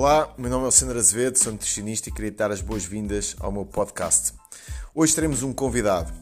Olá, 0.00 0.32
meu 0.38 0.48
nome 0.48 0.62
é 0.62 0.66
Alexandre 0.66 0.96
Azevedo, 0.96 1.36
sou 1.36 1.50
nutricionista 1.50 2.08
e 2.08 2.12
queria 2.12 2.30
dar 2.30 2.52
as 2.52 2.60
boas-vindas 2.60 3.34
ao 3.40 3.50
meu 3.50 3.66
podcast. 3.66 4.32
Hoje 4.94 5.12
teremos 5.12 5.42
um 5.42 5.52
convidado. 5.52 6.12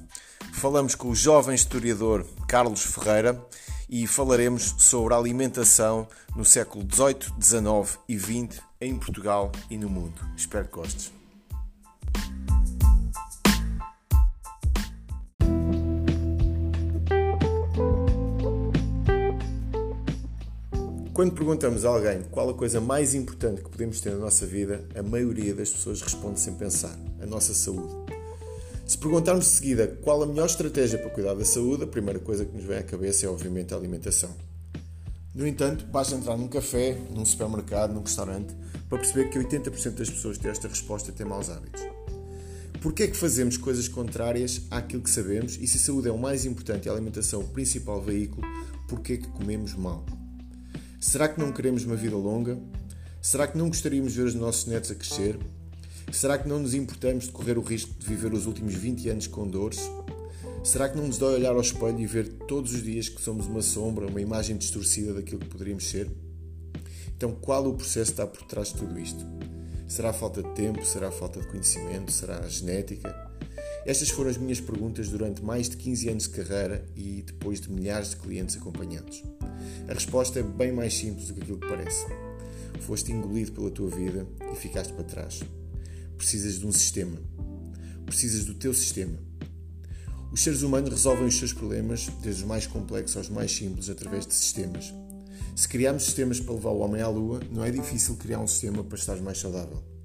Falamos 0.54 0.94
com 0.94 1.10
o 1.10 1.14
jovem 1.14 1.54
historiador 1.54 2.24
Carlos 2.48 2.82
Ferreira 2.82 3.38
e 3.86 4.06
falaremos 4.06 4.76
sobre 4.78 5.12
a 5.12 5.18
alimentação 5.18 6.08
no 6.34 6.42
século 6.42 6.88
XVIII, 6.90 7.34
XIX 7.38 7.98
e 8.08 8.18
XX 8.18 8.62
em 8.80 8.96
Portugal 8.96 9.52
e 9.68 9.76
no 9.76 9.90
mundo. 9.90 10.26
Espero 10.34 10.64
que 10.64 10.72
gostes. 10.72 11.12
Quando 21.16 21.32
perguntamos 21.32 21.86
a 21.86 21.88
alguém 21.88 22.24
qual 22.30 22.50
a 22.50 22.52
coisa 22.52 22.78
mais 22.78 23.14
importante 23.14 23.62
que 23.62 23.70
podemos 23.70 24.02
ter 24.02 24.12
na 24.12 24.18
nossa 24.18 24.44
vida, 24.44 24.84
a 24.94 25.02
maioria 25.02 25.54
das 25.54 25.70
pessoas 25.70 26.02
responde 26.02 26.38
sem 26.38 26.52
pensar: 26.52 26.94
a 27.18 27.24
nossa 27.24 27.54
saúde. 27.54 27.90
Se 28.86 28.98
perguntarmos 28.98 29.46
de 29.46 29.50
seguida 29.52 29.86
qual 30.02 30.22
a 30.22 30.26
melhor 30.26 30.44
estratégia 30.44 30.98
para 30.98 31.08
cuidar 31.08 31.32
da 31.32 31.44
saúde, 31.46 31.84
a 31.84 31.86
primeira 31.86 32.18
coisa 32.18 32.44
que 32.44 32.54
nos 32.54 32.66
vem 32.66 32.76
à 32.76 32.82
cabeça 32.82 33.24
é, 33.24 33.30
obviamente, 33.30 33.72
a 33.72 33.78
alimentação. 33.78 34.28
No 35.34 35.46
entanto, 35.46 35.86
basta 35.86 36.14
entrar 36.14 36.36
num 36.36 36.48
café, 36.48 36.98
num 37.10 37.24
supermercado, 37.24 37.94
num 37.94 38.02
restaurante, 38.02 38.54
para 38.86 38.98
perceber 38.98 39.30
que 39.30 39.38
80% 39.38 39.92
das 39.92 40.10
pessoas 40.10 40.36
que 40.36 40.42
têm 40.42 40.52
esta 40.52 40.68
resposta 40.68 41.12
têm 41.12 41.26
maus 41.26 41.48
hábitos. 41.48 41.80
Porquê 42.82 43.04
é 43.04 43.06
que 43.06 43.16
fazemos 43.16 43.56
coisas 43.56 43.88
contrárias 43.88 44.60
àquilo 44.70 45.00
que 45.00 45.08
sabemos 45.08 45.56
e 45.58 45.66
se 45.66 45.78
a 45.78 45.80
saúde 45.80 46.08
é 46.08 46.12
o 46.12 46.18
mais 46.18 46.44
importante 46.44 46.84
e 46.84 46.88
a 46.90 46.92
alimentação 46.92 47.40
o 47.40 47.48
principal 47.48 48.02
veículo, 48.02 48.46
porquê 48.86 49.14
é 49.14 49.16
que 49.16 49.28
comemos 49.28 49.72
mal? 49.72 50.04
Será 51.06 51.28
que 51.28 51.38
não 51.38 51.52
queremos 51.52 51.84
uma 51.84 51.94
vida 51.94 52.16
longa? 52.16 52.58
Será 53.22 53.46
que 53.46 53.56
não 53.56 53.68
gostaríamos 53.68 54.12
de 54.12 54.18
ver 54.18 54.26
os 54.26 54.34
nossos 54.34 54.66
netos 54.66 54.90
a 54.90 54.94
crescer? 54.96 55.38
Será 56.10 56.36
que 56.36 56.48
não 56.48 56.58
nos 56.58 56.74
importamos 56.74 57.26
de 57.26 57.30
correr 57.30 57.56
o 57.56 57.62
risco 57.62 57.94
de 57.96 58.04
viver 58.04 58.34
os 58.34 58.44
últimos 58.44 58.74
20 58.74 59.08
anos 59.10 59.26
com 59.28 59.46
dores? 59.46 59.88
Será 60.64 60.88
que 60.88 60.96
não 60.96 61.06
nos 61.06 61.16
dói 61.16 61.36
olhar 61.36 61.52
ao 61.52 61.60
espelho 61.60 62.00
e 62.00 62.06
ver 62.06 62.26
todos 62.48 62.74
os 62.74 62.82
dias 62.82 63.08
que 63.08 63.22
somos 63.22 63.46
uma 63.46 63.62
sombra, 63.62 64.08
uma 64.08 64.20
imagem 64.20 64.56
distorcida 64.56 65.14
daquilo 65.14 65.38
que 65.38 65.48
poderíamos 65.48 65.88
ser? 65.88 66.10
Então, 67.16 67.32
qual 67.36 67.64
o 67.68 67.74
processo 67.74 68.10
está 68.10 68.26
por 68.26 68.42
trás 68.42 68.72
de 68.72 68.74
tudo 68.74 68.98
isto? 68.98 69.24
Será 69.86 70.10
a 70.10 70.12
falta 70.12 70.42
de 70.42 70.52
tempo? 70.56 70.84
Será 70.84 71.06
a 71.06 71.12
falta 71.12 71.40
de 71.40 71.46
conhecimento? 71.46 72.10
Será 72.10 72.40
a 72.40 72.48
genética? 72.48 73.25
Estas 73.86 74.10
foram 74.10 74.28
as 74.28 74.36
minhas 74.36 74.60
perguntas 74.60 75.08
durante 75.08 75.44
mais 75.44 75.68
de 75.68 75.76
15 75.76 76.08
anos 76.08 76.22
de 76.24 76.30
carreira 76.30 76.84
e 76.96 77.22
depois 77.22 77.60
de 77.60 77.70
milhares 77.70 78.10
de 78.10 78.16
clientes 78.16 78.56
acompanhados. 78.56 79.22
A 79.88 79.94
resposta 79.94 80.40
é 80.40 80.42
bem 80.42 80.72
mais 80.72 80.92
simples 80.92 81.28
do 81.28 81.34
que 81.34 81.42
aquilo 81.42 81.58
que 81.60 81.68
parece. 81.68 82.04
Foste 82.80 83.12
engolido 83.12 83.52
pela 83.52 83.70
tua 83.70 83.88
vida 83.88 84.26
e 84.52 84.56
ficaste 84.56 84.92
para 84.92 85.04
trás. 85.04 85.40
Precisas 86.18 86.58
de 86.58 86.66
um 86.66 86.72
sistema. 86.72 87.16
Precisas 88.04 88.44
do 88.44 88.54
teu 88.54 88.74
sistema. 88.74 89.20
Os 90.32 90.42
seres 90.42 90.62
humanos 90.62 90.90
resolvem 90.90 91.26
os 91.26 91.38
seus 91.38 91.52
problemas, 91.52 92.08
desde 92.20 92.42
os 92.42 92.48
mais 92.48 92.66
complexos 92.66 93.16
aos 93.16 93.28
mais 93.28 93.52
simples, 93.52 93.88
através 93.88 94.26
de 94.26 94.34
sistemas. 94.34 94.92
Se 95.54 95.68
criarmos 95.68 96.02
sistemas 96.02 96.40
para 96.40 96.54
levar 96.54 96.70
o 96.70 96.80
homem 96.80 97.02
à 97.02 97.08
lua, 97.08 97.40
não 97.52 97.64
é 97.64 97.70
difícil 97.70 98.16
criar 98.16 98.40
um 98.40 98.48
sistema 98.48 98.82
para 98.82 98.98
estar 98.98 99.16
mais 99.22 99.38
saudável. 99.38 99.95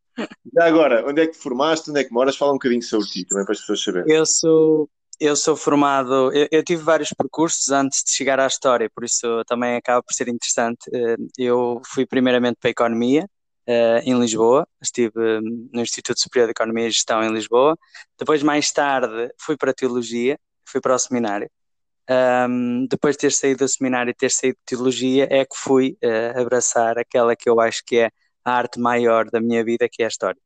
Já 0.54 0.64
agora, 0.64 1.06
onde 1.06 1.22
é 1.22 1.26
que 1.26 1.32
te 1.32 1.38
formaste, 1.38 1.90
onde 1.90 2.00
é 2.00 2.04
que 2.04 2.12
moras? 2.12 2.36
Fala 2.36 2.52
um 2.52 2.56
bocadinho 2.56 2.82
sobre 2.82 3.08
ti, 3.08 3.24
também 3.24 3.44
para 3.44 3.52
as 3.52 3.60
pessoas 3.60 3.82
saberem. 3.82 4.14
Eu 4.14 4.24
sou, 4.24 4.88
eu 5.22 5.36
sou 5.36 5.56
formado, 5.56 6.32
eu, 6.32 6.48
eu, 6.50 6.64
tive 6.64 6.82
vários 6.82 7.10
percursos 7.10 7.70
antes 7.70 8.02
de 8.02 8.10
chegar 8.10 8.40
à 8.40 8.46
história, 8.46 8.90
por 8.92 9.04
isso 9.04 9.44
também 9.46 9.76
acaba 9.76 10.02
por 10.02 10.12
ser 10.12 10.28
interessante. 10.28 10.90
Eh, 10.92 11.16
eu 11.38 11.80
fui 11.86 12.04
primeiramente 12.04 12.56
para 12.60 12.68
a 12.70 12.72
Economia, 12.72 13.28
eh, 13.66 14.02
em 14.04 14.18
Lisboa, 14.18 14.66
estive 14.82 15.12
hum, 15.16 15.68
no 15.72 15.80
Instituto 15.80 16.20
Superior 16.20 16.48
de 16.48 16.52
Economia 16.52 16.88
e 16.88 16.90
Gestão 16.90 17.22
em 17.22 17.32
Lisboa. 17.32 17.78
Depois, 18.18 18.42
mais 18.42 18.72
tarde, 18.72 19.30
fui 19.38 19.56
para 19.56 19.70
a 19.70 19.74
Teologia, 19.74 20.38
fui 20.66 20.80
para 20.80 20.94
o 20.94 20.98
seminário. 20.98 21.48
Um, 22.10 22.86
depois 22.90 23.16
de 23.16 23.20
ter 23.20 23.32
saído 23.32 23.64
do 23.64 23.68
seminário 23.68 24.10
e 24.10 24.14
ter 24.14 24.30
saído 24.30 24.56
de 24.58 24.76
Teologia, 24.76 25.28
é 25.30 25.44
que 25.44 25.56
fui 25.56 25.96
uh, 26.02 26.40
abraçar 26.40 26.98
aquela 26.98 27.36
que 27.36 27.48
eu 27.48 27.60
acho 27.60 27.82
que 27.86 27.98
é 27.98 28.10
a 28.44 28.52
arte 28.52 28.80
maior 28.80 29.30
da 29.30 29.40
minha 29.40 29.64
vida, 29.64 29.88
que 29.90 30.02
é 30.02 30.06
a 30.06 30.08
História. 30.08 30.40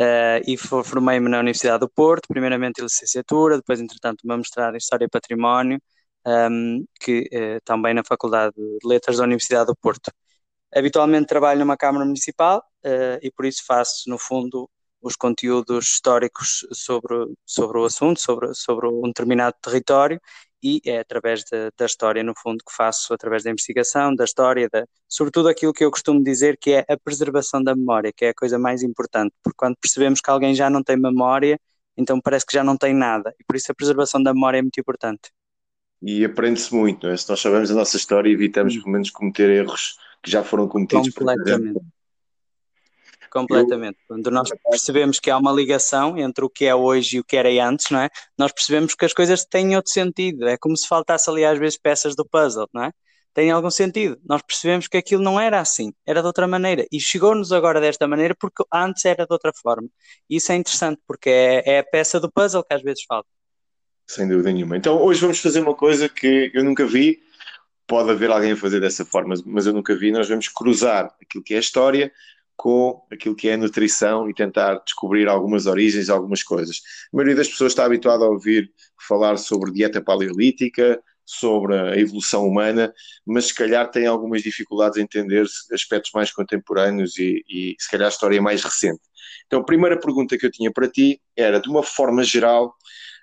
Uh, 0.00 0.40
e 0.46 0.56
formei-me 0.56 1.28
na 1.28 1.40
Universidade 1.40 1.80
do 1.80 1.88
Porto, 1.88 2.26
primeiramente 2.28 2.80
em 2.80 2.84
licenciatura, 2.84 3.56
depois, 3.56 3.80
entretanto, 3.80 4.22
uma 4.24 4.36
mestrado 4.38 4.74
em 4.74 4.78
História 4.78 5.04
e 5.04 5.08
Património, 5.08 5.78
um, 6.26 6.30
ehm, 6.30 6.84
que 7.00 7.28
uh, 7.32 7.60
também 7.64 7.92
na 7.94 8.02
Faculdade 8.04 8.54
de 8.56 8.78
Letras 8.84 9.18
da 9.18 9.24
Universidade 9.24 9.66
do 9.66 9.76
Porto. 9.76 10.10
Habitualmente 10.74 11.26
trabalho 11.26 11.60
numa 11.60 11.76
Câmara 11.76 12.04
Municipal 12.06 12.62
uh, 12.84 13.18
e 13.22 13.30
por 13.30 13.44
isso 13.44 13.64
faço, 13.66 14.08
no 14.08 14.18
fundo, 14.18 14.68
os 15.02 15.16
conteúdos 15.16 15.86
históricos 15.86 16.66
sobre, 16.72 17.14
sobre 17.44 17.78
o 17.78 17.84
assunto, 17.84 18.20
sobre, 18.20 18.54
sobre 18.54 18.88
um 18.88 19.02
determinado 19.02 19.56
território 19.60 20.20
e 20.62 20.80
é 20.84 21.00
através 21.00 21.40
de, 21.40 21.70
da 21.76 21.86
história, 21.86 22.22
no 22.22 22.32
fundo, 22.36 22.58
que 22.64 22.74
faço, 22.74 23.12
através 23.12 23.42
da 23.42 23.50
investigação, 23.50 24.14
da 24.14 24.24
história, 24.24 24.68
da, 24.70 24.86
sobretudo 25.08 25.48
aquilo 25.48 25.72
que 25.72 25.84
eu 25.84 25.90
costumo 25.90 26.22
dizer 26.22 26.56
que 26.56 26.72
é 26.72 26.84
a 26.88 26.96
preservação 26.96 27.62
da 27.62 27.74
memória, 27.74 28.12
que 28.14 28.24
é 28.24 28.28
a 28.28 28.34
coisa 28.34 28.58
mais 28.58 28.82
importante, 28.82 29.34
porque 29.42 29.56
quando 29.56 29.76
percebemos 29.80 30.20
que 30.20 30.30
alguém 30.30 30.54
já 30.54 30.70
não 30.70 30.82
tem 30.82 30.96
memória, 30.96 31.58
então 31.96 32.20
parece 32.20 32.46
que 32.46 32.54
já 32.54 32.62
não 32.62 32.76
tem 32.76 32.94
nada, 32.94 33.34
e 33.38 33.44
por 33.44 33.56
isso 33.56 33.70
a 33.72 33.74
preservação 33.74 34.22
da 34.22 34.32
memória 34.32 34.58
é 34.58 34.62
muito 34.62 34.78
importante. 34.78 35.30
E 36.00 36.24
aprende-se 36.24 36.74
muito, 36.74 37.06
não 37.06 37.14
é? 37.14 37.16
Se 37.16 37.28
nós 37.28 37.40
sabemos 37.40 37.70
a 37.70 37.74
nossa 37.74 37.96
história, 37.96 38.28
evitamos 38.28 38.76
pelo 38.76 38.90
menos 38.90 39.10
cometer 39.10 39.48
erros 39.50 39.96
que 40.22 40.30
já 40.30 40.42
foram 40.42 40.66
cometidos. 40.66 41.10
Completamente. 41.14 41.74
Por 41.74 41.84
completamente. 43.32 43.98
Eu... 44.00 44.16
Quando 44.16 44.30
nós 44.30 44.50
percebemos 44.70 45.18
que 45.18 45.30
há 45.30 45.38
uma 45.38 45.52
ligação 45.52 46.18
entre 46.18 46.44
o 46.44 46.50
que 46.50 46.66
é 46.66 46.74
hoje 46.74 47.16
e 47.16 47.20
o 47.20 47.24
que 47.24 47.36
era 47.36 47.48
antes, 47.66 47.90
não 47.90 48.00
é? 48.00 48.10
Nós 48.38 48.52
percebemos 48.52 48.94
que 48.94 49.04
as 49.04 49.12
coisas 49.12 49.44
têm 49.44 49.74
outro 49.74 49.90
sentido. 49.90 50.46
É 50.46 50.56
como 50.56 50.76
se 50.76 50.86
faltasse 50.86 51.28
ali 51.30 51.44
às 51.44 51.58
vezes 51.58 51.78
peças 51.78 52.14
do 52.14 52.24
puzzle, 52.24 52.68
não 52.72 52.84
é? 52.84 52.92
tem 53.34 53.50
algum 53.50 53.70
sentido. 53.70 54.18
Nós 54.24 54.42
percebemos 54.42 54.86
que 54.86 54.96
aquilo 54.96 55.22
não 55.22 55.40
era 55.40 55.60
assim, 55.60 55.92
era 56.06 56.20
de 56.20 56.26
outra 56.26 56.46
maneira. 56.46 56.86
E 56.92 57.00
chegou-nos 57.00 57.52
agora 57.52 57.80
desta 57.80 58.06
maneira 58.06 58.34
porque 58.38 58.62
antes 58.72 59.04
era 59.04 59.24
de 59.24 59.32
outra 59.32 59.52
forma. 59.54 59.88
E 60.28 60.36
isso 60.36 60.52
é 60.52 60.56
interessante 60.56 61.00
porque 61.06 61.30
é, 61.30 61.62
é 61.76 61.78
a 61.78 61.84
peça 61.84 62.20
do 62.20 62.30
puzzle 62.30 62.62
que 62.62 62.74
às 62.74 62.82
vezes 62.82 63.04
falta. 63.08 63.28
Sem 64.06 64.28
dúvida 64.28 64.52
nenhuma. 64.52 64.76
Então 64.76 65.00
hoje 65.00 65.20
vamos 65.20 65.38
fazer 65.38 65.60
uma 65.60 65.74
coisa 65.74 66.08
que 66.08 66.50
eu 66.52 66.62
nunca 66.62 66.86
vi. 66.86 67.20
Pode 67.86 68.10
haver 68.10 68.30
alguém 68.30 68.52
a 68.52 68.56
fazer 68.56 68.80
dessa 68.80 69.04
forma, 69.04 69.34
mas 69.44 69.66
eu 69.66 69.72
nunca 69.72 69.96
vi. 69.96 70.12
Nós 70.12 70.28
vamos 70.28 70.48
cruzar 70.48 71.14
aquilo 71.20 71.42
que 71.42 71.54
é 71.54 71.56
a 71.56 71.60
história 71.60 72.12
com 72.62 73.04
aquilo 73.10 73.34
que 73.34 73.48
é 73.48 73.56
nutrição 73.56 74.30
e 74.30 74.32
tentar 74.32 74.76
descobrir 74.84 75.26
algumas 75.26 75.66
origens, 75.66 76.08
algumas 76.08 76.44
coisas. 76.44 76.80
A 77.12 77.16
maioria 77.16 77.34
das 77.34 77.48
pessoas 77.48 77.72
está 77.72 77.84
habituada 77.84 78.24
a 78.24 78.28
ouvir 78.28 78.72
falar 79.08 79.36
sobre 79.36 79.72
dieta 79.72 80.00
paleolítica, 80.00 81.02
sobre 81.26 81.76
a 81.76 81.98
evolução 81.98 82.46
humana, 82.46 82.94
mas 83.26 83.46
se 83.46 83.54
calhar 83.54 83.90
tem 83.90 84.06
algumas 84.06 84.42
dificuldades 84.42 84.96
em 84.96 85.02
entender 85.02 85.44
aspectos 85.72 86.12
mais 86.14 86.30
contemporâneos 86.30 87.18
e, 87.18 87.44
e 87.48 87.74
se 87.80 87.90
calhar 87.90 88.06
a 88.06 88.10
história 88.10 88.40
mais 88.40 88.62
recente. 88.62 89.02
Então, 89.48 89.58
a 89.58 89.64
primeira 89.64 89.98
pergunta 89.98 90.38
que 90.38 90.46
eu 90.46 90.50
tinha 90.50 90.70
para 90.72 90.88
ti 90.88 91.20
era, 91.36 91.60
de 91.60 91.68
uma 91.68 91.82
forma 91.82 92.22
geral, 92.22 92.68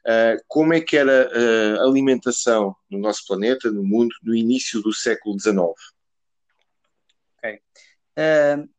uh, 0.05 0.43
como 0.49 0.73
é 0.73 0.81
que 0.81 0.97
era 0.97 1.31
a 1.79 1.83
alimentação 1.83 2.75
no 2.89 2.99
nosso 2.99 3.25
planeta, 3.25 3.71
no 3.71 3.85
mundo, 3.85 4.13
no 4.21 4.35
início 4.35 4.81
do 4.81 4.91
século 4.91 5.39
XIX? 5.39 5.61
Ok. 7.37 7.61
Uh, 8.17 8.78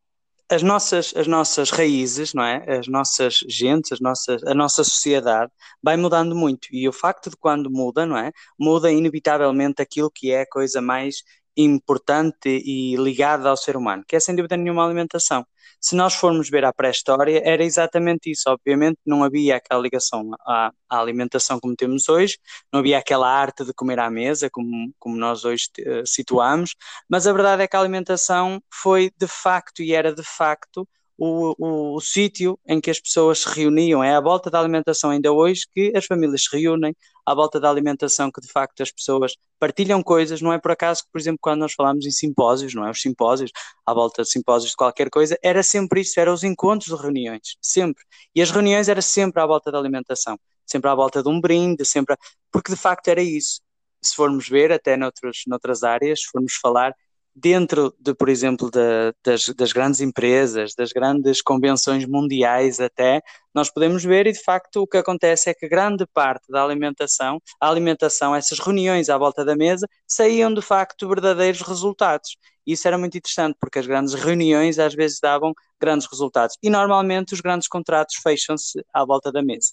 as 0.50 0.62
nossas, 0.62 1.14
as 1.16 1.26
nossas 1.26 1.70
raízes, 1.70 2.34
não 2.34 2.42
é? 2.42 2.64
As 2.78 2.88
nossas 2.88 3.38
gentes, 3.48 3.92
as 3.92 4.00
nossas, 4.00 4.42
a 4.44 4.54
nossa 4.54 4.82
sociedade 4.82 5.52
vai 5.82 5.96
mudando 5.96 6.34
muito. 6.34 6.68
E 6.72 6.88
o 6.88 6.92
facto 6.92 7.30
de 7.30 7.36
quando 7.36 7.70
muda, 7.70 8.04
não 8.04 8.16
é? 8.18 8.32
Muda 8.58 8.90
inevitavelmente 8.90 9.80
aquilo 9.80 10.10
que 10.10 10.30
é 10.32 10.42
a 10.42 10.48
coisa 10.48 10.80
mais 10.80 11.22
importante 11.56 12.48
e 12.48 12.96
ligada 12.96 13.48
ao 13.48 13.56
ser 13.56 13.76
humano, 13.76 14.04
que 14.06 14.16
é 14.16 14.20
sem 14.20 14.34
dúvida 14.34 14.56
nenhuma 14.56 14.84
alimentação. 14.84 15.44
Se 15.80 15.96
nós 15.96 16.14
formos 16.14 16.50
ver 16.50 16.64
a 16.64 16.72
pré-história, 16.72 17.40
era 17.44 17.64
exatamente 17.64 18.30
isso. 18.30 18.50
Obviamente 18.50 18.98
não 19.04 19.24
havia 19.24 19.56
aquela 19.56 19.80
ligação 19.80 20.30
à, 20.46 20.70
à, 20.88 20.98
alimentação 20.98 21.58
como 21.58 21.74
temos 21.74 22.08
hoje, 22.08 22.38
não 22.72 22.80
havia 22.80 22.98
aquela 22.98 23.28
arte 23.28 23.64
de 23.64 23.72
comer 23.72 23.98
à 23.98 24.10
mesa 24.10 24.50
como, 24.50 24.92
como 24.98 25.16
nós 25.16 25.44
hoje 25.44 25.68
uh, 25.80 26.06
situamos, 26.06 26.74
mas 27.08 27.26
a 27.26 27.32
verdade 27.32 27.62
é 27.62 27.68
que 27.68 27.76
a 27.76 27.80
alimentação 27.80 28.62
foi 28.72 29.10
de 29.16 29.26
facto 29.26 29.82
e 29.82 29.94
era 29.94 30.14
de 30.14 30.22
facto 30.22 30.86
o, 31.20 31.54
o, 31.58 31.96
o 31.96 32.00
sítio 32.00 32.58
em 32.66 32.80
que 32.80 32.90
as 32.90 32.98
pessoas 32.98 33.40
se 33.40 33.48
reuniam. 33.48 34.02
É 34.02 34.14
à 34.14 34.20
volta 34.20 34.50
da 34.50 34.58
alimentação 34.58 35.10
ainda 35.10 35.30
hoje 35.30 35.66
que 35.70 35.92
as 35.94 36.06
famílias 36.06 36.44
se 36.44 36.56
reúnem, 36.56 36.96
à 37.26 37.34
volta 37.34 37.60
da 37.60 37.68
alimentação 37.68 38.30
que 38.32 38.40
de 38.40 38.50
facto 38.50 38.82
as 38.82 38.90
pessoas 38.90 39.36
partilham 39.58 40.02
coisas. 40.02 40.40
Não 40.40 40.50
é 40.50 40.58
por 40.58 40.70
acaso 40.70 41.02
que, 41.02 41.10
por 41.12 41.20
exemplo, 41.20 41.38
quando 41.42 41.60
nós 41.60 41.74
falamos 41.74 42.06
em 42.06 42.10
simpósios, 42.10 42.74
não 42.74 42.86
é? 42.86 42.90
Os 42.90 43.02
simpósios, 43.02 43.50
à 43.84 43.92
volta 43.92 44.22
de 44.22 44.30
simpósios 44.30 44.70
de 44.70 44.76
qualquer 44.76 45.10
coisa, 45.10 45.36
era 45.42 45.62
sempre 45.62 46.00
isso, 46.00 46.18
eram 46.18 46.32
os 46.32 46.42
encontros 46.42 46.96
de 46.96 47.02
reuniões, 47.02 47.58
sempre. 47.60 48.02
E 48.34 48.40
as 48.40 48.50
reuniões 48.50 48.88
era 48.88 49.02
sempre 49.02 49.42
à 49.42 49.46
volta 49.46 49.70
da 49.70 49.78
alimentação, 49.78 50.38
sempre 50.64 50.88
à 50.88 50.94
volta 50.94 51.22
de 51.22 51.28
um 51.28 51.38
brinde, 51.38 51.84
sempre, 51.84 52.14
a... 52.14 52.18
porque 52.50 52.72
de 52.72 52.78
facto 52.78 53.08
era 53.08 53.22
isso. 53.22 53.60
Se 54.02 54.16
formos 54.16 54.48
ver, 54.48 54.72
até 54.72 54.96
noutros, 54.96 55.42
noutras 55.46 55.82
áreas, 55.82 56.20
se 56.22 56.26
formos 56.28 56.54
falar, 56.54 56.94
dentro 57.34 57.94
de, 57.98 58.14
por 58.14 58.28
exemplo, 58.28 58.70
de, 58.70 59.14
das, 59.24 59.46
das, 59.56 59.72
grandes 59.72 60.00
empresas, 60.00 60.74
das 60.74 60.92
grandes 60.92 61.40
convenções 61.40 62.04
mundiais 62.06 62.80
até, 62.80 63.22
nós 63.54 63.70
podemos 63.70 64.04
ver 64.04 64.26
e 64.26 64.32
de 64.32 64.42
facto 64.42 64.82
o 64.82 64.86
que 64.86 64.96
acontece 64.96 65.50
é 65.50 65.54
que 65.54 65.68
grande 65.68 66.06
parte 66.06 66.50
da 66.50 66.62
alimentação, 66.62 67.40
a 67.60 67.68
alimentação, 67.68 68.34
essas 68.34 68.58
reuniões 68.58 69.08
à 69.08 69.16
volta 69.16 69.44
da 69.44 69.56
mesa, 69.56 69.86
saíam 70.06 70.52
de 70.52 70.62
facto 70.62 71.08
verdadeiros 71.08 71.60
resultados. 71.62 72.36
Isso 72.66 72.86
era 72.86 72.98
muito 72.98 73.16
interessante 73.16 73.56
porque 73.60 73.78
as 73.78 73.86
grandes 73.86 74.14
reuniões 74.14 74.78
às 74.78 74.94
vezes 74.94 75.18
davam 75.20 75.52
grandes 75.80 76.06
resultados 76.10 76.56
e 76.62 76.70
normalmente 76.70 77.34
os 77.34 77.40
grandes 77.40 77.68
contratos 77.68 78.16
fecham-se 78.22 78.84
à 78.92 79.04
volta 79.04 79.32
da 79.32 79.42
mesa. 79.42 79.72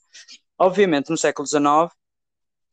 Obviamente 0.58 1.10
no 1.10 1.18
século 1.18 1.48
XIX 1.48 1.94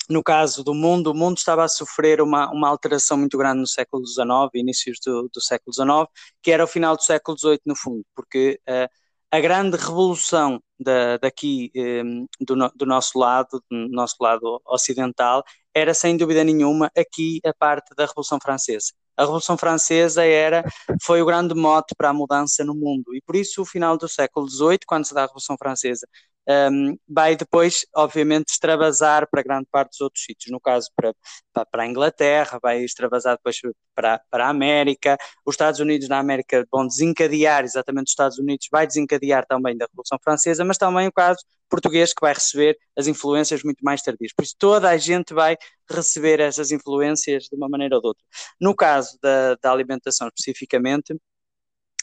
no 0.08 0.22
caso 0.22 0.62
do 0.62 0.74
mundo, 0.74 1.10
o 1.10 1.14
mundo 1.14 1.38
estava 1.38 1.64
a 1.64 1.68
sofrer 1.68 2.20
uma, 2.20 2.50
uma 2.50 2.68
alteração 2.68 3.16
muito 3.16 3.38
grande 3.38 3.60
no 3.60 3.66
século 3.66 4.06
XIX, 4.06 4.26
inícios 4.54 4.98
do, 5.04 5.28
do 5.32 5.40
século 5.40 5.72
XIX, 5.72 6.08
que 6.42 6.50
era 6.50 6.64
o 6.64 6.66
final 6.66 6.96
do 6.96 7.02
século 7.02 7.38
XVIII, 7.38 7.60
no 7.66 7.76
fundo, 7.76 8.04
porque 8.14 8.60
uh, 8.68 8.88
a 9.30 9.40
grande 9.40 9.76
revolução 9.76 10.60
da, 10.78 11.16
daqui 11.16 11.70
um, 11.74 11.80
ehm, 11.80 12.26
do, 12.40 12.54
do, 12.76 12.86
nosso 12.86 13.18
lado, 13.18 13.62
do 13.70 13.88
nosso 13.88 14.16
lado 14.20 14.60
ocidental, 14.66 15.42
era 15.74 15.92
sem 15.92 16.16
dúvida 16.16 16.44
nenhuma 16.44 16.90
aqui 16.96 17.40
a 17.44 17.52
parte 17.52 17.94
da 17.96 18.06
Revolução 18.06 18.38
Francesa. 18.40 18.92
A 19.16 19.22
Revolução 19.22 19.56
Francesa 19.56 20.24
era, 20.24 20.64
foi 21.02 21.20
o 21.20 21.26
grande 21.26 21.54
mote 21.54 21.94
para 21.96 22.10
a 22.10 22.12
mudança 22.12 22.64
no 22.64 22.74
mundo 22.74 23.14
e 23.14 23.20
por 23.22 23.34
isso 23.36 23.62
o 23.62 23.66
final 23.66 23.96
do 23.96 24.08
século 24.08 24.48
XVIII, 24.48 24.80
quando 24.86 25.04
se 25.04 25.14
dá 25.14 25.22
a 25.22 25.26
Revolução 25.26 25.56
Francesa, 25.58 26.06
um, 26.48 26.96
vai 27.08 27.36
depois, 27.36 27.86
obviamente, 27.94 28.50
extravasar 28.50 29.28
para 29.30 29.42
grande 29.42 29.66
parte 29.70 29.90
dos 29.90 30.00
outros 30.00 30.24
sítios. 30.24 30.52
No 30.52 30.60
caso, 30.60 30.90
para, 30.94 31.14
para, 31.52 31.66
para 31.66 31.82
a 31.84 31.86
Inglaterra, 31.86 32.58
vai 32.62 32.82
extravasar 32.84 33.36
depois 33.36 33.60
para, 33.94 34.20
para 34.30 34.46
a 34.46 34.50
América. 34.50 35.16
Os 35.44 35.54
Estados 35.54 35.80
Unidos 35.80 36.08
da 36.08 36.18
América 36.18 36.66
vão 36.70 36.86
desencadear, 36.86 37.64
exatamente 37.64 38.06
os 38.08 38.12
Estados 38.12 38.38
Unidos 38.38 38.68
vai 38.70 38.86
desencadear 38.86 39.46
também 39.46 39.76
da 39.76 39.86
Revolução 39.86 40.18
Francesa, 40.22 40.64
mas 40.64 40.78
também 40.78 41.08
o 41.08 41.12
caso 41.12 41.38
português 41.68 42.12
que 42.12 42.20
vai 42.20 42.34
receber 42.34 42.78
as 42.96 43.06
influências 43.06 43.62
muito 43.62 43.82
mais 43.82 44.02
tardias. 44.02 44.32
Por 44.32 44.44
isso, 44.44 44.54
toda 44.58 44.88
a 44.90 44.96
gente 44.96 45.34
vai 45.34 45.56
receber 45.90 46.40
essas 46.40 46.70
influências 46.70 47.44
de 47.44 47.56
uma 47.56 47.68
maneira 47.68 47.96
ou 47.96 48.00
de 48.00 48.08
outra. 48.08 48.24
No 48.60 48.74
caso 48.74 49.18
da, 49.20 49.56
da 49.56 49.72
alimentação 49.72 50.28
especificamente, 50.28 51.14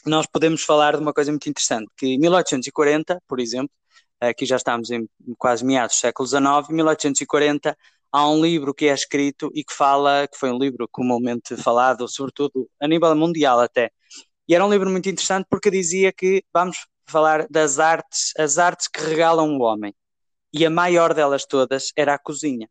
nós 0.04 0.26
podemos 0.26 0.62
falar 0.64 0.96
de 0.96 1.02
uma 1.02 1.12
coisa 1.12 1.30
muito 1.30 1.48
interessante, 1.48 1.88
que 1.96 2.06
em 2.06 2.18
1840, 2.18 3.22
por 3.28 3.38
exemplo, 3.40 3.70
aqui 4.28 4.46
já 4.46 4.56
estamos 4.56 4.90
em 4.90 5.08
quase 5.36 5.64
meados 5.64 5.96
do 5.96 6.00
século 6.00 6.28
XIX, 6.28 6.68
1840, 6.70 7.76
há 8.10 8.28
um 8.28 8.40
livro 8.40 8.74
que 8.74 8.86
é 8.86 8.94
escrito 8.94 9.50
e 9.54 9.64
que 9.64 9.74
fala, 9.74 10.28
que 10.28 10.38
foi 10.38 10.50
um 10.50 10.58
livro 10.58 10.88
comumente 10.90 11.56
falado, 11.56 12.06
sobretudo 12.08 12.68
a 12.80 12.86
nível 12.86 13.14
mundial 13.16 13.60
até, 13.60 13.90
e 14.48 14.54
era 14.54 14.64
um 14.64 14.70
livro 14.70 14.90
muito 14.90 15.08
interessante 15.08 15.46
porque 15.48 15.70
dizia 15.70 16.12
que 16.12 16.42
vamos 16.52 16.86
falar 17.06 17.46
das 17.50 17.78
artes, 17.78 18.32
as 18.38 18.58
artes 18.58 18.88
que 18.88 19.00
regalam 19.00 19.56
o 19.56 19.62
homem, 19.62 19.94
e 20.52 20.66
a 20.66 20.70
maior 20.70 21.14
delas 21.14 21.46
todas 21.46 21.92
era 21.96 22.14
a 22.14 22.18
cozinha. 22.18 22.68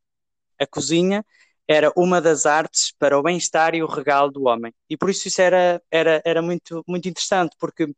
A 0.59 0.67
cozinha 0.67 1.25
era 1.67 1.91
uma 1.95 2.21
das 2.21 2.45
artes 2.45 2.93
para 2.99 3.17
o 3.17 3.23
bem-estar 3.23 3.73
e 3.75 3.81
o 3.81 3.87
regalo 3.87 4.31
do 4.31 4.43
homem. 4.43 4.73
E 4.89 4.97
por 4.97 5.09
isso 5.09 5.27
isso 5.27 5.41
era, 5.41 5.81
era, 5.89 6.21
era 6.23 6.41
muito, 6.41 6.83
muito 6.87 7.09
interessante, 7.09 7.55
porque 7.59 7.85
uh, 7.85 7.93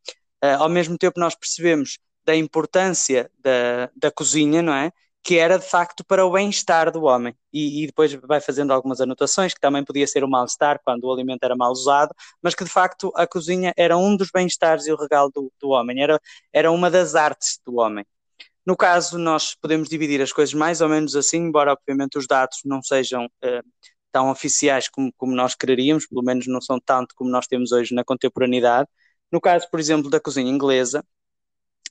ao 0.60 0.70
mesmo 0.70 0.98
tempo 0.98 1.20
nós 1.20 1.36
percebemos 1.36 1.98
da 2.26 2.36
importância 2.36 3.30
da, 3.40 3.90
da 3.96 4.12
cozinha, 4.12 4.62
não 4.62 4.74
é? 4.74 4.92
Que 5.24 5.38
era 5.38 5.58
de 5.58 5.66
facto 5.66 6.04
para 6.04 6.26
o 6.26 6.32
bem-estar 6.32 6.92
do 6.92 7.04
homem. 7.04 7.36
E, 7.52 7.84
e, 7.84 7.88
depois 7.88 8.14
vai 8.14 8.42
fazendo 8.42 8.74
algumas 8.74 9.00
anotações, 9.02 9.54
que 9.54 9.60
também 9.60 9.84
podia 9.84 10.06
ser 10.08 10.24
o 10.24 10.30
mal-estar 10.30 10.80
quando 10.84 11.06
o 11.06 11.14
alimento 11.14 11.44
era 11.44 11.56
mal 11.56 11.72
usado, 11.72 12.14
mas 12.42 12.56
que 12.56 12.64
de 12.64 12.70
facto 12.70 13.12
a 13.16 13.26
cozinha 13.26 13.74
era 13.78 13.98
um 13.98 14.18
dos 14.18 14.30
bem-estares 14.32 14.86
e 14.88 14.92
o 14.92 14.98
regalo 14.98 15.32
do, 15.34 15.52
do 15.62 15.70
homem, 15.70 16.02
era, 16.02 16.20
era 16.52 16.72
uma 16.72 16.92
das 16.92 17.16
artes 17.16 17.60
do 17.66 17.76
homem. 17.80 18.06
No 18.66 18.78
caso, 18.78 19.18
nós 19.18 19.56
podemos 19.56 19.90
dividir 19.90 20.22
as 20.22 20.32
coisas 20.32 20.54
mais 20.54 20.80
ou 20.82 20.88
menos 20.90 21.16
assim, 21.16 21.38
embora 21.38 21.74
obviamente 21.74 22.18
os 22.18 22.26
dados 22.28 22.60
não 22.66 22.82
sejam 22.82 23.30
eh, 23.42 23.62
tão 24.12 24.30
oficiais 24.30 24.88
como, 24.88 25.12
como 25.18 25.36
nós 25.36 25.56
quereríamos, 25.56 26.08
pelo 26.08 26.24
menos 26.24 26.48
não 26.48 26.62
são 26.62 26.80
tanto 26.80 27.16
como 27.16 27.30
nós 27.30 27.48
temos 27.48 27.72
hoje 27.74 27.94
na 27.96 28.04
contemporaneidade. 28.06 28.88
No 29.32 29.42
caso, 29.42 29.68
por 29.70 29.80
exemplo, 29.80 30.10
da 30.10 30.20
cozinha 30.20 30.50
inglesa, 30.50 31.04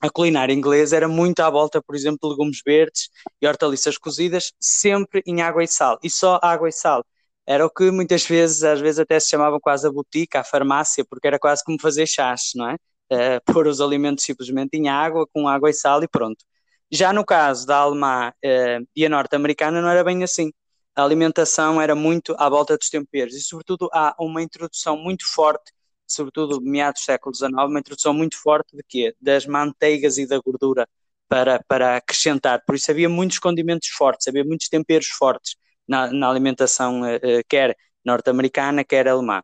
a 0.03 0.09
culinária 0.09 0.53
inglesa 0.53 0.97
era 0.97 1.07
muito 1.07 1.39
à 1.39 1.49
volta, 1.49 1.81
por 1.81 1.95
exemplo, 1.95 2.19
de 2.21 2.29
legumes 2.29 2.61
verdes 2.65 3.09
e 3.41 3.47
hortaliças 3.47 3.97
cozidas, 3.97 4.51
sempre 4.59 5.23
em 5.25 5.41
água 5.41 5.63
e 5.63 5.67
sal, 5.67 5.97
e 6.03 6.09
só 6.09 6.39
água 6.43 6.67
e 6.67 6.73
sal. 6.73 7.05
Era 7.47 7.65
o 7.65 7.69
que 7.69 7.89
muitas 7.89 8.25
vezes, 8.25 8.63
às 8.63 8.81
vezes 8.81 8.99
até 8.99 9.17
se 9.17 9.29
chamava 9.29 9.61
quase 9.61 9.87
a 9.87 9.91
botica, 9.91 10.41
a 10.41 10.43
farmácia, 10.43 11.05
porque 11.05 11.25
era 11.25 11.39
quase 11.39 11.63
como 11.63 11.79
fazer 11.79 12.05
chás, 12.05 12.51
não 12.53 12.69
é? 12.69 12.75
Uh, 13.11 13.39
pôr 13.53 13.65
os 13.65 13.79
alimentos 13.79 14.25
simplesmente 14.25 14.75
em 14.75 14.89
água, 14.89 15.25
com 15.33 15.47
água 15.47 15.69
e 15.69 15.73
sal 15.73 16.03
e 16.03 16.07
pronto. 16.07 16.43
Já 16.91 17.13
no 17.13 17.25
caso 17.25 17.65
da 17.65 17.77
alemã 17.77 18.29
uh, 18.29 18.87
e 18.93 19.05
a 19.05 19.09
norte-americana 19.09 19.81
não 19.81 19.89
era 19.89 20.03
bem 20.03 20.21
assim. 20.21 20.51
A 20.95 21.03
alimentação 21.03 21.81
era 21.81 21.95
muito 21.95 22.35
à 22.37 22.49
volta 22.49 22.77
dos 22.77 22.89
temperos 22.89 23.35
e, 23.35 23.41
sobretudo, 23.41 23.89
há 23.93 24.13
uma 24.19 24.41
introdução 24.41 24.97
muito 24.97 25.25
forte 25.33 25.71
sobretudo 26.13 26.61
meados 26.61 27.01
do 27.01 27.05
século 27.05 27.35
XIX, 27.35 27.51
uma 27.53 27.79
introdução 27.79 28.13
muito 28.13 28.37
forte 28.41 28.75
de 28.75 28.83
quê? 28.87 29.15
Das 29.21 29.45
manteigas 29.45 30.17
e 30.17 30.27
da 30.27 30.39
gordura 30.39 30.87
para, 31.27 31.63
para 31.67 31.97
acrescentar. 31.97 32.63
Por 32.65 32.75
isso 32.75 32.91
havia 32.91 33.09
muitos 33.09 33.39
condimentos 33.39 33.89
fortes, 33.89 34.27
havia 34.27 34.43
muitos 34.43 34.69
temperos 34.69 35.07
fortes 35.07 35.55
na, 35.87 36.11
na 36.11 36.29
alimentação, 36.29 37.01
uh, 37.01 37.19
quer 37.49 37.75
norte-americana, 38.05 38.83
quer 38.83 39.07
alemã. 39.07 39.41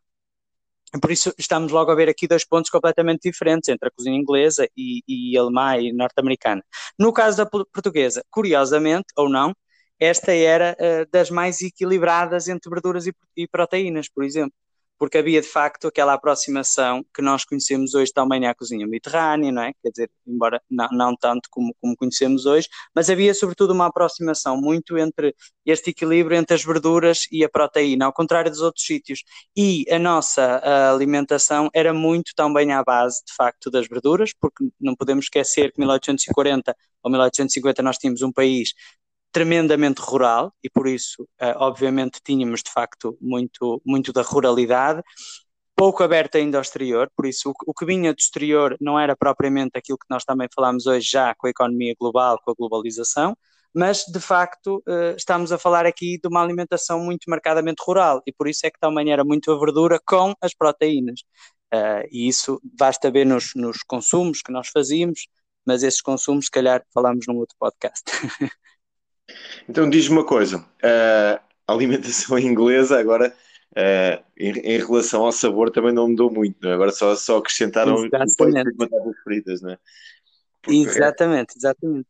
Por 1.02 1.12
isso 1.12 1.34
estamos 1.38 1.72
logo 1.72 1.92
a 1.92 1.96
ver 1.96 2.10
aqui 2.10 2.28
dois 2.28 2.46
pontos 2.46 2.72
completamente 2.72 3.30
diferentes 3.30 3.70
entre 3.70 3.88
a 3.88 3.92
cozinha 3.92 4.18
inglesa 4.18 4.68
e, 4.76 5.04
e 5.08 5.38
alemã 5.38 5.78
e 5.78 5.94
norte-americana. 5.94 6.64
No 6.98 7.14
caso 7.14 7.38
da 7.38 7.46
portuguesa, 7.46 8.24
curiosamente 8.30 9.08
ou 9.16 9.30
não, 9.30 9.56
esta 10.00 10.32
era 10.34 10.76
uh, 10.80 11.10
das 11.12 11.30
mais 11.30 11.62
equilibradas 11.62 12.48
entre 12.48 12.70
verduras 12.70 13.06
e, 13.08 13.14
e 13.36 13.48
proteínas, 13.48 14.10
por 14.10 14.24
exemplo 14.24 14.54
porque 15.00 15.18
havia 15.18 15.42
de 15.42 15.48
facto 15.48 15.88
aquela 15.88 16.14
aproximação 16.14 17.04
que 17.16 17.22
nós 17.22 17.46
conhecemos 17.46 17.94
hoje 17.94 18.12
também 18.12 18.46
à 18.46 18.54
cozinha 18.54 18.86
mediterrânea, 18.86 19.52
não 19.52 19.64
é? 19.64 19.74
Quer 19.82 19.90
dizer, 19.92 20.12
embora 20.28 20.62
não, 20.70 20.90
não 20.92 21.16
tanto 21.16 21.50
como, 21.50 21.74
como 21.82 21.96
conhecemos 21.96 22.46
hoje, 22.46 22.68
mas 22.94 23.10
havia 23.10 23.34
sobretudo 23.34 23.72
uma 23.74 23.88
aproximação 23.88 24.60
muito 24.60 24.98
entre 24.98 25.34
este 25.66 25.92
equilíbrio 25.92 26.38
entre 26.38 26.56
as 26.56 26.64
verduras 26.64 27.22
e 27.32 27.44
a 27.44 27.50
proteína, 27.50 28.06
ao 28.06 28.14
contrário 28.14 28.52
dos 28.52 28.62
outros 28.62 28.86
sítios. 28.86 29.24
E 29.56 29.86
a 29.90 29.98
nossa 29.98 30.58
a 30.58 30.92
alimentação 30.92 31.70
era 31.74 31.94
muito 31.94 32.34
também 32.36 32.74
à 32.74 32.84
base, 32.84 33.24
de 33.26 33.34
facto, 33.34 33.72
das 33.72 33.88
verduras, 33.88 34.34
porque 34.40 34.66
não 34.80 34.96
podemos 34.96 35.26
esquecer 35.26 35.72
que 35.72 35.80
1840 35.80 36.76
ou 37.02 37.10
1850 37.10 37.82
nós 37.82 37.98
tínhamos 37.98 38.22
um 38.22 38.32
país 38.32 38.74
tremendamente 39.32 40.02
rural 40.02 40.54
e 40.64 40.70
por 40.70 40.88
isso, 40.88 41.24
uh, 41.42 41.56
obviamente, 41.58 42.20
tínhamos 42.24 42.64
de 42.64 42.72
facto 42.72 43.18
muito, 43.22 43.82
muito 43.86 44.12
da 44.12 44.22
ruralidade, 44.22 45.02
pouco 45.76 46.04
aberto 46.04 46.36
ainda 46.36 46.58
ao 46.58 46.62
exterior, 46.62 47.10
por 47.16 47.26
isso 47.26 47.54
o, 47.66 47.74
que 47.74 47.86
vinha 47.86 48.14
do 48.14 48.20
exterior 48.20 48.76
não 48.82 49.00
era 49.00 49.16
propriamente 49.16 49.78
aquilo 49.78 49.98
que 49.98 50.08
nós 50.10 50.26
também 50.26 50.48
falamos 50.54 50.86
hoje 50.86 51.08
já 51.10 51.34
com 51.36 51.48
a 51.48 51.50
economia 51.50 51.96
global, 52.00 52.40
com 52.44 52.52
a 52.52 52.54
globalização, 52.54 53.36
mas 53.74 54.04
de 54.06 54.20
facto 54.20 54.84
uh, 54.88 55.16
estamos 55.16 55.52
a 55.52 55.58
falar 55.58 55.86
aqui 55.86 56.20
de 56.22 56.28
uma 56.28 56.42
alimentação 56.44 57.00
muito 57.00 57.30
marcadamente 57.30 57.82
rural 57.86 58.22
e 58.26 58.34
por 58.34 58.48
isso 58.48 58.66
é 58.66 58.72
que 58.72 58.80
também 58.80 59.12
era 59.12 59.24
muito 59.24 59.52
a 59.52 59.60
verdura 59.60 60.00
com 60.06 60.34
as 60.42 60.54
proteínas. 60.54 61.22
Uh, 61.74 62.04
e 62.12 62.28
isso 62.28 62.60
basta 62.64 63.12
ver 63.12 63.26
nos, 63.26 63.52
nos 63.56 63.84
consumos 63.84 64.42
que 64.42 64.52
nós 64.52 64.70
fazíamos, 64.70 65.28
mas 65.66 65.84
esses 65.84 66.02
consumos, 66.02 66.46
se 66.46 66.52
calhar, 66.52 66.84
falamos 66.94 67.26
num 67.28 67.38
outro 67.38 67.56
podcast. 67.60 68.04
Então 69.68 69.90
diz-me 69.90 70.18
uma 70.18 70.26
coisa, 70.26 70.66
a 70.82 71.40
alimentação 71.74 72.38
inglesa 72.40 73.00
agora 73.00 73.34
uh, 73.72 74.24
em, 74.38 74.52
em, 74.52 74.78
relação 74.78 75.24
ao 75.24 75.32
sabor 75.32 75.72
também 75.72 75.94
não 75.94 76.08
mudou 76.08 76.32
muito, 76.32 76.58
não 76.62 76.72
é? 76.72 76.74
agora 76.74 76.92
só, 76.92 77.16
só 77.16 77.38
acrescentaram 77.38 77.96
os 77.96 78.10
batatas 78.10 79.16
fritas, 79.24 79.62
não 79.62 79.72
é? 79.72 79.78
Porque... 80.62 80.78
Exatamente, 80.78 81.54
exatamente. 81.58 82.08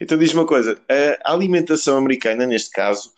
Então 0.00 0.16
diz-me 0.18 0.40
uma 0.40 0.46
coisa, 0.46 0.80
a 1.24 1.32
alimentação 1.32 1.96
americana 1.96 2.46
neste 2.46 2.70
caso, 2.70 3.12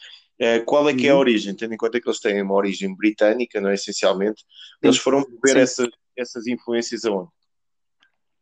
qual 0.64 0.88
é 0.88 0.95
que 0.95 1.07
é 1.07 1.11
a 1.11 1.14
uhum. 1.14 1.21
origem? 1.21 1.54
Tendo 1.54 1.75
em 1.75 1.76
conta 1.76 2.00
que 2.00 2.09
eles 2.09 2.21
têm 2.21 2.40
uma 2.40 2.54
origem 2.54 2.95
britânica, 2.97 3.61
não 3.61 3.69
é? 3.69 3.75
Essencialmente, 3.75 4.45
eles 4.83 4.97
foram 4.97 5.26
ver 5.45 5.59
essas, 5.59 5.88
essas 6.16 6.47
influências 6.47 7.04
aonde? 7.04 7.28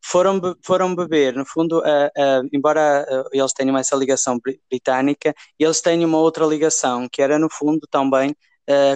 Foram, 0.02 0.40
foram 0.62 0.94
beber, 0.94 1.35
no 1.35 1.47
fundo, 1.47 1.78
uh, 1.78 1.82
uh, 1.82 2.49
embora 2.52 3.06
uh, 3.09 3.28
eles 3.32 3.52
tenham 3.52 3.76
essa 3.78 3.97
ligação 3.97 4.38
britânica, 4.71 5.35
eles 5.59 5.80
têm 5.80 6.04
uma 6.04 6.18
outra 6.18 6.44
ligação, 6.44 7.09
que 7.11 7.23
era, 7.23 7.38
no 7.38 7.49
fundo, 7.50 7.87
também 7.90 8.35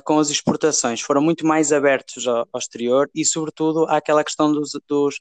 com 0.04 0.18
as 0.20 0.30
exportações. 0.30 1.00
Foram 1.00 1.20
muito 1.20 1.44
mais 1.44 1.72
abertos 1.72 2.26
ao, 2.26 2.48
ao 2.52 2.58
exterior 2.58 3.10
e, 3.12 3.24
sobretudo, 3.24 3.84
àquela 3.88 4.22
questão 4.22 4.50
dos, 4.50 4.70
dos, 4.88 5.20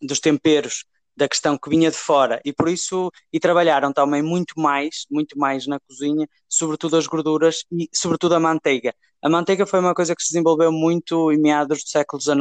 dos 0.00 0.20
temperos 0.20 0.84
da 1.16 1.28
questão 1.28 1.56
que 1.56 1.70
vinha 1.70 1.90
de 1.90 1.96
fora 1.96 2.40
e 2.44 2.52
por 2.52 2.68
isso 2.68 3.10
e 3.32 3.40
trabalharam 3.40 3.92
também 3.92 4.22
muito 4.22 4.60
mais, 4.60 5.06
muito 5.10 5.38
mais 5.38 5.66
na 5.66 5.80
cozinha, 5.80 6.28
sobretudo 6.48 6.96
as 6.96 7.06
gorduras 7.06 7.64
e 7.72 7.88
sobretudo 7.92 8.34
a 8.34 8.40
manteiga. 8.40 8.94
A 9.26 9.28
manteiga 9.28 9.66
foi 9.66 9.80
uma 9.80 9.92
coisa 9.92 10.14
que 10.14 10.22
se 10.22 10.28
desenvolveu 10.28 10.70
muito 10.70 11.32
em 11.32 11.36
meados 11.36 11.82
do 11.82 11.88
século 11.88 12.22
XIX. 12.22 12.38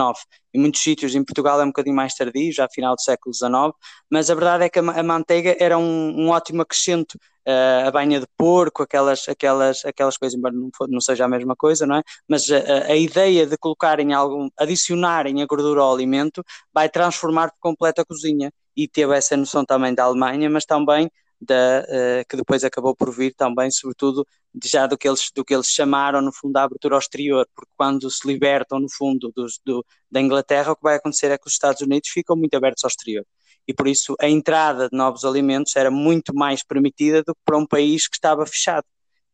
Em 0.54 0.60
muitos 0.60 0.84
sítios, 0.84 1.16
em 1.16 1.24
Portugal 1.24 1.60
é 1.60 1.64
um 1.64 1.70
bocadinho 1.70 1.96
mais 1.96 2.14
tardio, 2.14 2.54
já 2.54 2.68
final 2.72 2.94
do 2.94 3.02
século 3.02 3.34
XIX, 3.34 3.74
mas 4.08 4.30
a 4.30 4.36
verdade 4.36 4.66
é 4.66 4.70
que 4.70 4.78
a, 4.78 5.02
manteiga 5.02 5.58
era 5.60 5.80
um, 5.80 6.14
um 6.16 6.30
ótimo 6.30 6.62
acrescento 6.62 7.16
uh, 7.16 7.88
a 7.88 7.92
banha 7.92 8.20
de 8.20 8.28
porco, 8.38 8.84
aquelas, 8.84 9.28
aquelas, 9.28 9.84
aquelas 9.84 10.16
coisas, 10.16 10.38
embora 10.38 10.54
não, 10.54 10.70
não 10.88 11.02
seja 11.02 11.26
a 11.26 11.28
mesma 11.28 11.56
coisa, 11.56 11.88
não 11.88 11.96
é? 11.96 12.04
Mas 12.30 12.52
a, 12.52 12.86
a 12.86 12.96
ideia 12.96 13.48
de 13.48 13.58
colocarem 13.58 14.14
algum, 14.14 14.48
adicionarem 14.56 15.42
a 15.42 15.46
gordura 15.48 15.82
ao 15.82 15.92
alimento 15.92 16.44
vai 16.72 16.88
transformar 16.88 17.50
por 17.50 17.58
completo 17.62 18.02
a 18.02 18.06
cozinha 18.06 18.52
e 18.78 18.88
teve 18.88 19.18
essa 19.18 19.36
noção 19.36 19.66
também 19.66 19.96
da 19.96 20.04
Alemanha, 20.04 20.52
mas 20.52 20.66
também 20.66 21.10
da, 21.46 21.86
uh, 21.88 22.26
que 22.28 22.36
depois 22.38 22.64
acabou 22.64 22.96
por 22.96 23.12
vir 23.14 23.34
também, 23.36 23.70
sobretudo, 23.72 24.26
já 24.64 24.88
do 24.88 24.98
que, 24.98 25.08
eles, 25.08 25.30
do 25.34 25.44
que 25.46 25.54
eles 25.54 25.68
chamaram, 25.68 26.22
no 26.22 26.32
fundo, 26.34 26.58
a 26.58 26.64
abertura 26.64 26.96
ao 26.96 27.00
exterior, 27.00 27.48
porque 27.56 27.72
quando 27.78 28.10
se 28.10 28.28
libertam, 28.28 28.80
no 28.80 28.90
fundo, 28.90 29.32
dos, 29.36 29.60
do, 29.66 29.86
da 30.10 30.22
Inglaterra, 30.22 30.72
o 30.72 30.76
que 30.76 30.84
vai 30.84 30.96
acontecer 30.96 31.32
é 31.32 31.38
que 31.38 31.48
os 31.48 31.54
Estados 31.54 31.82
Unidos 31.82 32.10
ficam 32.10 32.36
muito 32.36 32.56
abertos 32.56 32.84
ao 32.84 32.90
exterior. 32.90 33.26
E 33.68 33.74
por 33.74 33.88
isso 33.88 34.16
a 34.20 34.30
entrada 34.30 34.90
de 34.90 34.98
novos 34.98 35.26
alimentos 35.26 35.76
era 35.76 35.90
muito 35.90 36.34
mais 36.36 36.64
permitida 36.64 37.24
do 37.24 37.34
que 37.34 37.42
para 37.44 37.58
um 37.58 37.66
país 37.66 38.08
que 38.08 38.16
estava 38.18 38.46
fechado. 38.46 38.86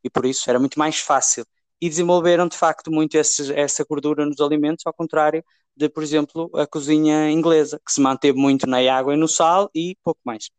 E 0.03 0.09
por 0.09 0.25
isso 0.25 0.49
era 0.49 0.59
muito 0.59 0.79
mais 0.79 0.99
fácil. 0.99 1.45
E 1.81 1.89
desenvolveram, 1.89 2.47
de 2.47 2.57
facto, 2.57 2.91
muito 2.91 3.15
esse, 3.15 3.53
essa 3.53 3.83
gordura 3.87 4.25
nos 4.25 4.39
alimentos, 4.39 4.85
ao 4.85 4.93
contrário 4.93 5.43
de, 5.75 5.89
por 5.89 6.03
exemplo, 6.03 6.49
a 6.55 6.67
cozinha 6.67 7.29
inglesa, 7.31 7.79
que 7.85 7.91
se 7.91 8.01
manteve 8.01 8.37
muito 8.37 8.67
na 8.67 8.77
água 8.93 9.13
e 9.13 9.17
no 9.17 9.27
sal 9.27 9.69
e 9.73 9.95
pouco 10.03 10.19
mais. 10.23 10.49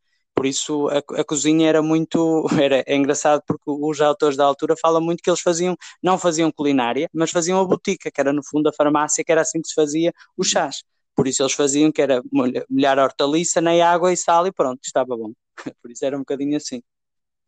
Por 0.43 0.47
isso 0.49 0.89
a, 0.89 1.21
a 1.21 1.25
cozinha 1.25 1.69
era 1.69 1.81
muito. 1.81 2.45
Era, 2.61 2.83
é 2.85 2.97
engraçado 2.97 3.45
porque 3.47 3.63
os 3.65 4.01
autores 4.01 4.37
da 4.37 4.45
altura 4.45 4.75
falam 4.77 5.01
muito 5.01 5.23
que 5.23 5.31
eles 5.31 5.41
faziam, 5.41 5.77
não 6.03 6.19
faziam 6.19 6.51
culinária, 6.51 7.09
mas 7.15 7.31
faziam 7.31 7.61
a 7.61 7.65
botica, 7.65 8.11
que 8.11 8.21
era 8.21 8.33
no 8.33 8.43
fundo 8.45 8.69
a 8.69 8.73
farmácia, 8.73 9.23
que 9.23 9.31
era 9.31 9.43
assim 9.43 9.63
que 9.63 9.69
se 9.69 9.75
fazia 9.75 10.13
os 10.37 10.49
chás. 10.49 10.83
Por 11.15 11.29
isso 11.29 11.45
eles 11.45 11.53
faziam 11.53 11.93
que 11.93 12.03
era 12.03 12.21
molhar 12.69 12.99
a 12.99 13.05
hortaliça 13.05 13.61
na 13.61 13.71
água 13.89 14.13
e 14.13 14.17
sal 14.17 14.45
e 14.49 14.53
pronto, 14.53 14.81
estava 14.85 15.17
bom. 15.17 15.31
Por 15.81 15.93
isso 15.93 16.05
era 16.05 16.17
um 16.17 16.21
bocadinho 16.21 16.57
assim. 16.57 16.83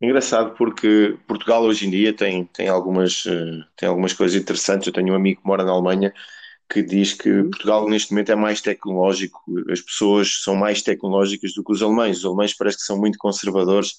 Engraçado 0.00 0.54
porque 0.56 1.18
Portugal 1.26 1.64
hoje 1.64 1.88
em 1.88 1.90
dia 1.90 2.14
tem, 2.14 2.44
tem, 2.44 2.68
algumas, 2.68 3.24
eh, 3.26 3.64
tem 3.76 3.88
algumas 3.88 4.12
coisas 4.12 4.40
interessantes. 4.40 4.86
Eu 4.86 4.92
tenho 4.92 5.12
um 5.12 5.16
amigo 5.16 5.40
que 5.40 5.48
mora 5.48 5.64
na 5.64 5.72
Alemanha 5.72 6.14
que 6.68 6.82
diz 6.82 7.12
que 7.12 7.30
uhum. 7.30 7.50
Portugal 7.50 7.88
neste 7.88 8.12
momento 8.12 8.32
é 8.32 8.34
mais 8.34 8.60
tecnológico, 8.60 9.40
as 9.70 9.80
pessoas 9.80 10.42
são 10.42 10.54
mais 10.54 10.82
tecnológicas 10.82 11.52
do 11.54 11.62
que 11.62 11.72
os 11.72 11.82
alemães. 11.82 12.18
Os 12.18 12.24
alemães 12.24 12.56
parece 12.56 12.78
que 12.78 12.84
são 12.84 12.98
muito 12.98 13.18
conservadores 13.18 13.94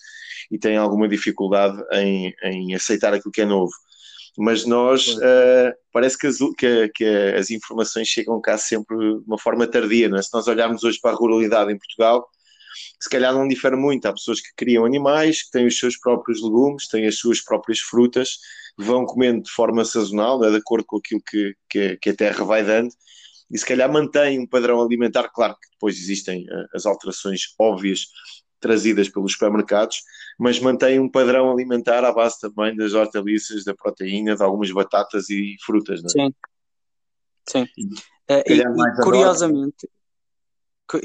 e 0.52 0.58
têm 0.58 0.78
alguma 0.78 1.08
dificuldade 1.08 1.82
em, 1.94 2.34
em 2.44 2.76
aceitar 2.76 3.14
aquilo 3.14 3.32
que 3.32 3.42
é 3.42 3.46
novo. 3.46 3.72
Mas 4.38 4.66
nós, 4.66 5.08
uh, 5.16 5.74
parece 5.94 6.18
que 6.18 6.28
as, 6.28 6.38
que, 6.58 6.90
que 6.90 7.06
as, 7.06 7.50
informações 7.50 8.08
chegam 8.08 8.42
cá 8.42 8.58
sempre 8.58 8.98
de 8.98 9.24
uma 9.26 9.40
forma 9.40 9.66
tardia. 9.66 10.10
Não 10.10 10.18
é? 10.18 10.22
Se 10.22 10.34
nós 10.34 10.48
olharmos 10.48 10.84
hoje 10.84 11.00
para 11.02 11.12
a 11.12 11.16
ruralidade 11.16 11.72
em 11.72 11.78
Portugal, 11.78 12.28
se 13.06 13.10
calhar 13.10 13.32
não 13.32 13.48
difere 13.48 13.76
muito. 13.76 14.08
Há 14.08 14.14
pessoas 14.14 14.42
que 14.42 14.50
criam 14.56 14.84
animais, 14.84 15.44
que 15.44 15.52
têm 15.52 15.68
os 15.68 15.78
seus 15.78 15.96
próprios 15.96 16.42
legumes, 16.42 16.88
têm 16.88 17.06
as 17.06 17.20
suas 17.20 17.40
próprias 17.40 17.80
frutas, 17.80 18.40
vão 18.76 19.06
comendo 19.06 19.44
de 19.44 19.52
forma 19.52 19.86
sazonal, 19.86 20.44
é, 20.44 20.50
de 20.50 20.58
acordo 20.58 20.86
com 20.88 20.98
aquilo 20.98 21.22
que, 21.22 21.56
que, 21.70 21.98
que, 21.98 22.10
a 22.10 22.16
terra 22.16 22.44
vai 22.44 22.64
dando, 22.64 22.90
e 23.52 23.60
se 23.60 23.66
calhar 23.66 23.92
mantém 23.92 24.40
um 24.40 24.48
padrão 24.48 24.82
alimentar. 24.82 25.30
Claro 25.30 25.54
que 25.54 25.70
depois 25.70 26.00
existem 26.00 26.46
uh, 26.46 26.66
as 26.74 26.88
alterações 26.88 27.54
óbvias 27.60 28.08
trazidas 28.60 29.08
pelos 29.08 29.34
supermercados, 29.34 30.02
mas 30.40 30.60
mantém 30.60 31.00
um 31.00 31.08
padrão 31.10 31.52
alimentar 31.52 32.04
à 32.04 32.12
base 32.12 32.40
também 32.40 32.76
das 32.76 32.96
hortaliças, 32.96 33.64
da 33.64 33.76
proteína, 33.76 34.36
de 34.36 34.42
algumas 34.42 34.72
batatas 34.72 35.30
e 35.30 35.56
frutas, 35.64 36.02
não 36.02 36.26
é? 36.26 36.28
Sim. 36.28 36.36
Sim. 37.48 37.68
E, 37.78 37.86
uh, 37.86 38.44
e, 38.48 38.62
e 38.62 39.04
curiosamente, 39.04 39.88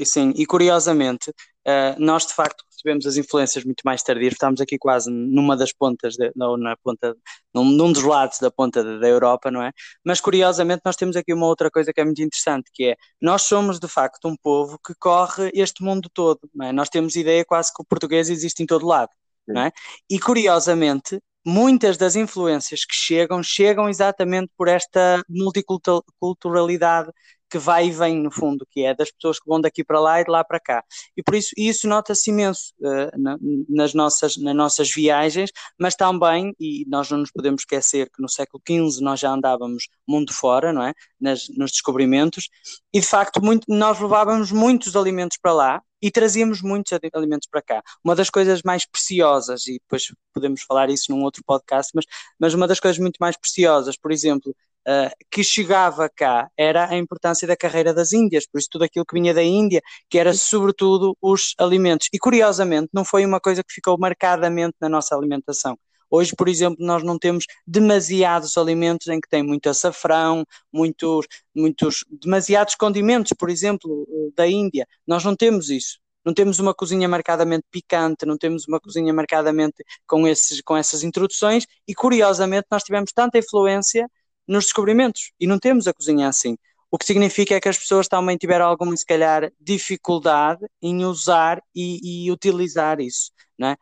sim, 0.05 0.33
e 0.35 0.45
curiosamente, 0.45 1.29
uh, 1.29 1.95
nós 1.97 2.25
de 2.25 2.33
facto 2.33 2.63
recebemos 2.71 3.05
as 3.05 3.17
influências 3.17 3.63
muito 3.63 3.81
mais 3.85 4.01
tardias, 4.01 4.33
estamos 4.33 4.59
aqui 4.59 4.77
quase 4.77 5.09
numa 5.11 5.55
das 5.55 5.71
pontas, 5.71 6.15
de, 6.15 6.31
na 6.35 6.75
ponta, 6.83 7.15
num, 7.53 7.65
num, 7.65 7.91
dos 7.91 8.03
lados 8.03 8.39
da 8.39 8.49
ponta 8.51 8.83
da 8.99 9.07
Europa, 9.07 9.51
não 9.51 9.61
é? 9.63 9.71
Mas 10.03 10.19
curiosamente 10.19 10.81
nós 10.83 10.95
temos 10.95 11.15
aqui 11.15 11.33
uma 11.33 11.45
outra 11.47 11.69
coisa 11.69 11.93
que 11.93 12.01
é 12.01 12.05
muito 12.05 12.21
interessante, 12.21 12.71
que 12.73 12.85
é, 12.85 12.95
nós 13.21 13.43
somos 13.43 13.79
de 13.79 13.87
facto 13.87 14.27
um 14.27 14.35
povo 14.41 14.79
que 14.85 14.93
corre 14.99 15.51
este 15.53 15.83
mundo 15.83 16.09
todo, 16.13 16.39
não 16.53 16.67
é? 16.67 16.71
Nós 16.71 16.89
temos 16.89 17.15
ideia 17.15 17.45
quase 17.45 17.71
que 17.73 17.81
o 17.81 17.85
português 17.85 18.29
existe 18.29 18.63
em 18.63 18.65
todo 18.65 18.85
lado, 18.87 19.09
não 19.47 19.61
é? 19.61 19.71
E 20.09 20.19
curiosamente, 20.19 21.19
muitas 21.45 21.97
das 21.97 22.15
influências 22.15 22.85
que 22.85 22.95
chegam, 22.95 23.41
chegam 23.43 23.89
exatamente 23.89 24.51
por 24.57 24.67
esta 24.67 25.23
multiculturalidade 25.29 27.11
que 27.51 27.57
vai 27.57 27.87
e 27.87 27.91
vem, 27.91 28.17
no 28.17 28.31
fundo, 28.31 28.65
que 28.71 28.85
é 28.85 28.95
das 28.95 29.11
pessoas 29.11 29.37
que 29.37 29.47
vão 29.47 29.59
daqui 29.59 29.83
para 29.83 29.99
lá 29.99 30.21
e 30.21 30.23
de 30.23 30.31
lá 30.31 30.43
para 30.43 30.59
cá. 30.59 30.83
E 31.17 31.21
por 31.21 31.35
isso 31.35 31.49
isso 31.57 31.87
nota-se 31.87 32.29
imenso 32.29 32.73
uh, 32.79 33.19
na, 33.19 33.37
nas, 33.67 33.93
nossas, 33.93 34.37
nas 34.37 34.55
nossas 34.55 34.89
viagens, 34.89 35.51
mas 35.77 35.95
também, 35.95 36.55
e 36.57 36.85
nós 36.87 37.09
não 37.11 37.17
nos 37.17 37.31
podemos 37.31 37.61
esquecer 37.61 38.09
que 38.09 38.21
no 38.21 38.29
século 38.29 38.61
XV 38.65 39.03
nós 39.03 39.19
já 39.19 39.31
andávamos 39.31 39.89
mundo 40.07 40.33
fora, 40.33 40.71
não 40.71 40.83
é? 40.83 40.93
Nas, 41.19 41.49
nos 41.49 41.71
descobrimentos, 41.71 42.49
e 42.93 43.01
de 43.01 43.05
facto 43.05 43.43
muito, 43.43 43.65
nós 43.67 43.99
levávamos 43.99 44.51
muitos 44.51 44.95
alimentos 44.95 45.37
para 45.41 45.53
lá, 45.53 45.81
e 46.01 46.09
trazíamos 46.09 46.61
muitos 46.61 46.97
alimentos 47.13 47.47
para 47.47 47.61
cá. 47.61 47.83
Uma 48.03 48.15
das 48.15 48.29
coisas 48.29 48.63
mais 48.63 48.85
preciosas, 48.85 49.67
e 49.67 49.73
depois 49.73 50.11
podemos 50.33 50.63
falar 50.63 50.89
isso 50.89 51.11
num 51.11 51.21
outro 51.23 51.43
podcast, 51.45 51.91
mas, 51.93 52.05
mas 52.39 52.53
uma 52.53 52.67
das 52.67 52.79
coisas 52.79 52.97
muito 52.97 53.17
mais 53.19 53.37
preciosas, 53.37 53.95
por 53.97 54.11
exemplo, 54.11 54.55
Uh, 54.87 55.11
que 55.29 55.43
chegava 55.43 56.09
cá 56.09 56.49
era 56.57 56.89
a 56.89 56.97
importância 56.97 57.47
da 57.47 57.55
carreira 57.55 57.93
das 57.93 58.13
Índias, 58.13 58.47
por 58.47 58.57
isso 58.57 58.67
tudo 58.71 58.83
aquilo 58.83 59.05
que 59.05 59.13
vinha 59.13 59.31
da 59.31 59.43
Índia, 59.43 59.79
que 60.09 60.17
era 60.17 60.33
sobretudo 60.33 61.15
os 61.21 61.53
alimentos. 61.59 62.07
E 62.11 62.17
curiosamente, 62.17 62.89
não 62.91 63.05
foi 63.05 63.23
uma 63.23 63.39
coisa 63.39 63.63
que 63.63 63.71
ficou 63.71 63.95
marcadamente 63.99 64.75
na 64.81 64.89
nossa 64.89 65.15
alimentação. 65.15 65.77
Hoje, 66.11 66.35
por 66.35 66.49
exemplo, 66.49 66.85
nós 66.85 67.03
não 67.03 67.17
temos 67.17 67.45
demasiados 67.65 68.57
alimentos 68.57 69.07
em 69.07 69.21
que 69.21 69.29
tem 69.29 69.41
muito 69.41 69.69
açafrão, 69.69 70.43
muitos, 70.73 71.25
muitos, 71.55 72.03
demasiados 72.11 72.75
condimentos, 72.75 73.31
por 73.31 73.49
exemplo, 73.49 74.05
da 74.35 74.45
Índia. 74.45 74.85
Nós 75.07 75.23
não 75.23 75.35
temos 75.35 75.69
isso. 75.69 75.99
Não 76.23 76.33
temos 76.33 76.59
uma 76.59 76.73
cozinha 76.73 77.07
marcadamente 77.07 77.63
picante, 77.71 78.25
não 78.25 78.37
temos 78.37 78.67
uma 78.67 78.79
cozinha 78.79 79.13
marcadamente 79.13 79.83
com, 80.05 80.27
esses, 80.27 80.61
com 80.61 80.77
essas 80.77 81.01
introduções, 81.01 81.65
e 81.87 81.95
curiosamente 81.95 82.67
nós 82.69 82.83
tivemos 82.83 83.11
tanta 83.13 83.39
influência 83.39 84.07
nos 84.47 84.65
descobrimentos 84.65 85.31
e 85.39 85.47
não 85.47 85.59
temos 85.59 85.87
a 85.87 85.93
cozinha 85.93 86.27
assim. 86.27 86.57
O 86.91 86.97
que 86.97 87.05
significa 87.05 87.55
é 87.55 87.61
que 87.61 87.69
as 87.69 87.77
pessoas 87.77 88.07
também 88.07 88.37
tiveram 88.37 88.65
alguma, 88.65 88.95
se 88.97 89.05
calhar, 89.05 89.51
dificuldade 89.59 90.65
em 90.81 91.05
usar 91.05 91.61
e, 91.73 92.25
e 92.25 92.31
utilizar 92.31 92.99
isso, 92.99 93.31
não 93.57 93.69
é? 93.69 93.77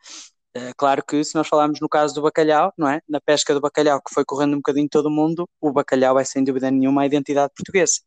Eh, 0.55 0.73
claro 0.77 1.03
que 1.05 1.23
se 1.23 1.35
nós 1.35 1.47
falarmos 1.47 1.79
no 1.79 1.89
caso 1.89 2.13
do 2.15 2.21
bacalhau, 2.21 2.73
não 2.77 2.87
é? 2.89 3.01
Na 3.07 3.21
pesca 3.21 3.53
do 3.53 3.61
bacalhau, 3.61 4.01
que 4.01 4.13
foi 4.13 4.25
correndo 4.25 4.53
um 4.53 4.57
bocadinho 4.57 4.89
todo 4.89 5.07
o 5.07 5.11
mundo, 5.11 5.47
o 5.61 5.71
bacalhau 5.71 6.19
é 6.19 6.23
sem 6.23 6.43
dúvida 6.43 6.69
nenhuma 6.71 7.03
a 7.03 7.05
identidade 7.05 7.51
portuguesa. 7.55 8.01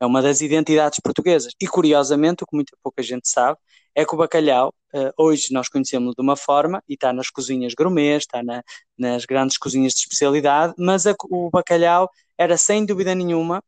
É 0.00 0.06
uma 0.06 0.22
das 0.22 0.40
identidades 0.40 1.00
portuguesas. 1.00 1.52
E 1.60 1.66
curiosamente, 1.66 2.44
o 2.44 2.46
que 2.46 2.54
muita 2.56 2.76
pouca 2.82 3.02
gente 3.02 3.28
sabe, 3.28 3.58
é 3.96 4.04
que 4.04 4.14
o 4.14 4.18
bacalhau, 4.18 4.74
uh, 4.94 5.10
hoje 5.16 5.46
nós 5.50 5.70
conhecemos 5.70 6.14
de 6.14 6.22
uma 6.22 6.36
forma, 6.36 6.82
e 6.86 6.94
está 6.94 7.14
nas 7.14 7.30
cozinhas 7.30 7.72
gourmet, 7.74 8.18
está 8.18 8.42
na, 8.42 8.62
nas 8.96 9.24
grandes 9.24 9.56
cozinhas 9.56 9.94
de 9.94 10.00
especialidade, 10.00 10.74
mas 10.78 11.06
a, 11.06 11.14
o 11.30 11.48
bacalhau 11.50 12.10
era 12.36 12.58
sem 12.58 12.84
dúvida 12.84 13.14
nenhuma 13.14 13.64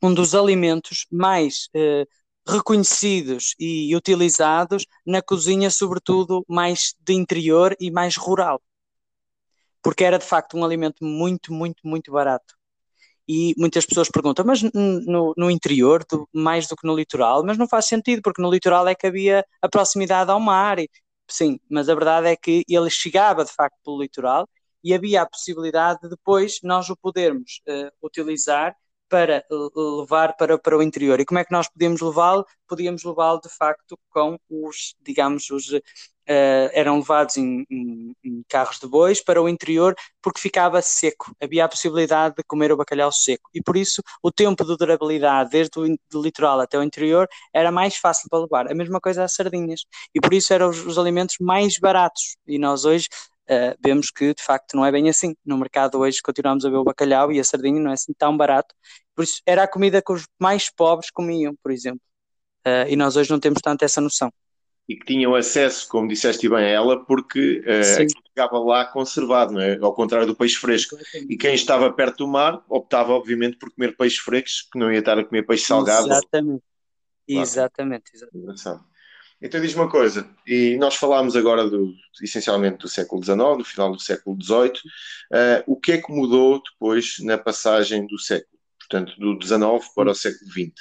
um 0.00 0.14
dos 0.14 0.36
alimentos 0.36 1.04
mais 1.10 1.68
uh, 1.74 2.06
reconhecidos 2.48 3.54
e 3.58 3.94
utilizados 3.96 4.86
na 5.04 5.20
cozinha, 5.20 5.68
sobretudo 5.68 6.44
mais 6.48 6.94
de 7.00 7.12
interior 7.12 7.76
e 7.80 7.90
mais 7.90 8.16
rural. 8.16 8.62
Porque 9.82 10.04
era 10.04 10.18
de 10.18 10.24
facto 10.24 10.56
um 10.56 10.64
alimento 10.64 11.04
muito, 11.04 11.52
muito, 11.52 11.80
muito 11.84 12.12
barato 12.12 12.59
e 13.32 13.54
muitas 13.56 13.86
pessoas 13.86 14.10
perguntam, 14.10 14.44
mas 14.44 14.60
no, 14.60 15.32
no 15.36 15.48
interior, 15.52 16.04
do, 16.10 16.28
mais 16.32 16.66
do 16.66 16.74
que 16.74 16.84
no 16.84 16.96
litoral? 16.96 17.44
Mas 17.44 17.56
não 17.56 17.68
faz 17.68 17.86
sentido, 17.86 18.20
porque 18.22 18.42
no 18.42 18.50
litoral 18.50 18.88
é 18.88 18.94
que 18.94 19.06
havia 19.06 19.44
a 19.62 19.68
proximidade 19.68 20.32
ao 20.32 20.40
mar. 20.40 20.80
E, 20.80 20.90
sim, 21.28 21.60
mas 21.70 21.88
a 21.88 21.94
verdade 21.94 22.26
é 22.26 22.34
que 22.34 22.64
ele 22.68 22.90
chegava 22.90 23.44
de 23.44 23.52
facto 23.52 23.76
pelo 23.84 24.02
litoral 24.02 24.48
e 24.82 24.92
havia 24.92 25.22
a 25.22 25.28
possibilidade 25.28 26.00
de 26.02 26.08
depois 26.08 26.58
nós 26.64 26.90
o 26.90 26.96
podermos 26.96 27.60
uh, 27.68 27.92
utilizar 28.02 28.74
para 29.08 29.44
levar 29.76 30.36
para, 30.36 30.58
para 30.58 30.76
o 30.76 30.82
interior. 30.82 31.20
E 31.20 31.24
como 31.24 31.38
é 31.38 31.44
que 31.44 31.52
nós 31.52 31.68
podíamos 31.68 32.00
levá-lo? 32.00 32.44
Podíamos 32.66 33.04
levá-lo 33.04 33.40
de 33.40 33.48
facto 33.48 33.96
com 34.10 34.36
os, 34.48 34.96
digamos, 35.00 35.50
os, 35.50 35.66
uh, 36.30 36.70
eram 36.72 36.98
levados 36.98 37.36
em, 37.36 37.66
em, 37.68 38.14
em, 38.24 38.42
carros 38.48 38.78
de 38.78 38.86
bois 38.86 39.22
para 39.22 39.42
o 39.42 39.48
interior 39.48 39.96
porque 40.22 40.40
ficava 40.40 40.80
seco. 40.80 41.34
Havia 41.42 41.64
a 41.64 41.68
possibilidade 41.68 42.36
de 42.36 42.44
comer 42.44 42.70
o 42.70 42.76
bacalhau 42.76 43.10
seco. 43.10 43.50
E 43.52 43.60
por 43.60 43.76
isso 43.76 44.00
o 44.22 44.30
tempo 44.30 44.64
de 44.64 44.76
durabilidade, 44.76 45.50
desde 45.50 45.78
o 45.78 45.96
do 46.10 46.22
litoral 46.22 46.60
até 46.60 46.78
o 46.78 46.82
interior, 46.82 47.28
era 47.52 47.72
mais 47.72 47.96
fácil 47.96 48.28
para 48.30 48.40
levar. 48.40 48.70
A 48.70 48.74
mesma 48.74 49.00
coisa 49.00 49.24
as 49.24 49.34
sardinhas. 49.34 49.80
E 50.14 50.20
por 50.20 50.32
isso 50.32 50.52
eram 50.54 50.70
os, 50.70 50.84
os 50.86 50.98
alimentos 50.98 51.36
mais 51.40 51.78
baratos. 51.78 52.36
E 52.46 52.58
nós 52.58 52.84
hoje 52.84 53.08
uh, 53.50 53.76
vemos 53.82 54.10
que 54.10 54.32
de 54.34 54.42
facto 54.42 54.76
não 54.76 54.84
é 54.84 54.92
bem 54.92 55.08
assim. 55.08 55.34
No 55.44 55.58
mercado 55.58 55.98
hoje 55.98 56.20
continuamos 56.22 56.64
a 56.64 56.70
ver 56.70 56.76
o 56.76 56.84
bacalhau 56.84 57.32
e 57.32 57.40
a 57.40 57.44
sardinha 57.44 57.80
não 57.80 57.90
é 57.90 57.94
assim 57.94 58.12
tão 58.16 58.36
barato. 58.36 58.74
Por 59.14 59.24
isso 59.24 59.42
era 59.44 59.64
a 59.64 59.68
comida 59.68 60.00
que 60.00 60.12
os 60.12 60.26
mais 60.38 60.70
pobres 60.70 61.10
comiam, 61.10 61.54
por 61.62 61.72
exemplo. 61.72 62.00
Uh, 62.66 62.86
e 62.88 62.96
nós 62.96 63.16
hoje 63.16 63.30
não 63.30 63.40
temos 63.40 63.60
tanto 63.62 63.84
essa 63.84 64.00
noção. 64.00 64.30
E 64.90 64.96
que 64.96 65.06
tinham 65.06 65.36
acesso, 65.36 65.88
como 65.88 66.08
disseste 66.08 66.48
bem 66.48 66.64
a 66.64 66.68
ela, 66.68 67.04
porque 67.04 67.60
uh, 67.60 68.28
ficava 68.28 68.58
lá 68.58 68.84
conservado, 68.84 69.52
não 69.52 69.60
é? 69.60 69.78
ao 69.80 69.94
contrário 69.94 70.26
do 70.26 70.34
peixe 70.34 70.56
fresco. 70.56 70.96
E 71.28 71.36
quem 71.36 71.54
estava 71.54 71.92
perto 71.92 72.18
do 72.18 72.26
mar 72.26 72.60
optava, 72.68 73.12
obviamente, 73.12 73.56
por 73.56 73.70
comer 73.72 73.96
peixes 73.96 74.18
frescos, 74.18 74.68
que 74.72 74.76
não 74.76 74.92
ia 74.92 74.98
estar 74.98 75.16
a 75.16 75.24
comer 75.24 75.46
peixe 75.46 75.66
salgado. 75.66 76.08
Exatamente. 76.08 76.64
Claro. 77.28 77.42
Exatamente, 77.42 78.10
exatamente. 78.12 78.62
Então 79.40 79.60
diz 79.60 79.74
uma 79.74 79.88
coisa, 79.88 80.28
e 80.44 80.76
nós 80.76 80.96
falámos 80.96 81.34
agora 81.34 81.70
do, 81.70 81.94
essencialmente 82.20 82.78
do 82.78 82.88
século 82.88 83.22
XIX, 83.22 83.38
do 83.58 83.64
final 83.64 83.92
do 83.92 84.00
século 84.00 84.36
XVIII, 84.42 84.72
uh, 84.72 85.62
o 85.66 85.76
que 85.76 85.92
é 85.92 85.98
que 85.98 86.12
mudou 86.12 86.60
depois 86.62 87.16
na 87.20 87.38
passagem 87.38 88.06
do 88.06 88.18
século, 88.18 88.58
portanto 88.78 89.18
do 89.18 89.40
XIX 89.40 89.88
para 89.94 90.10
o 90.10 90.14
século 90.14 90.50
XX? 90.50 90.74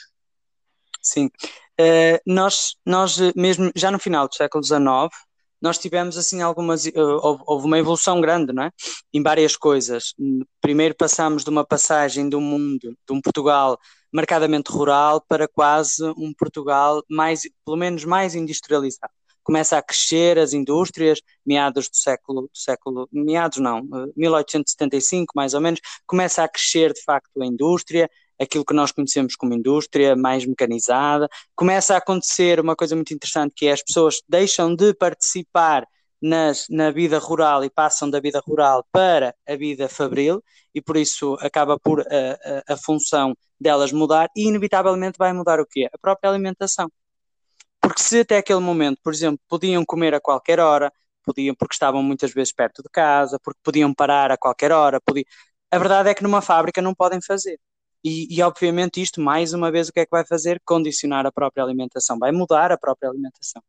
Sim, 1.12 1.26
uh, 1.26 2.20
nós, 2.26 2.76
nós 2.86 3.18
mesmo 3.36 3.72
já 3.76 3.90
no 3.90 3.98
final 3.98 4.28
do 4.28 4.36
século 4.36 4.64
XIX, 4.64 5.10
nós 5.62 5.78
tivemos 5.78 6.18
assim 6.18 6.42
algumas, 6.42 6.86
uh, 6.86 7.42
houve 7.46 7.66
uma 7.66 7.80
evolução 7.80 8.22
grande, 8.22 8.54
não 8.54 8.64
é? 8.64 8.72
Em 9.14 9.22
várias 9.22 9.56
coisas. 9.58 10.14
Primeiro 10.62 10.96
passámos 10.96 11.44
de 11.44 11.50
uma 11.50 11.66
passagem 11.66 12.30
do 12.30 12.40
mundo, 12.40 12.96
de 13.08 13.14
um 13.14 13.22
Portugal 13.22 13.78
marcadamente 14.12 14.72
rural 14.72 15.24
para 15.28 15.48
quase 15.48 16.04
um 16.18 16.34
Portugal 16.38 17.04
mais, 17.10 17.42
pelo 17.66 17.78
menos 17.78 18.06
mais 18.06 18.36
industrializado. 18.36 19.14
Começa 19.44 19.78
a 19.78 19.82
crescer 19.82 20.38
as 20.38 20.54
indústrias, 20.54 21.22
meados 21.46 21.90
do 21.90 21.96
século, 21.96 22.42
do 22.44 22.50
século, 22.54 23.10
meados 23.12 23.58
não, 23.58 23.82
1875 24.16 25.32
eh, 25.34 25.34
mais 25.36 25.54
ou 25.56 25.62
menos, 25.62 25.80
começa 26.06 26.44
a 26.44 26.48
crescer 26.48 26.94
de 26.94 27.02
facto 27.04 27.42
a 27.42 27.46
indústria, 27.46 28.08
aquilo 28.40 28.66
que 28.66 28.74
nós 28.74 28.92
conhecemos 28.92 29.36
como 29.36 29.54
indústria 29.54 30.16
mais 30.16 30.46
mecanizada, 30.46 31.28
começa 31.56 31.94
a 31.94 31.98
acontecer 31.98 32.60
uma 32.60 32.76
coisa 32.76 32.96
muito 32.96 33.14
interessante 33.14 33.54
que 33.56 33.68
é 33.68 33.72
as 33.72 33.84
pessoas 33.84 34.22
deixam 34.28 34.76
de 34.76 34.94
participar 34.94 35.86
nas, 36.22 36.66
na 36.70 36.92
vida 36.92 37.18
rural 37.18 37.64
e 37.64 37.70
passam 37.70 38.10
da 38.10 38.20
vida 38.20 38.42
rural 38.46 38.86
para 38.92 39.36
a 39.48 39.56
vida 39.56 39.88
fabril 39.88 40.44
e 40.74 40.82
por 40.82 40.98
isso 40.98 41.38
acaba 41.42 41.80
por 41.80 42.02
a, 42.02 42.04
a, 42.70 42.74
a, 42.74 42.78
função 42.78 43.36
delas 43.60 43.92
mudar 43.92 44.30
e 44.36 44.48
inevitavelmente 44.48 45.18
vai 45.18 45.34
mudar 45.34 45.60
o 45.60 45.66
quê? 45.66 45.90
A 45.94 45.98
própria 45.98 46.30
alimentação. 46.30 46.92
Porque 47.82 48.02
se 48.02 48.20
até 48.22 48.38
aquele 48.38 48.60
momento, 48.60 49.00
por 49.04 49.14
exemplo, 49.14 49.40
podiam 49.48 49.86
comer 49.86 50.14
a 50.14 50.20
qualquer 50.20 50.60
hora, 50.60 50.92
podiam 51.24 51.56
porque 51.56 51.74
estavam 51.74 52.04
muitas 52.04 52.34
vezes 52.34 52.54
perto 52.54 52.84
de 52.84 52.90
casa, 52.90 53.40
porque 53.42 53.60
podiam 53.64 53.94
parar 53.94 54.32
a 54.32 54.38
qualquer 54.38 54.72
hora, 54.72 55.00
podiam... 55.02 55.26
a 55.72 55.78
verdade 55.78 56.10
é 56.10 56.14
que 56.14 56.24
numa 56.24 56.42
fábrica 56.42 56.82
não 56.82 56.94
podem 56.94 57.20
fazer. 57.22 57.60
E, 58.04 58.34
e, 58.36 58.42
obviamente 58.42 59.02
isto, 59.02 59.20
mais 59.22 59.54
uma 59.54 59.72
vez, 59.72 59.90
o 59.90 59.94
que 59.94 60.00
é 60.02 60.06
que 60.06 60.12
vai 60.12 60.26
fazer? 60.26 60.62
Condicionar 60.66 61.26
a 61.26 61.32
própria 61.32 61.64
alimentação, 61.64 62.18
vai 62.18 62.32
mudar 62.32 62.72
a 62.72 62.78
própria 62.78 63.10
alimentação. 63.10 63.62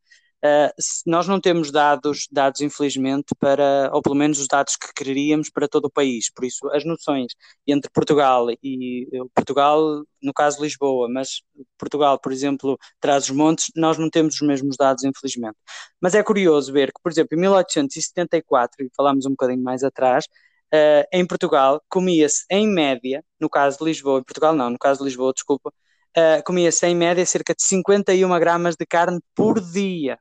Uh, 0.43 0.73
nós 1.05 1.29
não 1.29 1.39
temos 1.39 1.71
dados, 1.71 2.27
dados 2.33 2.63
infelizmente, 2.63 3.35
para, 3.39 3.91
ou 3.93 4.01
pelo 4.01 4.15
menos 4.15 4.41
os 4.41 4.47
dados 4.47 4.75
que 4.75 4.91
queríamos 4.95 5.51
para 5.51 5.69
todo 5.69 5.85
o 5.85 5.91
país, 5.91 6.31
por 6.33 6.47
isso 6.47 6.67
as 6.71 6.83
noções 6.83 7.35
entre 7.67 7.91
Portugal 7.91 8.47
e 8.63 9.07
Portugal, 9.35 10.03
no 10.23 10.33
caso 10.33 10.63
Lisboa, 10.63 11.11
mas 11.11 11.43
Portugal, 11.79 12.19
por 12.19 12.33
exemplo, 12.33 12.79
traz 12.99 13.25
os 13.25 13.31
montes, 13.33 13.71
nós 13.77 13.99
não 13.99 14.09
temos 14.09 14.35
os 14.37 14.41
mesmos 14.41 14.79
dados, 14.79 15.05
infelizmente. 15.05 15.59
Mas 16.01 16.15
é 16.15 16.23
curioso 16.23 16.73
ver 16.73 16.91
que, 16.91 17.03
por 17.03 17.13
exemplo, 17.13 17.37
em 17.37 17.41
1874, 17.43 18.87
e 18.87 18.91
falámos 18.97 19.27
um 19.27 19.31
bocadinho 19.31 19.63
mais 19.63 19.85
atrás, 19.85 20.27
uh, 20.75 21.07
em 21.13 21.27
Portugal 21.27 21.83
comia-se 21.89 22.45
em 22.51 22.69
média, 22.69 23.25
no 23.41 23.49
caso 23.49 23.79
de 23.79 23.85
Lisboa, 23.85 24.21
em 24.21 24.25
Portugal 24.25 24.55
não, 24.55 24.71
no 24.71 24.79
caso 24.79 25.01
de 25.01 25.05
Lisboa, 25.05 25.33
desculpa, 25.33 25.71
uh, 25.71 26.43
comia-se 26.45 26.87
em 26.87 26.95
média 26.95 27.25
cerca 27.27 27.55
de 27.55 27.63
51 27.63 28.39
gramas 28.39 28.77
de 28.77 28.87
carne 28.87 29.21
por 29.35 29.61
dia 29.61 30.19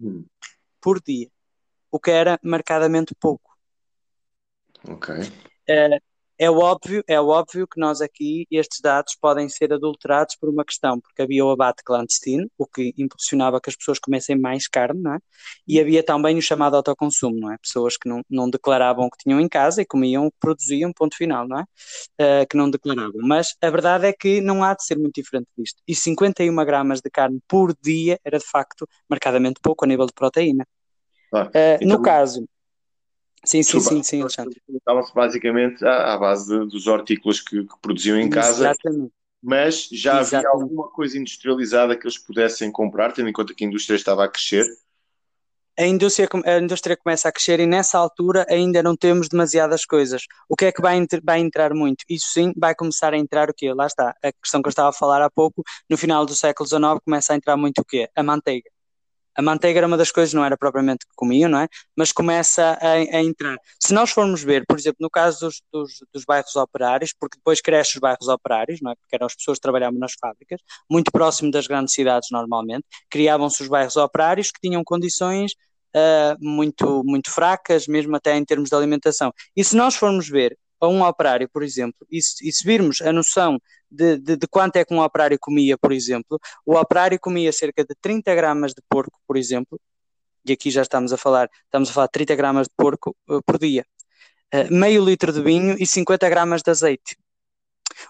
hum. 0.00 0.24
por 0.80 1.00
dia, 1.02 1.28
o 1.90 2.00
que 2.00 2.10
era 2.10 2.38
marcadamente 2.42 3.14
pouco. 3.14 3.50
Ok. 4.88 5.14
Uh, 5.68 6.00
é 6.40 6.50
óbvio, 6.50 7.04
é 7.06 7.20
óbvio 7.20 7.68
que 7.68 7.78
nós 7.78 8.00
aqui, 8.00 8.46
estes 8.50 8.80
dados 8.80 9.14
podem 9.20 9.46
ser 9.46 9.74
adulterados 9.74 10.34
por 10.36 10.48
uma 10.48 10.64
questão, 10.64 10.98
porque 10.98 11.20
havia 11.20 11.44
o 11.44 11.50
abate 11.50 11.84
clandestino, 11.84 12.50
o 12.56 12.66
que 12.66 12.94
impulsionava 12.96 13.60
que 13.60 13.68
as 13.68 13.76
pessoas 13.76 13.98
comessem 13.98 14.38
mais 14.38 14.66
carne, 14.66 15.02
não 15.02 15.16
é? 15.16 15.18
E 15.68 15.78
havia 15.78 16.02
também 16.02 16.38
o 16.38 16.40
chamado 16.40 16.76
autoconsumo, 16.76 17.38
não 17.38 17.52
é? 17.52 17.58
Pessoas 17.58 17.98
que 17.98 18.08
não, 18.08 18.22
não 18.30 18.48
declaravam 18.48 19.04
o 19.04 19.10
que 19.10 19.18
tinham 19.22 19.38
em 19.38 19.46
casa 19.46 19.82
e 19.82 19.84
comiam 19.84 20.28
o 20.28 20.30
que 20.30 20.38
produziam, 20.40 20.90
ponto 20.94 21.14
final, 21.14 21.46
não 21.46 21.58
é? 21.58 21.62
Uh, 21.62 22.46
que 22.48 22.56
não 22.56 22.70
declaravam. 22.70 23.20
Mas 23.22 23.54
a 23.60 23.68
verdade 23.68 24.06
é 24.06 24.12
que 24.14 24.40
não 24.40 24.64
há 24.64 24.72
de 24.72 24.82
ser 24.82 24.96
muito 24.96 25.20
diferente 25.20 25.48
disto. 25.58 25.82
E 25.86 25.94
51 25.94 26.56
gramas 26.64 27.02
de 27.02 27.10
carne 27.10 27.38
por 27.46 27.76
dia 27.82 28.18
era 28.24 28.38
de 28.38 28.46
facto 28.46 28.88
marcadamente 29.10 29.60
pouco 29.62 29.84
a 29.84 29.88
nível 29.88 30.06
de 30.06 30.14
proteína. 30.14 30.66
Ah, 31.34 31.44
uh, 31.44 31.50
então... 31.82 31.98
No 31.98 32.00
caso 32.00 32.48
Sim, 33.44 33.62
sim, 33.62 33.80
sim, 33.80 34.02
sim, 34.02 34.20
Alexandre. 34.20 34.60
Estavam-se 34.68 35.14
basicamente 35.14 35.84
à, 35.84 36.14
à 36.14 36.18
base 36.18 36.48
de, 36.48 36.66
dos 36.66 36.86
artículos 36.86 37.40
que, 37.40 37.64
que, 37.64 37.80
produziam 37.80 38.18
em 38.18 38.28
casa. 38.28 38.70
Exatamente. 38.70 39.12
Mas 39.42 39.88
já 39.90 40.20
Exatamente. 40.20 40.46
havia 40.46 40.50
alguma 40.50 40.88
coisa 40.88 41.18
industrializada 41.18 41.96
que 41.96 42.04
eles 42.04 42.18
pudessem 42.18 42.70
comprar, 42.70 43.12
tendo 43.12 43.28
em 43.28 43.32
conta 43.32 43.54
que 43.54 43.64
a 43.64 43.66
indústria 43.66 43.96
estava 43.96 44.24
a 44.24 44.28
crescer? 44.28 44.66
A 45.78 45.86
indústria, 45.86 46.28
a 46.44 46.58
indústria 46.58 46.94
começa 46.94 47.26
a 47.26 47.32
crescer 47.32 47.58
e 47.58 47.66
nessa 47.66 47.96
altura 47.96 48.44
ainda 48.50 48.82
não 48.82 48.94
temos 48.94 49.30
demasiadas 49.30 49.86
coisas. 49.86 50.24
O 50.46 50.54
que 50.54 50.66
é 50.66 50.72
que 50.72 50.82
vai, 50.82 51.02
vai 51.24 51.40
entrar 51.40 51.72
muito? 51.72 52.04
Isso 52.06 52.26
sim 52.34 52.52
vai 52.54 52.74
começar 52.74 53.14
a 53.14 53.16
entrar 53.16 53.48
o 53.48 53.54
quê? 53.54 53.72
Lá 53.72 53.86
está, 53.86 54.14
a 54.22 54.30
questão 54.30 54.60
que 54.60 54.68
eu 54.68 54.70
estava 54.70 54.90
a 54.90 54.92
falar 54.92 55.22
há 55.22 55.30
pouco, 55.30 55.62
no 55.88 55.96
final 55.96 56.26
do 56.26 56.34
século 56.34 56.68
XIX 56.68 57.00
começa 57.02 57.32
a 57.32 57.36
entrar 57.36 57.56
muito 57.56 57.80
o 57.80 57.84
quê? 57.84 58.10
A 58.14 58.22
manteiga. 58.22 58.68
A 59.40 59.42
manteiga 59.42 59.78
era 59.78 59.86
uma 59.86 59.96
das 59.96 60.12
coisas, 60.12 60.34
não 60.34 60.44
era 60.44 60.54
propriamente 60.54 61.06
que 61.06 61.14
comiam, 61.16 61.48
não 61.48 61.60
é? 61.60 61.68
Mas 61.96 62.12
começa 62.12 62.78
a, 62.78 62.92
a 62.92 63.22
entrar. 63.22 63.56
Se 63.82 63.94
nós 63.94 64.10
formos 64.10 64.44
ver, 64.44 64.66
por 64.68 64.78
exemplo, 64.78 64.98
no 65.00 65.08
caso 65.08 65.40
dos, 65.40 65.62
dos, 65.72 65.92
dos, 66.12 66.26
bairros 66.26 66.54
operários, 66.56 67.14
porque 67.18 67.38
depois 67.38 67.58
crescem 67.62 67.94
os 67.94 68.00
bairros 68.00 68.28
operários, 68.28 68.82
não 68.82 68.90
é? 68.90 68.94
Porque 68.96 69.16
eram 69.16 69.24
as 69.26 69.34
pessoas 69.34 69.56
que 69.56 69.62
trabalhavam 69.62 69.98
nas 69.98 70.12
fábricas, 70.12 70.60
muito 70.90 71.10
próximo 71.10 71.50
das 71.50 71.66
grandes 71.66 71.94
cidades 71.94 72.28
normalmente, 72.30 72.84
criavam-se 73.08 73.62
os 73.62 73.68
bairros 73.68 73.96
operários 73.96 74.50
que 74.50 74.60
tinham 74.60 74.84
condições 74.84 75.52
uh, 75.96 76.36
muito, 76.38 77.02
muito 77.02 77.30
fracas, 77.30 77.86
mesmo 77.86 78.14
até 78.16 78.36
em 78.36 78.44
termos 78.44 78.68
de 78.68 78.76
alimentação. 78.76 79.32
E 79.56 79.64
se 79.64 79.74
nós 79.74 79.94
formos 79.94 80.28
ver 80.28 80.54
a 80.80 80.88
um 80.88 81.02
operário, 81.02 81.48
por 81.48 81.62
exemplo, 81.62 82.06
e 82.10 82.22
se, 82.22 82.48
e 82.48 82.52
se 82.52 82.64
virmos 82.64 83.00
a 83.02 83.12
noção 83.12 83.60
de, 83.90 84.18
de, 84.18 84.36
de, 84.36 84.46
quanto 84.48 84.76
é 84.76 84.84
que 84.84 84.94
um 84.94 85.00
operário 85.00 85.38
comia, 85.38 85.76
por 85.76 85.92
exemplo, 85.92 86.40
o 86.64 86.76
operário 86.76 87.18
comia 87.20 87.52
cerca 87.52 87.84
de 87.84 87.94
30 88.00 88.34
gramas 88.34 88.72
de 88.72 88.82
porco, 88.88 89.20
por 89.26 89.36
exemplo, 89.36 89.80
e 90.44 90.52
aqui 90.52 90.70
já 90.70 90.82
estamos 90.82 91.12
a 91.12 91.16
falar, 91.16 91.50
estamos 91.64 91.90
a 91.90 91.92
falar 91.92 92.06
de 92.06 92.12
30 92.12 92.34
gramas 92.34 92.66
de 92.66 92.74
porco 92.76 93.14
uh, 93.28 93.42
por 93.42 93.58
dia, 93.58 93.84
uh, 94.54 94.74
meio 94.74 95.04
litro 95.04 95.32
de 95.32 95.42
vinho 95.42 95.76
e 95.78 95.86
50 95.86 96.28
gramas 96.28 96.62
de 96.62 96.70
azeite. 96.70 97.16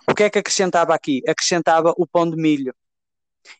O 0.09 0.15
que 0.15 0.25
é 0.25 0.31
que 0.31 0.39
acrescentava 0.39 0.95
aqui? 0.95 1.23
Acrescentava 1.27 1.93
o 1.97 2.07
pão 2.07 2.31
de 2.31 2.37
milho 2.37 2.75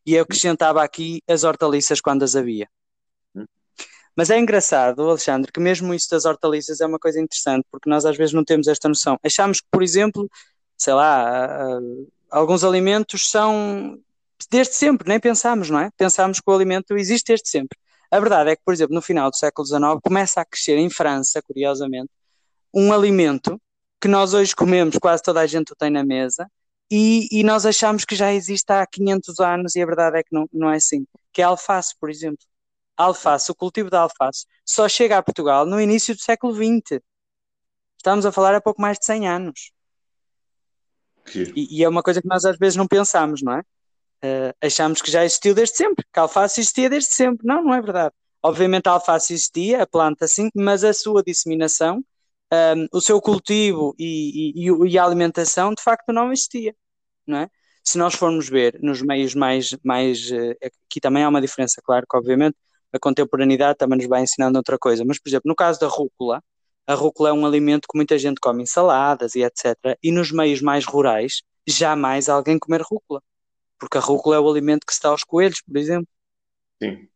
e 0.07 0.19
acrescentava 0.19 0.83
aqui 0.83 1.23
as 1.29 1.43
hortaliças 1.45 2.01
quando 2.01 2.23
as 2.23 2.37
havia. 2.37 2.69
Mas 4.17 4.31
é 4.31 4.39
engraçado, 4.39 5.03
Alexandre, 5.03 5.53
que 5.53 5.61
mesmo 5.61 5.95
isso 5.95 6.11
das 6.11 6.25
hortaliças 6.25 6.81
é 6.81 6.87
uma 6.87 6.99
coisa 6.99 7.21
interessante, 7.21 7.65
porque 7.71 7.89
nós 7.89 8.05
às 8.05 8.17
vezes 8.17 8.35
não 8.35 8.45
temos 8.45 8.67
esta 8.69 8.89
noção. 8.89 9.19
Achamos 9.25 9.61
que, 9.61 9.67
por 9.71 9.83
exemplo, 9.83 10.29
sei 10.77 10.95
lá, 10.95 11.79
alguns 12.31 12.65
alimentos 12.65 13.31
são 13.31 13.99
desde 14.51 14.75
sempre, 14.75 15.09
nem 15.09 15.21
pensamos, 15.21 15.71
não 15.71 15.79
é? 15.79 15.91
Pensamos 15.97 16.41
que 16.41 16.51
o 16.51 16.55
alimento 16.55 16.97
existe 16.97 17.29
desde 17.29 17.49
sempre. 17.49 17.79
A 18.11 18.19
verdade 18.19 18.51
é 18.51 18.57
que, 18.57 18.63
por 18.65 18.75
exemplo, 18.75 18.95
no 18.95 19.03
final 19.03 19.31
do 19.31 19.37
século 19.37 19.67
XIX 19.67 20.01
começa 20.03 20.41
a 20.41 20.45
crescer 20.45 20.77
em 20.77 20.91
França, 20.91 21.41
curiosamente, 21.43 22.11
um 22.75 22.93
alimento 22.93 23.61
que 24.01 24.09
nós 24.09 24.35
hoje 24.35 24.55
comemos, 24.57 24.97
quase 24.99 25.23
toda 25.23 25.41
a 25.41 25.47
gente 25.47 25.73
o 25.73 25.77
tem 25.77 25.91
na 25.91 26.05
mesa, 26.05 26.51
e, 26.91 27.29
e, 27.31 27.45
nós 27.45 27.65
achamos 27.65 28.05
que 28.05 28.17
já 28.17 28.33
existe 28.33 28.73
há 28.73 28.85
500 28.85 29.39
anos 29.39 29.77
e 29.77 29.83
a 29.83 29.87
verdade 29.87 30.19
é 30.19 30.23
que 30.25 30.33
não, 30.33 30.49
não 30.53 30.71
é 30.71 30.77
assim. 30.77 31.07
Que 31.33 31.41
é 31.41 31.45
a 31.45 31.49
alface, 31.49 31.95
por 32.01 32.11
exemplo 32.11 32.45
alface, 32.97 33.51
o 33.51 33.55
cultivo 33.55 33.91
da 33.91 34.01
alface, 34.01 34.47
só 34.65 34.89
chega 34.89 35.19
a 35.19 35.23
Portugal 35.23 35.67
no 35.67 35.81
início 35.81 36.15
do 36.15 36.21
século 36.21 36.55
XX. 36.55 37.01
Estamos 37.97 38.25
a 38.25 38.33
falar 38.33 38.55
há 38.55 38.61
pouco 38.61 38.81
mais 38.81 38.99
de 38.99 39.05
100 39.05 39.29
anos. 39.29 39.73
E, 41.35 41.79
e, 41.79 41.85
é 41.85 41.89
uma 41.89 42.03
coisa 42.03 42.21
que 42.21 42.29
nós 42.29 42.45
às 42.45 42.57
vezes 42.57 42.77
não 42.77 42.87
pensamos, 42.87 43.43
não 43.43 43.55
é? 43.55 43.61
Uh, 44.23 44.55
achamos 44.61 45.01
que 45.01 45.11
já 45.11 45.25
existiu 45.25 45.55
desde 45.55 45.77
sempre, 45.77 46.05
que 46.13 46.19
a 46.19 46.23
alface 46.23 46.61
existia 46.61 46.91
desde 46.91 47.11
sempre. 47.13 47.47
Não, 47.47 47.63
não 47.63 47.75
é 47.75 47.81
verdade. 47.81 48.15
Obviamente 48.43 48.87
a 48.89 48.93
alface 48.93 49.33
existia, 49.35 49.83
a 49.83 49.87
planta 49.87 50.27
sim, 50.27 50.51
mas 50.55 50.83
a 50.83 50.93
sua 50.93 51.23
disseminação, 51.23 51.99
um, 52.53 52.57
ehm, 52.57 52.87
o 52.93 53.01
seu 53.01 53.21
cultivo 53.21 53.95
e, 53.99 54.53
e, 54.57 54.89
e, 54.89 54.99
a 54.99 55.05
alimentação 55.05 55.75
de 55.75 55.83
facto 55.83 56.13
não 56.13 56.33
existia, 56.33 56.75
não 57.27 57.39
é? 57.39 57.51
Se 57.85 57.99
nós 57.99 58.15
formos 58.15 58.49
ver 58.49 58.79
nos 58.83 59.03
meios 59.03 59.35
mais, 59.35 59.77
mais 59.85 60.31
uh, 60.31 60.57
aqui 60.63 61.01
também 61.01 61.23
há 61.23 61.29
uma 61.29 61.41
diferença, 61.41 61.83
claro 61.85 62.07
que 62.09 62.17
obviamente 62.17 62.57
a 62.93 62.99
contemporaneidade 62.99 63.79
também 63.79 63.99
nos 63.99 64.09
vai 64.09 64.23
ensinando 64.23 64.59
outra 64.59 64.79
coisa. 64.79 65.05
Mas, 65.05 65.19
por 65.19 65.29
exemplo, 65.29 65.49
no 65.49 65.55
caso 65.55 65.79
da 65.81 65.87
rúcula, 65.87 66.43
a 66.87 66.95
rúcula 66.95 67.29
é 67.29 67.33
um 67.33 67.47
alimento 67.47 67.87
que 67.91 67.97
muita 67.97 68.19
gente 68.19 68.41
come 68.41 68.63
em 68.63 68.67
saladas 68.67 69.35
e 69.35 69.43
etc. 69.43 69.77
E 70.03 70.11
nos 70.11 70.33
meios 70.33 70.61
mais 70.61 70.85
rurais, 70.85 71.43
jamais 71.67 72.29
alguém 72.29 72.59
comer 72.59 72.83
rúcula. 72.83 73.23
Porque 73.79 73.99
a 73.99 74.01
rúcula 74.01 74.37
é 74.37 74.41
o 74.41 74.51
alimento 74.51 74.87
que 74.87 74.95
se 74.95 75.01
dá 75.01 75.11
aos 75.11 75.25
coelhos, 75.25 75.63
por 75.63 75.77
exemplo. 75.77 76.09
Sim. 76.83 77.09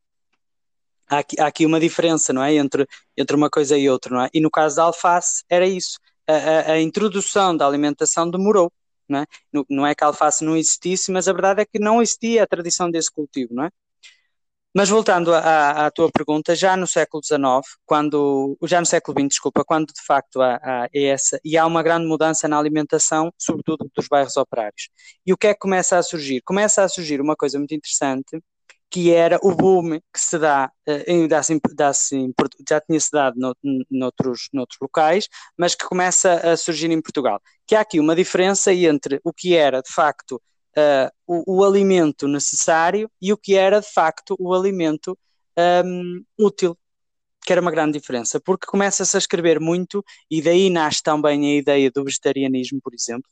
Há 1.08 1.18
aqui, 1.18 1.40
há 1.40 1.46
aqui 1.46 1.66
uma 1.66 1.80
diferença, 1.80 2.32
não 2.32 2.42
é? 2.42 2.54
Entre, 2.54 2.87
entre 3.16 3.37
uma 3.37 3.50
coisa 3.50 3.76
e 3.76 3.88
outra, 3.90 4.14
não 4.14 4.22
é? 4.22 4.30
E 4.32 4.40
no 4.40 4.50
caso 4.50 4.76
da 4.76 4.84
alface, 4.84 5.44
era 5.48 5.66
isso. 5.66 5.98
A, 6.26 6.32
a, 6.32 6.72
a 6.72 6.80
introdução 6.80 7.56
da 7.56 7.66
alimentação 7.66 8.30
demorou. 8.30 8.72
Não 9.06 9.18
é? 9.18 9.26
não 9.68 9.87
é 9.87 9.94
que 9.94 10.02
a 10.02 10.06
alface 10.06 10.42
não 10.42 10.56
existisse, 10.56 11.12
mas 11.12 11.28
a 11.28 11.32
verdade 11.32 11.60
é 11.60 11.66
que 11.66 11.78
não 11.78 12.00
existia 12.00 12.42
a 12.42 12.46
tradição 12.46 12.90
desse 12.90 13.10
cultivo, 13.12 13.52
não 13.52 13.64
é? 13.64 13.70
Mas 14.76 14.88
voltando 14.88 15.32
à, 15.32 15.87
à, 15.87 15.90
tua 15.90 16.10
pergunta, 16.10 16.54
já 16.56 16.76
no 16.76 16.87
século 16.87 17.22
XIX, 17.22 17.40
quando, 17.87 18.56
já 18.64 18.80
no 18.80 18.87
século 18.87 19.16
XX, 19.20 19.28
desculpa, 19.28 19.64
quando 19.64 19.87
de 19.87 20.02
facto 20.04 20.42
há, 20.42 20.56
há 20.56 20.88
essa, 20.92 21.38
e 21.44 21.56
há 21.56 21.64
uma 21.64 21.82
grande 21.82 22.06
mudança 22.06 22.48
na 22.48 22.58
alimentação, 22.58 23.32
sobretudo 23.38 23.88
dos 23.94 24.08
bairros 24.08 24.37
operários. 24.37 24.88
E 25.24 25.32
o 25.32 25.37
que 25.37 25.46
é 25.46 25.54
que 25.54 25.60
começa 25.60 25.96
a 25.96 26.02
surgir? 26.02 26.42
Começa 26.44 26.82
a 26.82 26.88
surgir 26.88 27.20
uma 27.20 27.37
coisa 27.37 27.56
muito 27.56 27.72
interessante, 27.74 28.42
que 28.90 29.12
era 29.12 29.38
o 29.42 29.54
boom 29.54 29.98
que 30.12 30.20
se 30.20 30.38
dá, 30.38 30.70
eh, 30.87 31.04
já 32.68 32.80
tinha 32.80 33.00
se 33.00 33.10
dado 33.12 33.34
no, 33.37 33.54
noutros, 33.90 34.48
noutros 34.52 34.78
locais, 34.80 35.28
mas 35.58 35.74
que 35.74 35.84
começa 35.84 36.34
a 36.52 36.56
surgir 36.56 36.90
em 36.90 37.00
Portugal. 37.00 37.40
Que 37.66 37.74
há 37.76 37.80
aqui 37.80 38.00
uma 38.00 38.14
diferença 38.14 38.72
entre 38.72 39.20
o 39.24 39.32
que 39.32 39.56
era 39.56 39.80
de 39.82 39.92
facto 39.92 40.40
uh, 40.76 41.10
o, 41.26 41.58
o, 41.58 41.64
alimento 41.64 42.28
necessário 42.28 43.10
e 43.20 43.32
o 43.32 43.37
que 43.37 43.54
era 43.54 43.80
de 43.80 43.90
facto 43.92 44.37
o 44.38 44.54
alimento 44.54 45.18
um, 45.84 46.22
útil, 46.38 46.76
que 47.44 47.52
era 47.52 47.60
uma 47.60 47.70
grande 47.70 47.98
diferença, 47.98 48.40
porque 48.40 48.66
começa-se 48.66 49.16
a 49.16 49.18
escrever 49.18 49.60
muito 49.60 50.04
e 50.30 50.42
daí 50.42 50.70
nasce 50.70 51.02
também 51.02 51.46
a 51.46 51.58
ideia 51.58 51.90
do 51.90 52.04
vegetarianismo, 52.04 52.80
por 52.82 52.94
exemplo, 52.94 53.28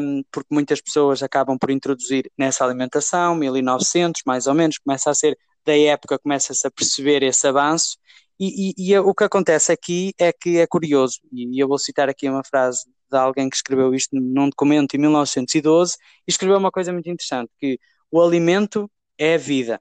um, 0.00 0.22
porque 0.30 0.54
muitas 0.54 0.80
pessoas 0.80 1.22
acabam 1.22 1.58
por 1.58 1.70
introduzir 1.70 2.30
nessa 2.38 2.64
alimentação, 2.64 3.34
1900 3.34 4.22
mais 4.26 4.46
ou 4.46 4.54
menos, 4.54 4.78
começa 4.78 5.10
a 5.10 5.14
ser 5.14 5.36
da 5.64 5.76
época, 5.76 6.18
começa-se 6.18 6.66
a 6.66 6.70
perceber 6.70 7.22
esse 7.22 7.46
avanço. 7.46 7.96
E, 8.38 8.74
e, 8.76 8.90
e, 8.92 8.98
o 8.98 9.14
que 9.14 9.24
acontece 9.24 9.72
aqui 9.72 10.12
é 10.18 10.32
que 10.32 10.58
é 10.58 10.66
curioso, 10.66 11.20
e 11.32 11.62
eu 11.62 11.68
vou 11.68 11.78
citar 11.78 12.08
aqui 12.08 12.28
uma 12.28 12.42
frase 12.44 12.84
de 13.10 13.18
alguém 13.18 13.48
que 13.48 13.56
escreveu 13.56 13.94
isto 13.94 14.14
num 14.14 14.48
documento 14.48 14.94
em 14.94 14.98
1912 14.98 15.96
e 16.26 16.30
escreveu 16.30 16.58
uma 16.58 16.70
coisa 16.70 16.92
muito 16.92 17.08
interessante, 17.08 17.50
que 17.58 17.78
o 18.10 18.22
alimento 18.22 18.90
é 19.18 19.34
a 19.34 19.38
vida, 19.38 19.80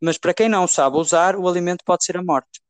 mas 0.00 0.18
para 0.18 0.34
quem 0.34 0.48
não 0.48 0.66
sabe 0.66 0.96
usar, 0.96 1.36
o 1.36 1.48
alimento 1.48 1.84
pode 1.84 2.04
ser 2.04 2.16
a 2.16 2.22
morte. 2.22 2.60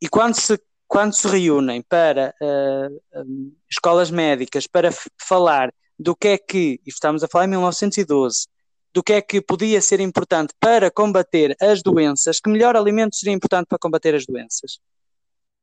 E 0.00 0.08
quando 0.08 0.34
se, 0.34 0.60
quando 0.86 1.12
se 1.12 1.28
reúnem 1.28 1.82
para 1.82 2.34
uh, 2.40 3.52
escolas 3.70 4.10
médicas 4.10 4.66
para 4.66 4.90
falar 5.20 5.72
do 5.98 6.14
que 6.14 6.28
é 6.28 6.38
que, 6.38 6.80
e 6.86 6.88
estamos 6.88 7.22
a 7.24 7.28
falar 7.28 7.44
em 7.44 7.48
1912, 7.48 8.46
do 8.92 9.02
que 9.02 9.12
é 9.12 9.20
que 9.20 9.40
podia 9.40 9.80
ser 9.80 10.00
importante 10.00 10.54
para 10.58 10.90
combater 10.90 11.56
as 11.60 11.82
doenças, 11.82 12.40
que 12.40 12.48
melhor 12.48 12.76
alimento 12.76 13.16
seria 13.16 13.34
importante 13.34 13.66
para 13.66 13.78
combater 13.78 14.14
as 14.14 14.24
doenças. 14.24 14.78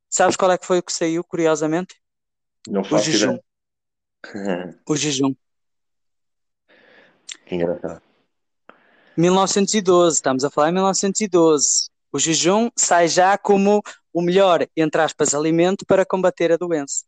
Sabes 0.08 0.36
qual 0.36 0.50
é 0.50 0.58
que 0.58 0.66
foi 0.66 0.78
o 0.78 0.82
que 0.82 0.92
saiu, 0.92 1.24
curiosamente? 1.24 1.94
Não 2.68 2.84
faço 2.84 3.08
o 3.08 3.12
jejum. 3.12 3.38
o 4.88 4.96
jejum. 4.96 5.34
Que 7.46 7.54
engraçado. 7.54 8.02
1912, 9.16 10.16
estamos 10.16 10.44
a 10.44 10.50
falar 10.50 10.70
em 10.70 10.74
1912. 10.74 11.88
O 12.12 12.18
jejum 12.18 12.70
sai 12.76 13.08
já 13.08 13.38
como 13.38 13.82
o 14.12 14.22
melhor, 14.22 14.66
entre 14.76 15.00
aspas, 15.00 15.34
alimento 15.34 15.84
para 15.86 16.04
combater 16.04 16.52
a 16.52 16.56
doença. 16.56 17.04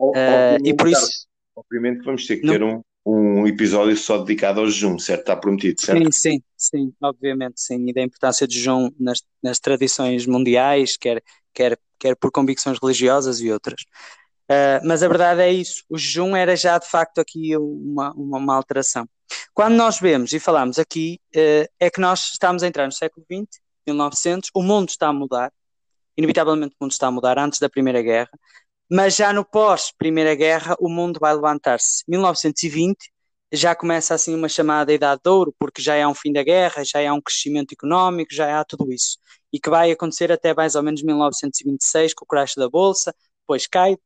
uh, 0.00 0.58
e 0.64 0.74
por 0.74 0.88
isso. 0.88 1.26
Obviamente 1.56 2.00
que 2.00 2.04
vamos 2.04 2.26
ter 2.26 2.38
que 2.38 2.46
não... 2.46 2.52
ter 2.52 2.62
um, 2.62 2.82
um 3.06 3.46
episódio 3.46 3.96
só 3.96 4.18
dedicado 4.18 4.60
ao 4.60 4.66
jejum, 4.66 4.98
certo? 4.98 5.20
Está 5.20 5.36
prometido, 5.36 5.80
certo? 5.80 6.12
Sim, 6.12 6.40
sim, 6.40 6.42
sim, 6.56 6.94
obviamente, 7.02 7.60
sim. 7.60 7.88
E 7.88 7.92
da 7.92 8.02
importância 8.02 8.46
do 8.46 8.52
jejum 8.52 8.90
nas, 8.98 9.22
nas 9.42 9.58
tradições 9.60 10.26
mundiais, 10.26 10.96
quer, 10.96 11.22
quer, 11.52 11.78
quer 11.98 12.16
por 12.16 12.32
convicções 12.32 12.78
religiosas 12.82 13.40
e 13.40 13.52
outras. 13.52 13.82
Uh, 14.50 14.86
mas 14.86 15.02
a 15.02 15.08
verdade 15.08 15.40
é 15.40 15.50
isso, 15.50 15.84
o 15.88 15.96
jejum 15.96 16.36
era 16.36 16.54
já 16.54 16.76
de 16.78 16.86
facto 16.86 17.18
aqui 17.18 17.56
uma, 17.56 18.12
uma, 18.12 18.38
uma 18.38 18.54
alteração. 18.54 19.08
Quando 19.54 19.74
nós 19.74 19.98
vemos 19.98 20.32
e 20.32 20.38
falamos 20.38 20.78
aqui, 20.78 21.18
uh, 21.34 21.66
é 21.80 21.88
que 21.90 22.00
nós 22.00 22.30
estamos 22.32 22.62
a 22.62 22.66
entrar 22.66 22.84
no 22.84 22.92
século 22.92 23.24
XX, 23.24 23.60
1900, 23.86 24.50
o 24.54 24.62
mundo 24.62 24.90
está 24.90 25.08
a 25.08 25.12
mudar, 25.12 25.50
inevitavelmente 26.16 26.74
o 26.78 26.84
mundo 26.84 26.92
está 26.92 27.06
a 27.06 27.10
mudar 27.10 27.38
antes 27.38 27.58
da 27.58 27.70
Primeira 27.70 28.02
Guerra, 28.02 28.30
mas 28.90 29.16
já 29.16 29.32
no 29.32 29.44
pós-Primeira 29.44 30.34
Guerra 30.34 30.76
o 30.78 30.90
mundo 30.90 31.18
vai 31.18 31.34
levantar-se. 31.34 32.04
1920 32.06 33.14
já 33.52 33.74
começa 33.74 34.14
assim 34.14 34.34
uma 34.34 34.48
chamada 34.48 34.92
Idade 34.92 35.20
de 35.24 35.30
Ouro, 35.30 35.54
porque 35.58 35.80
já 35.80 35.94
é 35.94 36.06
um 36.06 36.14
fim 36.14 36.32
da 36.32 36.42
guerra, 36.42 36.84
já 36.84 37.00
é 37.00 37.10
um 37.10 37.20
crescimento 37.20 37.72
económico, 37.72 38.34
já 38.34 38.60
há 38.60 38.64
tudo 38.64 38.92
isso. 38.92 39.16
E 39.52 39.60
que 39.60 39.70
vai 39.70 39.90
acontecer 39.90 40.32
até 40.32 40.52
mais 40.52 40.74
ou 40.74 40.82
menos 40.82 41.02
1926, 41.02 42.14
com 42.14 42.24
o 42.24 42.28
crash 42.28 42.54
da 42.56 42.68
Bolsa, 42.68 43.14
depois 43.42 43.66
cai, 43.66 43.96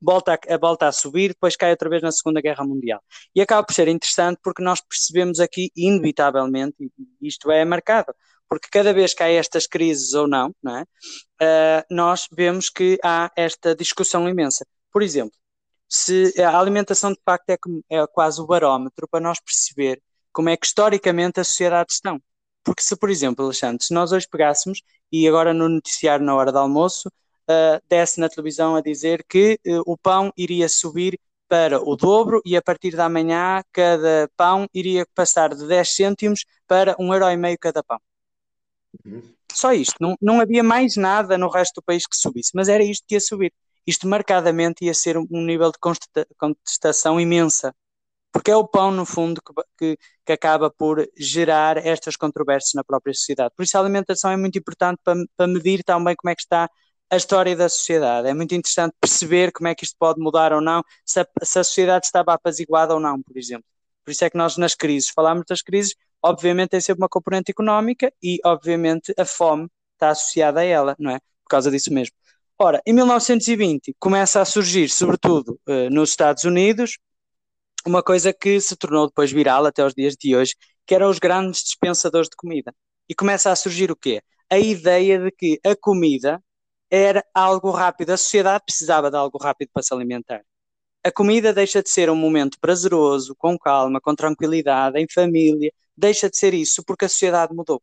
volta 0.00 0.38
a, 0.48 0.56
volta 0.58 0.88
a 0.88 0.92
subir, 0.92 1.28
depois 1.28 1.56
cai 1.56 1.70
outra 1.70 1.88
vez 1.88 2.02
na 2.02 2.12
Segunda 2.12 2.40
Guerra 2.40 2.64
Mundial. 2.64 3.02
E 3.34 3.40
acaba 3.40 3.64
por 3.64 3.72
ser 3.72 3.88
interessante 3.88 4.38
porque 4.42 4.62
nós 4.62 4.80
percebemos 4.80 5.40
aqui, 5.40 5.70
inevitavelmente, 5.76 6.76
isto 7.20 7.50
é 7.50 7.64
marcado, 7.64 8.14
porque 8.48 8.68
cada 8.70 8.92
vez 8.92 9.14
que 9.14 9.22
há 9.22 9.30
estas 9.30 9.66
crises 9.66 10.14
ou 10.14 10.26
não, 10.26 10.54
não 10.62 10.78
é? 10.78 10.82
Uh, 10.82 11.94
nós 11.94 12.26
vemos 12.32 12.70
que 12.70 12.98
há 13.04 13.30
esta 13.36 13.74
discussão 13.74 14.28
imensa. 14.28 14.66
Por 14.92 15.02
exemplo, 15.02 15.36
se 15.88 16.34
a 16.42 16.58
alimentação 16.58 17.12
de 17.12 17.20
facto 17.24 17.50
é, 17.50 17.56
é 17.90 18.06
quase 18.06 18.40
o 18.40 18.46
barómetro 18.46 19.08
para 19.08 19.20
nós 19.20 19.38
perceber 19.40 20.02
como 20.32 20.48
é 20.48 20.56
que 20.56 20.66
historicamente 20.66 21.40
as 21.40 21.48
sociedades 21.48 21.96
estão. 21.96 22.20
Porque 22.62 22.82
se, 22.82 22.96
por 22.96 23.10
exemplo, 23.10 23.44
Alexandre, 23.44 23.84
se 23.84 23.94
nós 23.94 24.12
hoje 24.12 24.26
pegássemos 24.30 24.80
e 25.10 25.26
agora 25.26 25.54
no 25.54 25.68
noticiário 25.68 26.24
na 26.24 26.34
hora 26.34 26.52
do 26.52 26.58
almoço 26.58 27.10
uh, 27.48 27.82
desse 27.88 28.20
na 28.20 28.28
televisão 28.28 28.76
a 28.76 28.80
dizer 28.80 29.24
que 29.28 29.58
uh, 29.66 29.82
o 29.86 29.96
pão 29.96 30.32
iria 30.36 30.68
subir 30.68 31.18
para 31.48 31.80
o 31.82 31.96
dobro 31.96 32.42
e 32.44 32.56
a 32.56 32.62
partir 32.62 32.94
da 32.94 33.08
manhã 33.08 33.62
cada 33.72 34.30
pão 34.36 34.68
iria 34.74 35.06
passar 35.14 35.54
de 35.54 35.66
10 35.66 35.94
cêntimos 35.94 36.44
para 36.66 36.94
um 36.98 37.12
euro 37.12 37.30
e 37.30 37.36
meio 37.36 37.56
cada 37.58 37.82
pão. 37.82 37.98
Uhum. 39.04 39.34
Só 39.52 39.72
isto, 39.72 39.96
não, 40.00 40.14
não 40.20 40.40
havia 40.40 40.62
mais 40.62 40.96
nada 40.96 41.38
no 41.38 41.48
resto 41.48 41.76
do 41.76 41.82
país 41.82 42.06
que 42.06 42.16
subisse, 42.16 42.50
mas 42.54 42.68
era 42.68 42.84
isto 42.84 43.04
que 43.06 43.14
ia 43.14 43.20
subir. 43.20 43.52
Isto 43.86 44.06
marcadamente 44.06 44.84
ia 44.84 44.92
ser 44.92 45.16
um 45.16 45.26
nível 45.30 45.72
de 45.72 45.78
contestação 46.36 47.18
imensa, 47.18 47.74
porque 48.30 48.50
é 48.50 48.56
o 48.56 48.68
pão, 48.68 48.90
no 48.90 49.06
fundo, 49.06 49.40
que, 49.40 49.52
que, 49.78 49.98
que 50.26 50.32
acaba 50.32 50.70
por 50.70 51.08
gerar 51.16 51.78
estas 51.78 52.14
controvérsias 52.14 52.74
na 52.74 52.84
própria 52.84 53.14
sociedade. 53.14 53.54
Por 53.56 53.62
isso 53.62 53.76
a 53.78 53.80
alimentação 53.80 54.30
é 54.30 54.36
muito 54.36 54.58
importante 54.58 55.00
para, 55.02 55.16
para 55.34 55.46
medir 55.46 55.82
também 55.82 56.14
como 56.14 56.30
é 56.30 56.34
que 56.34 56.42
está 56.42 56.68
a 57.10 57.16
história 57.16 57.56
da 57.56 57.68
sociedade. 57.68 58.28
É 58.28 58.34
muito 58.34 58.54
interessante 58.54 58.94
perceber 59.00 59.52
como 59.52 59.68
é 59.68 59.74
que 59.74 59.84
isto 59.84 59.96
pode 59.98 60.20
mudar 60.20 60.52
ou 60.52 60.60
não, 60.60 60.82
se 61.04 61.20
a, 61.20 61.26
se 61.42 61.58
a 61.58 61.64
sociedade 61.64 62.06
estava 62.06 62.34
apaziguada 62.34 62.94
ou 62.94 63.00
não, 63.00 63.22
por 63.22 63.36
exemplo. 63.36 63.64
Por 64.04 64.12
isso 64.12 64.24
é 64.24 64.30
que 64.30 64.36
nós 64.36 64.56
nas 64.56 64.74
crises, 64.74 65.10
falamos 65.10 65.44
das 65.48 65.62
crises, 65.62 65.94
obviamente 66.22 66.70
tem 66.70 66.80
sempre 66.80 67.02
uma 67.02 67.08
componente 67.08 67.50
económica 67.50 68.12
e, 68.22 68.38
obviamente, 68.44 69.12
a 69.18 69.24
fome 69.24 69.68
está 69.94 70.10
associada 70.10 70.60
a 70.60 70.64
ela, 70.64 70.96
não 70.98 71.10
é? 71.10 71.18
Por 71.42 71.50
causa 71.50 71.70
disso 71.70 71.92
mesmo. 71.92 72.14
Ora, 72.58 72.82
em 72.86 72.92
1920 72.92 73.94
começa 73.98 74.40
a 74.40 74.44
surgir, 74.44 74.88
sobretudo 74.88 75.60
uh, 75.68 75.90
nos 75.90 76.10
Estados 76.10 76.44
Unidos, 76.44 76.98
uma 77.86 78.02
coisa 78.02 78.32
que 78.32 78.60
se 78.60 78.76
tornou 78.76 79.06
depois 79.06 79.30
viral 79.30 79.64
até 79.66 79.84
os 79.84 79.94
dias 79.94 80.16
de 80.16 80.34
hoje, 80.34 80.54
que 80.86 80.94
eram 80.94 81.08
os 81.08 81.18
grandes 81.18 81.62
dispensadores 81.62 82.28
de 82.28 82.36
comida. 82.36 82.74
E 83.08 83.14
começa 83.14 83.50
a 83.50 83.56
surgir 83.56 83.90
o 83.90 83.96
quê? 83.96 84.22
A 84.50 84.58
ideia 84.58 85.18
de 85.18 85.30
que 85.30 85.60
a 85.64 85.76
comida 85.76 86.42
era 86.90 87.24
algo 87.34 87.70
rápido. 87.70 88.10
A 88.10 88.16
sociedade 88.16 88.64
precisava 88.64 89.10
de 89.10 89.16
algo 89.16 89.38
rápido 89.38 89.70
para 89.72 89.82
se 89.82 89.92
alimentar. 89.92 90.42
A 91.04 91.12
comida 91.12 91.52
deixa 91.52 91.82
de 91.82 91.90
ser 91.90 92.10
um 92.10 92.16
momento 92.16 92.58
prazeroso, 92.60 93.34
com 93.36 93.58
calma, 93.58 94.00
com 94.00 94.14
tranquilidade, 94.14 94.98
em 94.98 95.06
família. 95.12 95.72
Deixa 95.96 96.28
de 96.28 96.36
ser 96.36 96.54
isso 96.54 96.82
porque 96.84 97.04
a 97.04 97.08
sociedade 97.08 97.54
mudou. 97.54 97.82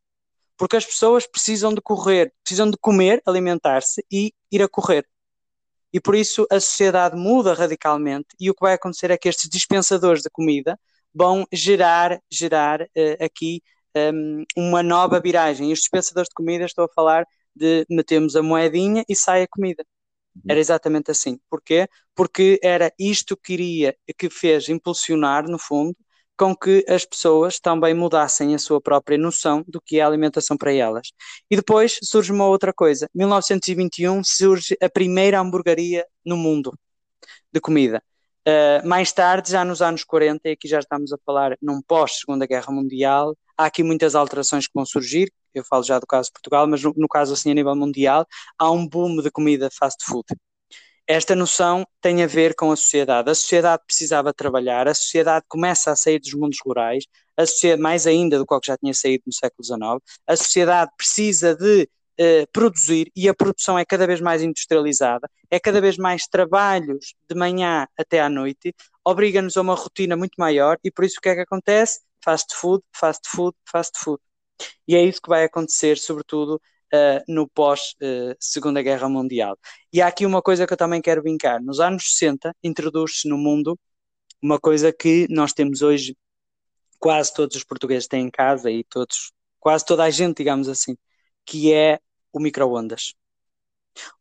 Porque 0.57 0.75
as 0.75 0.85
pessoas 0.85 1.27
precisam 1.27 1.73
de 1.73 1.81
correr, 1.81 2.33
precisam 2.43 2.69
de 2.69 2.77
comer, 2.77 3.21
alimentar-se 3.25 4.05
e 4.11 4.33
ir 4.51 4.61
a 4.61 4.69
correr. 4.69 5.05
E 5.91 5.99
por 5.99 6.13
isso 6.13 6.45
a 6.51 6.59
sociedade 6.59 7.15
muda 7.15 7.53
radicalmente 7.53 8.27
e 8.39 8.49
o 8.49 8.53
que 8.53 8.61
vai 8.61 8.73
acontecer 8.73 9.11
é 9.11 9.17
que 9.17 9.29
estes 9.29 9.49
dispensadores 9.49 10.21
de 10.21 10.29
comida 10.29 10.77
vão 11.13 11.45
gerar, 11.53 12.19
gerar 12.29 12.81
uh, 12.81 13.23
aqui 13.23 13.61
um, 13.95 14.43
uma 14.57 14.83
nova 14.83 15.19
viragem. 15.21 15.69
E 15.69 15.73
os 15.73 15.79
dispensadores 15.79 16.27
de 16.29 16.35
comida, 16.35 16.65
estou 16.65 16.85
a 16.85 16.89
falar 16.89 17.25
de 17.55 17.85
metemos 17.89 18.35
a 18.35 18.43
moedinha 18.43 19.03
e 19.07 19.15
sai 19.15 19.43
a 19.43 19.47
comida. 19.47 19.85
Uhum. 20.35 20.41
Era 20.49 20.59
exatamente 20.59 21.11
assim. 21.11 21.39
Porquê? 21.49 21.87
Porque 22.15 22.59
era 22.63 22.91
isto 22.99 23.37
que 23.37 23.53
iria, 23.53 23.95
que 24.17 24.29
fez 24.29 24.69
impulsionar, 24.69 25.47
no 25.49 25.57
fundo, 25.59 25.95
com 26.37 26.55
que 26.55 26.85
as 26.87 27.05
pessoas 27.05 27.59
também 27.59 27.93
mudassem 27.93 28.53
a 28.53 28.59
sua 28.59 28.81
própria 28.81 29.17
noção 29.17 29.63
do 29.67 29.81
que 29.81 29.99
é 29.99 30.01
a 30.03 30.07
alimentação 30.07 30.57
para 30.57 30.73
elas. 30.73 31.11
E 31.49 31.55
depois 31.55 31.97
surge 32.03 32.31
uma 32.31 32.45
outra 32.45 32.73
coisa. 32.73 33.09
Em 33.15 33.19
1921 33.19 34.21
surge 34.23 34.75
a 34.81 34.89
primeira 34.89 35.39
hamburgueria 35.39 36.05
no 36.25 36.35
mundo 36.35 36.77
de 37.51 37.61
comida. 37.61 38.03
Uh, 38.47 38.87
mais 38.87 39.11
tarde, 39.11 39.51
já 39.51 39.65
nos 39.65 39.81
anos 39.81 40.03
40, 40.03 40.47
e 40.47 40.51
aqui 40.51 40.67
já 40.67 40.79
estamos 40.79 41.11
a 41.11 41.17
falar 41.25 41.57
num 41.59 41.81
pós-Segunda 41.81 42.45
Guerra 42.45 42.71
Mundial, 42.71 43.35
há 43.57 43.65
aqui 43.65 43.81
muitas 43.81 44.13
alterações 44.13 44.67
que 44.67 44.73
vão 44.75 44.85
surgir, 44.85 45.31
eu 45.51 45.63
falo 45.63 45.83
já 45.83 45.97
do 45.97 46.05
caso 46.05 46.27
de 46.27 46.33
Portugal, 46.33 46.67
mas 46.67 46.83
no, 46.83 46.93
no 46.95 47.07
caso 47.07 47.33
assim 47.33 47.49
a 47.49 47.53
nível 47.55 47.75
mundial, 47.75 48.27
há 48.57 48.69
um 48.69 48.87
boom 48.87 49.21
de 49.21 49.31
comida 49.31 49.69
fast 49.71 50.05
food. 50.05 50.25
Esta 51.07 51.35
noção 51.35 51.85
tem 52.01 52.23
a 52.23 52.27
ver 52.27 52.55
com 52.55 52.71
a 52.71 52.75
sociedade. 52.75 53.29
A 53.29 53.35
sociedade 53.35 53.83
precisava 53.85 54.33
trabalhar, 54.33 54.87
a 54.87 54.93
sociedade 54.93 55.45
começa 55.47 55.91
a 55.91 55.95
sair 55.95 56.19
dos 56.19 56.33
mundos 56.33 56.57
rurais, 56.65 57.05
a 57.37 57.45
sociedade, 57.45 57.81
mais 57.81 58.07
ainda 58.07 58.37
do 58.37 58.45
que 58.45 58.59
já 58.65 58.77
tinha 58.77 58.93
saído 58.93 59.23
no 59.25 59.33
século 59.33 59.63
XIX, 59.63 60.19
a 60.27 60.35
sociedade 60.35 60.91
precisa 60.97 61.55
de 61.55 61.87
eh, 62.17 62.45
produzir 62.51 63.11
e 63.15 63.27
a 63.27 63.33
produção 63.33 63.77
é 63.77 63.85
cada 63.85 64.07
vez 64.07 64.21
mais 64.21 64.41
industrializada, 64.41 65.29
é 65.51 65.59
cada 65.59 65.81
vez 65.81 65.97
mais 65.97 66.27
trabalhos 66.27 67.13
de 67.29 67.35
manhã 67.35 67.87
até 67.97 68.21
à 68.21 68.29
noite, 68.29 68.73
obriga-nos 69.03 69.57
a 69.57 69.61
uma 69.61 69.75
rotina 69.75 70.15
muito 70.15 70.35
maior 70.37 70.77
e 70.83 70.89
por 70.89 71.03
isso 71.05 71.17
o 71.19 71.21
que 71.21 71.29
é 71.29 71.35
que 71.35 71.41
acontece? 71.41 72.01
Fast 72.23 72.55
food, 72.55 72.83
fast 72.95 73.29
food, 73.29 73.55
fast 73.69 73.99
food. 73.99 74.21
E 74.87 74.95
é 74.95 75.03
isso 75.03 75.21
que 75.21 75.29
vai 75.29 75.43
acontecer, 75.43 75.97
sobretudo, 75.97 76.55
uh, 76.93 77.23
no 77.27 77.47
pós-Segunda 77.49 78.79
uh, 78.79 78.83
Guerra 78.83 79.09
Mundial. 79.09 79.57
E 79.91 80.01
há 80.01 80.07
aqui 80.07 80.25
uma 80.25 80.41
coisa 80.41 80.65
que 80.65 80.73
eu 80.73 80.77
também 80.77 81.01
quero 81.01 81.21
brincar. 81.21 81.61
Nos 81.61 81.79
anos 81.79 82.15
60, 82.15 82.55
introduz-se 82.63 83.27
no 83.27 83.37
mundo 83.37 83.77
uma 84.41 84.59
coisa 84.59 84.93
que 84.93 85.27
nós 85.29 85.53
temos 85.53 85.81
hoje, 85.81 86.15
quase 86.99 87.33
todos 87.33 87.55
os 87.57 87.63
portugueses 87.63 88.07
têm 88.07 88.27
em 88.27 88.31
casa 88.31 88.71
e 88.71 88.83
todos, 88.85 89.31
quase 89.59 89.85
toda 89.85 90.03
a 90.03 90.09
gente, 90.09 90.37
digamos 90.37 90.69
assim, 90.69 90.95
que 91.45 91.73
é 91.73 91.99
o 92.37 92.41
micro-ondas. 92.41 93.13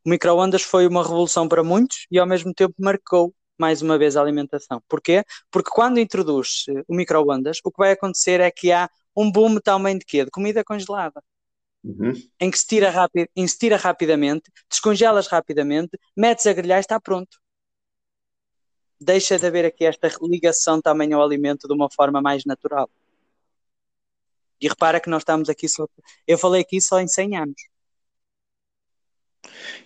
O 0.05 0.11
micro-ondas 0.11 0.63
foi 0.63 0.87
uma 0.87 1.03
revolução 1.03 1.49
para 1.49 1.65
muitos 1.65 2.07
e 2.11 2.19
ao 2.19 2.27
mesmo 2.27 2.55
tempo 2.55 2.75
marcou 2.79 3.35
mais 3.59 3.83
uma 3.83 3.99
vez 3.99 4.17
a 4.17 4.21
alimentação. 4.21 4.83
Porquê? 4.89 5.25
Porque 5.51 5.71
quando 5.71 5.99
introduz 5.99 6.65
o 6.89 6.95
micro-ondas, 6.95 7.59
o 7.65 7.71
que 7.71 7.79
vai 7.79 7.93
acontecer 7.93 8.41
é 8.41 8.51
que 8.51 8.73
há 8.73 8.89
um 9.17 9.31
boom 9.31 9.59
também 9.61 9.99
de 9.99 10.05
quê? 10.05 10.25
De 10.25 10.31
comida 10.31 10.65
congelada. 10.65 11.23
Uhum. 11.83 12.13
Em 12.41 12.51
que 12.51 12.59
se 12.59 12.67
tira, 12.67 12.91
rapid, 12.91 13.29
em 13.37 13.47
se 13.47 13.59
tira 13.59 13.77
rapidamente, 13.77 14.51
descongelas 14.71 15.27
rapidamente, 15.27 15.99
metes 16.17 16.47
a 16.47 16.53
grelhar 16.53 16.79
e 16.79 16.81
está 16.81 16.99
pronto. 16.99 17.39
Deixa 18.99 19.39
de 19.39 19.47
haver 19.47 19.67
aqui 19.67 19.85
esta 19.85 20.11
ligação 20.23 20.81
também 20.81 21.13
ao 21.13 21.23
alimento 21.23 21.69
de 21.69 21.75
uma 21.75 21.91
forma 21.91 22.23
mais 22.23 22.45
natural. 22.47 22.89
E 24.61 24.69
repara 24.69 24.99
que 24.99 25.11
nós 25.11 25.21
estamos 25.21 25.51
aqui 25.51 25.69
só. 25.69 25.87
Eu 26.27 26.39
falei 26.39 26.63
aqui 26.63 26.81
só 26.81 27.01
em 27.01 27.09
100 27.09 27.37
anos. 27.37 27.74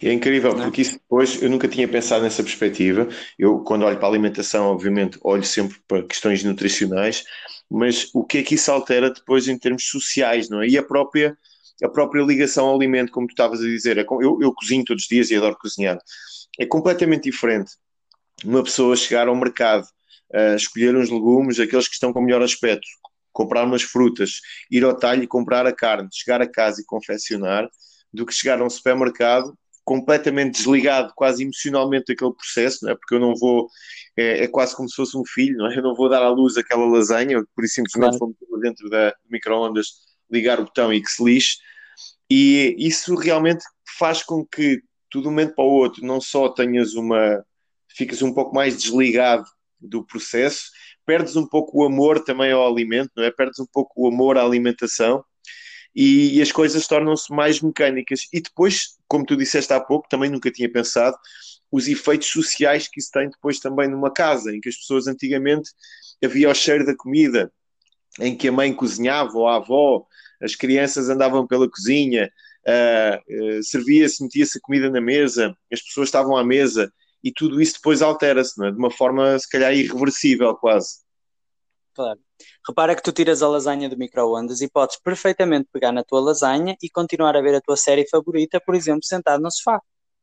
E 0.00 0.08
é 0.08 0.12
incrível, 0.12 0.52
não. 0.52 0.60
É? 0.60 0.64
porque 0.64 0.82
isso 0.82 0.94
depois 0.94 1.40
eu 1.42 1.50
nunca 1.50 1.68
tinha 1.68 1.88
pensado 1.88 2.22
nessa 2.22 2.42
perspectiva. 2.42 3.08
Eu, 3.38 3.60
quando 3.60 3.84
olho 3.84 3.96
para 3.96 4.06
a 4.06 4.10
alimentação, 4.10 4.66
obviamente, 4.66 5.18
olho 5.22 5.44
sempre 5.44 5.78
para 5.86 6.02
questões 6.02 6.42
nutricionais, 6.44 7.24
mas 7.70 8.10
o 8.14 8.24
que 8.24 8.38
é 8.38 8.42
que 8.42 8.54
isso 8.54 8.70
altera 8.70 9.10
depois 9.10 9.48
em 9.48 9.58
termos 9.58 9.88
sociais, 9.88 10.48
não 10.48 10.62
é? 10.62 10.68
E 10.68 10.78
a 10.78 10.82
própria, 10.82 11.36
a 11.82 11.88
própria 11.88 12.22
ligação 12.22 12.66
ao 12.66 12.76
alimento, 12.76 13.12
como 13.12 13.26
tu 13.26 13.32
estavas 13.32 13.60
a 13.60 13.64
dizer, 13.64 13.98
é 13.98 14.06
eu, 14.08 14.38
eu 14.40 14.52
cozinho 14.54 14.84
todos 14.84 15.02
os 15.02 15.08
dias 15.08 15.30
e 15.30 15.36
adoro 15.36 15.56
cozinhar. 15.60 15.98
É 16.58 16.66
completamente 16.66 17.24
diferente 17.24 17.72
uma 18.44 18.62
pessoa 18.62 18.96
chegar 18.96 19.28
ao 19.28 19.36
mercado, 19.36 19.86
escolher 20.56 20.94
uns 20.96 21.10
legumes, 21.10 21.58
aqueles 21.58 21.88
que 21.88 21.94
estão 21.94 22.12
com 22.12 22.20
melhor 22.20 22.42
aspecto, 22.42 22.86
comprar 23.32 23.64
umas 23.64 23.82
frutas, 23.82 24.40
ir 24.70 24.84
ao 24.84 24.96
talho 24.96 25.22
e 25.22 25.26
comprar 25.26 25.66
a 25.66 25.72
carne, 25.72 26.08
chegar 26.12 26.40
a 26.40 26.46
casa 26.50 26.80
e 26.80 26.84
confeccionar, 26.84 27.68
do 28.12 28.26
que 28.26 28.32
chegar 28.32 28.60
a 28.60 28.64
um 28.64 28.70
supermercado 28.70 29.56
completamente 29.84 30.58
desligado, 30.58 31.14
quase 31.16 31.42
emocionalmente 31.42 32.06
daquele 32.08 32.34
processo, 32.34 32.84
não 32.84 32.92
é? 32.92 32.94
porque 32.94 33.14
eu 33.14 33.18
não 33.18 33.34
vou, 33.34 33.70
é, 34.14 34.44
é, 34.44 34.46
quase 34.46 34.76
como 34.76 34.86
se 34.86 34.94
fosse 34.94 35.16
um 35.16 35.24
filho, 35.24 35.56
não 35.56 35.70
é? 35.70 35.78
eu 35.78 35.82
não 35.82 35.94
vou 35.94 36.10
dar 36.10 36.22
à 36.22 36.28
luz 36.28 36.58
aquela 36.58 36.86
lasanha, 36.86 37.42
por 37.54 37.64
isso 37.64 37.76
simplesmente 37.76 38.18
claro. 38.18 38.36
vou 38.50 38.60
dentro 38.60 38.90
da 38.90 39.14
micro-ondas, 39.30 39.86
ligar 40.30 40.60
o 40.60 40.64
botão 40.64 40.92
e 40.92 41.00
que 41.00 41.10
se 41.10 41.24
lixe, 41.24 41.56
e 42.30 42.76
isso 42.78 43.14
realmente 43.14 43.64
faz 43.98 44.22
com 44.22 44.44
que, 44.44 44.82
de 45.10 45.18
um 45.18 45.22
momento 45.22 45.54
para 45.54 45.64
o 45.64 45.68
outro, 45.68 46.04
não 46.04 46.20
só 46.20 46.50
tenhas 46.50 46.92
uma, 46.92 47.42
ficas 47.88 48.20
um 48.20 48.34
pouco 48.34 48.54
mais 48.54 48.76
desligado 48.76 49.46
do 49.80 50.04
processo, 50.04 50.70
perdes 51.06 51.34
um 51.34 51.46
pouco 51.46 51.80
o 51.80 51.86
amor 51.86 52.22
também 52.22 52.52
ao 52.52 52.70
alimento, 52.70 53.10
não 53.16 53.24
é? 53.24 53.30
Perdes 53.30 53.58
um 53.58 53.66
pouco 53.72 54.02
o 54.02 54.08
amor 54.08 54.36
à 54.36 54.42
alimentação, 54.42 55.24
e, 55.98 56.38
e 56.38 56.42
as 56.42 56.52
coisas 56.52 56.86
tornam-se 56.86 57.32
mais 57.32 57.60
mecânicas. 57.60 58.28
E 58.32 58.40
depois, 58.40 58.96
como 59.08 59.26
tu 59.26 59.36
disseste 59.36 59.72
há 59.72 59.80
pouco, 59.80 60.08
também 60.08 60.30
nunca 60.30 60.48
tinha 60.48 60.70
pensado, 60.70 61.16
os 61.72 61.88
efeitos 61.88 62.28
sociais 62.28 62.86
que 62.86 63.00
isso 63.00 63.10
tem 63.10 63.28
depois 63.28 63.58
também 63.58 63.88
numa 63.88 64.12
casa, 64.12 64.54
em 64.54 64.60
que 64.60 64.68
as 64.68 64.76
pessoas 64.76 65.08
antigamente 65.08 65.70
havia 66.24 66.48
o 66.48 66.54
cheiro 66.54 66.86
da 66.86 66.94
comida, 66.96 67.52
em 68.20 68.36
que 68.36 68.46
a 68.46 68.52
mãe 68.52 68.72
cozinhava 68.72 69.36
ou 69.36 69.48
a 69.48 69.56
avó, 69.56 70.06
as 70.40 70.54
crianças 70.54 71.08
andavam 71.08 71.44
pela 71.48 71.68
cozinha, 71.68 72.30
uh, 72.64 73.58
uh, 73.58 73.62
servia-se, 73.64 74.22
metia-se 74.22 74.58
a 74.58 74.60
comida 74.62 74.88
na 74.88 75.00
mesa, 75.00 75.52
as 75.72 75.82
pessoas 75.82 76.06
estavam 76.06 76.36
à 76.36 76.44
mesa 76.44 76.92
e 77.24 77.32
tudo 77.32 77.60
isso 77.60 77.74
depois 77.74 78.02
altera-se, 78.02 78.64
é? 78.64 78.70
de 78.70 78.78
uma 78.78 78.92
forma 78.92 79.36
se 79.36 79.48
calhar 79.48 79.74
irreversível 79.74 80.54
quase. 80.54 81.07
Claro. 81.98 82.20
Repara 82.64 82.94
que 82.94 83.02
tu 83.02 83.10
tiras 83.10 83.42
a 83.42 83.48
lasanha 83.48 83.88
do 83.88 83.98
micro-ondas 83.98 84.60
e 84.60 84.70
podes 84.70 84.96
perfeitamente 85.02 85.68
pegar 85.72 85.90
na 85.90 86.04
tua 86.04 86.20
lasanha 86.20 86.76
e 86.80 86.88
continuar 86.88 87.36
a 87.36 87.40
ver 87.40 87.56
a 87.56 87.60
tua 87.60 87.76
série 87.76 88.08
favorita, 88.08 88.60
por 88.60 88.76
exemplo, 88.76 89.02
sentado 89.02 89.42
no 89.42 89.50
sofá. 89.50 89.82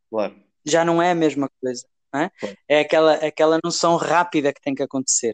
Claro. 0.10 0.34
Já 0.66 0.86
não 0.86 1.02
é 1.02 1.12
a 1.12 1.16
mesma 1.16 1.50
coisa. 1.62 1.86
É? 2.14 2.30
Claro. 2.40 2.58
é 2.70 2.80
aquela, 2.80 3.14
aquela 3.16 3.60
noção 3.62 3.98
rápida 3.98 4.54
que 4.54 4.62
tem 4.62 4.74
que 4.74 4.82
acontecer. 4.82 5.34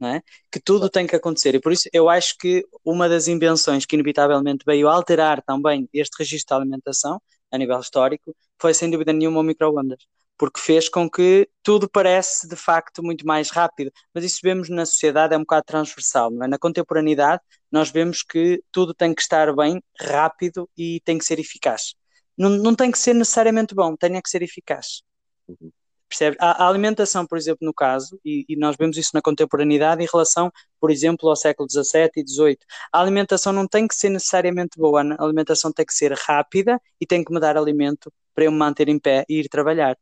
é? 0.00 0.22
Que 0.48 0.60
tudo 0.60 0.88
tem 0.88 1.08
que 1.08 1.16
acontecer. 1.16 1.56
E 1.56 1.60
por 1.60 1.72
isso 1.72 1.88
eu 1.92 2.08
acho 2.08 2.38
que 2.38 2.64
uma 2.84 3.08
das 3.08 3.26
invenções 3.26 3.84
que 3.84 3.96
inevitavelmente 3.96 4.64
veio 4.64 4.88
alterar 4.88 5.42
também 5.42 5.88
este 5.92 6.16
registro 6.20 6.54
de 6.56 6.62
alimentação 6.62 7.20
a 7.50 7.58
nível 7.58 7.80
histórico 7.80 8.32
foi 8.60 8.72
sem 8.74 8.88
dúvida 8.88 9.12
nenhuma 9.12 9.40
o 9.40 9.42
microondas 9.42 10.06
porque 10.40 10.58
fez 10.58 10.88
com 10.88 11.08
que 11.08 11.46
tudo 11.62 11.86
parece 11.86 12.48
de 12.48 12.56
facto 12.56 13.02
muito 13.02 13.26
mais 13.26 13.50
rápido. 13.50 13.92
Mas 14.14 14.24
isso 14.24 14.40
vemos 14.42 14.70
na 14.70 14.86
sociedade 14.86 15.34
é 15.34 15.36
um 15.36 15.42
bocado 15.42 15.64
transversal, 15.66 16.30
é? 16.42 16.48
Na 16.48 16.58
contemporaneidade, 16.58 17.42
nós 17.70 17.90
vemos 17.90 18.22
que 18.22 18.64
tudo 18.72 18.94
tem 18.94 19.14
que 19.14 19.20
estar 19.20 19.54
bem, 19.54 19.82
rápido 20.00 20.66
e 20.74 20.98
tem 21.04 21.18
que 21.18 21.26
ser 21.26 21.38
eficaz. 21.38 21.94
Não, 22.38 22.48
não 22.48 22.74
tem 22.74 22.90
que 22.90 22.98
ser 22.98 23.12
necessariamente 23.12 23.74
bom, 23.74 23.94
tem 23.94 24.18
que 24.18 24.30
ser 24.30 24.40
eficaz. 24.40 25.02
Uhum. 25.46 25.70
Percebe? 26.08 26.38
A, 26.40 26.64
a, 26.64 26.68
alimentação, 26.68 27.26
por 27.26 27.36
exemplo, 27.36 27.66
no 27.66 27.74
caso, 27.74 28.18
e, 28.24 28.46
e, 28.48 28.56
nós 28.56 28.76
vemos 28.78 28.96
isso 28.96 29.10
na 29.12 29.20
contemporaneidade 29.20 30.02
em 30.02 30.08
relação, 30.10 30.50
por 30.80 30.90
exemplo, 30.90 31.28
ao 31.28 31.36
século 31.36 31.68
XVII 31.70 32.10
e 32.16 32.26
XVIII, 32.26 32.58
a 32.90 32.98
alimentação 32.98 33.52
não 33.52 33.68
tem 33.68 33.86
que 33.86 33.94
ser 33.94 34.08
necessariamente 34.08 34.78
boa, 34.78 35.02
a 35.02 35.22
alimentação 35.22 35.70
tem 35.70 35.84
que 35.84 35.92
ser 35.92 36.14
rápida 36.14 36.80
e 36.98 37.06
tem 37.06 37.22
que 37.22 37.30
me 37.30 37.38
dar 37.38 37.58
alimento 37.58 38.10
para 38.34 38.44
eu 38.44 38.50
me 38.50 38.56
manter 38.56 38.88
em 38.88 38.98
pé 38.98 39.26
e 39.28 39.40
ir 39.40 39.48
trabalhar. 39.50 39.98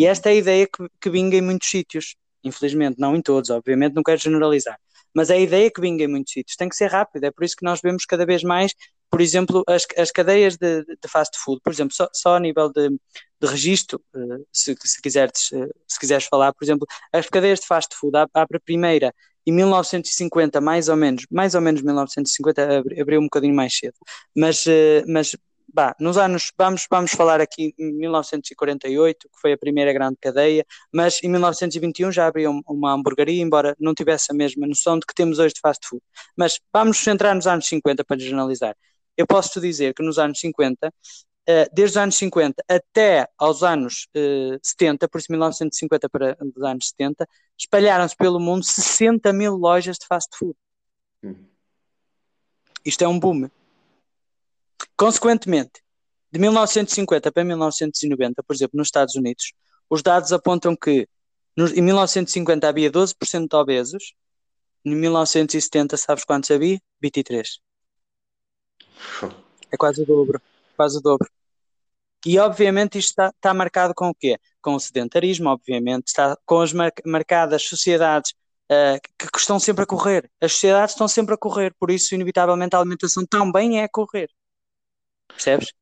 E 0.00 0.06
esta 0.06 0.30
é 0.30 0.32
a 0.32 0.36
ideia 0.36 0.66
que, 0.66 0.88
que 0.98 1.10
vinga 1.10 1.36
em 1.36 1.42
muitos 1.42 1.68
sítios, 1.68 2.16
infelizmente, 2.42 2.98
não 2.98 3.14
em 3.14 3.20
todos, 3.20 3.50
obviamente, 3.50 3.94
não 3.94 4.02
quero 4.02 4.18
generalizar, 4.18 4.78
mas 5.14 5.28
é 5.28 5.34
a 5.34 5.38
ideia 5.38 5.70
que 5.70 5.78
vinga 5.78 6.02
em 6.02 6.08
muitos 6.08 6.32
sítios. 6.32 6.56
Tem 6.56 6.70
que 6.70 6.74
ser 6.74 6.86
rápida, 6.90 7.26
é 7.26 7.30
por 7.30 7.44
isso 7.44 7.54
que 7.54 7.66
nós 7.66 7.82
vemos 7.82 8.06
cada 8.06 8.24
vez 8.24 8.42
mais, 8.42 8.72
por 9.10 9.20
exemplo, 9.20 9.62
as, 9.68 9.84
as 9.98 10.10
cadeias 10.10 10.56
de, 10.56 10.84
de 10.86 11.06
fast 11.06 11.38
food, 11.38 11.60
por 11.62 11.70
exemplo, 11.70 11.94
só, 11.94 12.08
só 12.14 12.36
a 12.36 12.40
nível 12.40 12.72
de, 12.72 12.88
de 12.88 13.46
registro, 13.46 14.02
eh, 14.16 14.42
se, 14.50 14.74
se, 14.82 15.02
quiseres, 15.02 15.52
eh, 15.52 15.68
se 15.86 16.00
quiseres 16.00 16.24
falar, 16.24 16.54
por 16.54 16.64
exemplo, 16.64 16.86
as 17.12 17.28
cadeias 17.28 17.60
de 17.60 17.66
fast 17.66 17.94
food, 17.94 18.16
abre 18.32 18.56
a 18.56 18.60
primeira 18.60 19.14
em 19.46 19.52
1950, 19.52 20.62
mais 20.62 20.88
ou 20.88 20.96
menos, 20.96 21.26
mais 21.30 21.54
ou 21.54 21.60
menos 21.60 21.82
1950, 21.82 22.84
abriu 22.98 23.20
um 23.20 23.24
bocadinho 23.24 23.54
mais 23.54 23.76
cedo, 23.76 23.96
mas, 24.34 24.66
eh, 24.66 25.04
mas 25.06 25.36
bah, 25.72 25.94
nos 26.00 26.16
anos, 26.18 26.52
vamos, 26.58 26.86
vamos 26.90 27.12
falar 27.12 27.40
aqui 27.40 27.74
em 27.78 27.92
1948, 27.92 29.28
que 29.28 29.40
foi 29.40 29.52
a 29.52 29.58
primeira 29.58 29.92
grande 29.92 30.16
cadeia, 30.20 30.64
mas 30.92 31.22
em 31.22 31.28
1921 31.28 32.12
já 32.12 32.26
abriu 32.26 32.60
uma 32.66 32.92
hamburgueria, 32.92 33.42
embora 33.42 33.76
não 33.78 33.94
tivesse 33.94 34.32
a 34.32 34.34
mesma 34.34 34.66
noção 34.66 34.98
de 34.98 35.06
que 35.06 35.14
temos 35.14 35.38
hoje 35.38 35.54
de 35.54 35.60
fast 35.60 35.86
food. 35.86 36.02
Mas 36.36 36.60
vamos 36.72 36.98
centrar 36.98 37.34
nos 37.34 37.46
anos 37.46 37.66
50 37.66 38.04
para 38.04 38.18
generalizar. 38.18 38.76
Eu 39.16 39.26
posso 39.26 39.50
te 39.50 39.60
dizer 39.60 39.94
que 39.94 40.02
nos 40.02 40.18
anos 40.18 40.40
50, 40.40 40.92
eh, 41.46 41.68
desde 41.72 41.98
os 41.98 42.02
anos 42.02 42.16
50 42.16 42.62
até 42.68 43.28
aos 43.38 43.62
anos 43.62 44.06
70, 44.62 45.04
eh, 45.04 45.08
por 45.08 45.18
isso 45.18 45.30
1950 45.30 46.08
para 46.08 46.36
os 46.56 46.62
anos 46.62 46.88
70, 46.88 47.26
espalharam-se 47.58 48.16
pelo 48.16 48.40
mundo 48.40 48.64
60 48.64 49.32
mil 49.32 49.56
lojas 49.56 49.98
de 49.98 50.06
fast 50.06 50.36
food. 50.38 50.56
Hum. 51.22 51.34
Isto 52.84 53.04
é 53.04 53.08
um 53.08 53.18
boom. 53.18 53.48
Consequentemente, 55.00 55.82
de 56.30 56.38
1950 56.38 57.32
para 57.32 57.42
1990, 57.42 58.42
por 58.42 58.54
exemplo, 58.54 58.76
nos 58.76 58.88
Estados 58.88 59.14
Unidos, 59.14 59.54
os 59.88 60.02
dados 60.02 60.30
apontam 60.30 60.76
que 60.76 61.08
em 61.56 61.80
1950 61.80 62.68
havia 62.68 62.92
12% 62.92 63.48
de 63.48 63.56
obesos, 63.56 64.12
em 64.84 64.94
1970, 64.94 65.96
sabes 65.96 66.22
quantos 66.22 66.50
havia? 66.50 66.78
23. 67.00 67.60
É 69.72 69.76
quase 69.78 70.02
o 70.02 70.04
dobro. 70.04 70.38
Quase 70.76 70.98
o 70.98 71.00
dobro. 71.00 71.26
E 72.26 72.38
obviamente 72.38 72.98
isto 72.98 73.08
está, 73.08 73.28
está 73.28 73.54
marcado 73.54 73.94
com 73.94 74.10
o 74.10 74.14
quê? 74.14 74.36
Com 74.60 74.74
o 74.74 74.80
sedentarismo, 74.80 75.48
obviamente, 75.48 76.08
está 76.08 76.36
com 76.44 76.60
as 76.60 76.74
mar 76.74 76.92
marcadas 77.06 77.62
sociedades 77.62 78.32
uh, 78.70 79.00
que, 79.18 79.30
que, 79.30 79.38
estão 79.38 79.58
sempre 79.58 79.84
a 79.84 79.86
correr. 79.86 80.30
As 80.38 80.52
sociedades 80.52 80.94
estão 80.94 81.08
sempre 81.08 81.34
a 81.34 81.38
correr, 81.38 81.74
por 81.80 81.90
isso, 81.90 82.14
inevitavelmente, 82.14 82.76
a 82.76 82.80
alimentação 82.80 83.24
também 83.24 83.80
é 83.80 83.88
correr. 83.88 84.28
Percebes? 85.32 85.72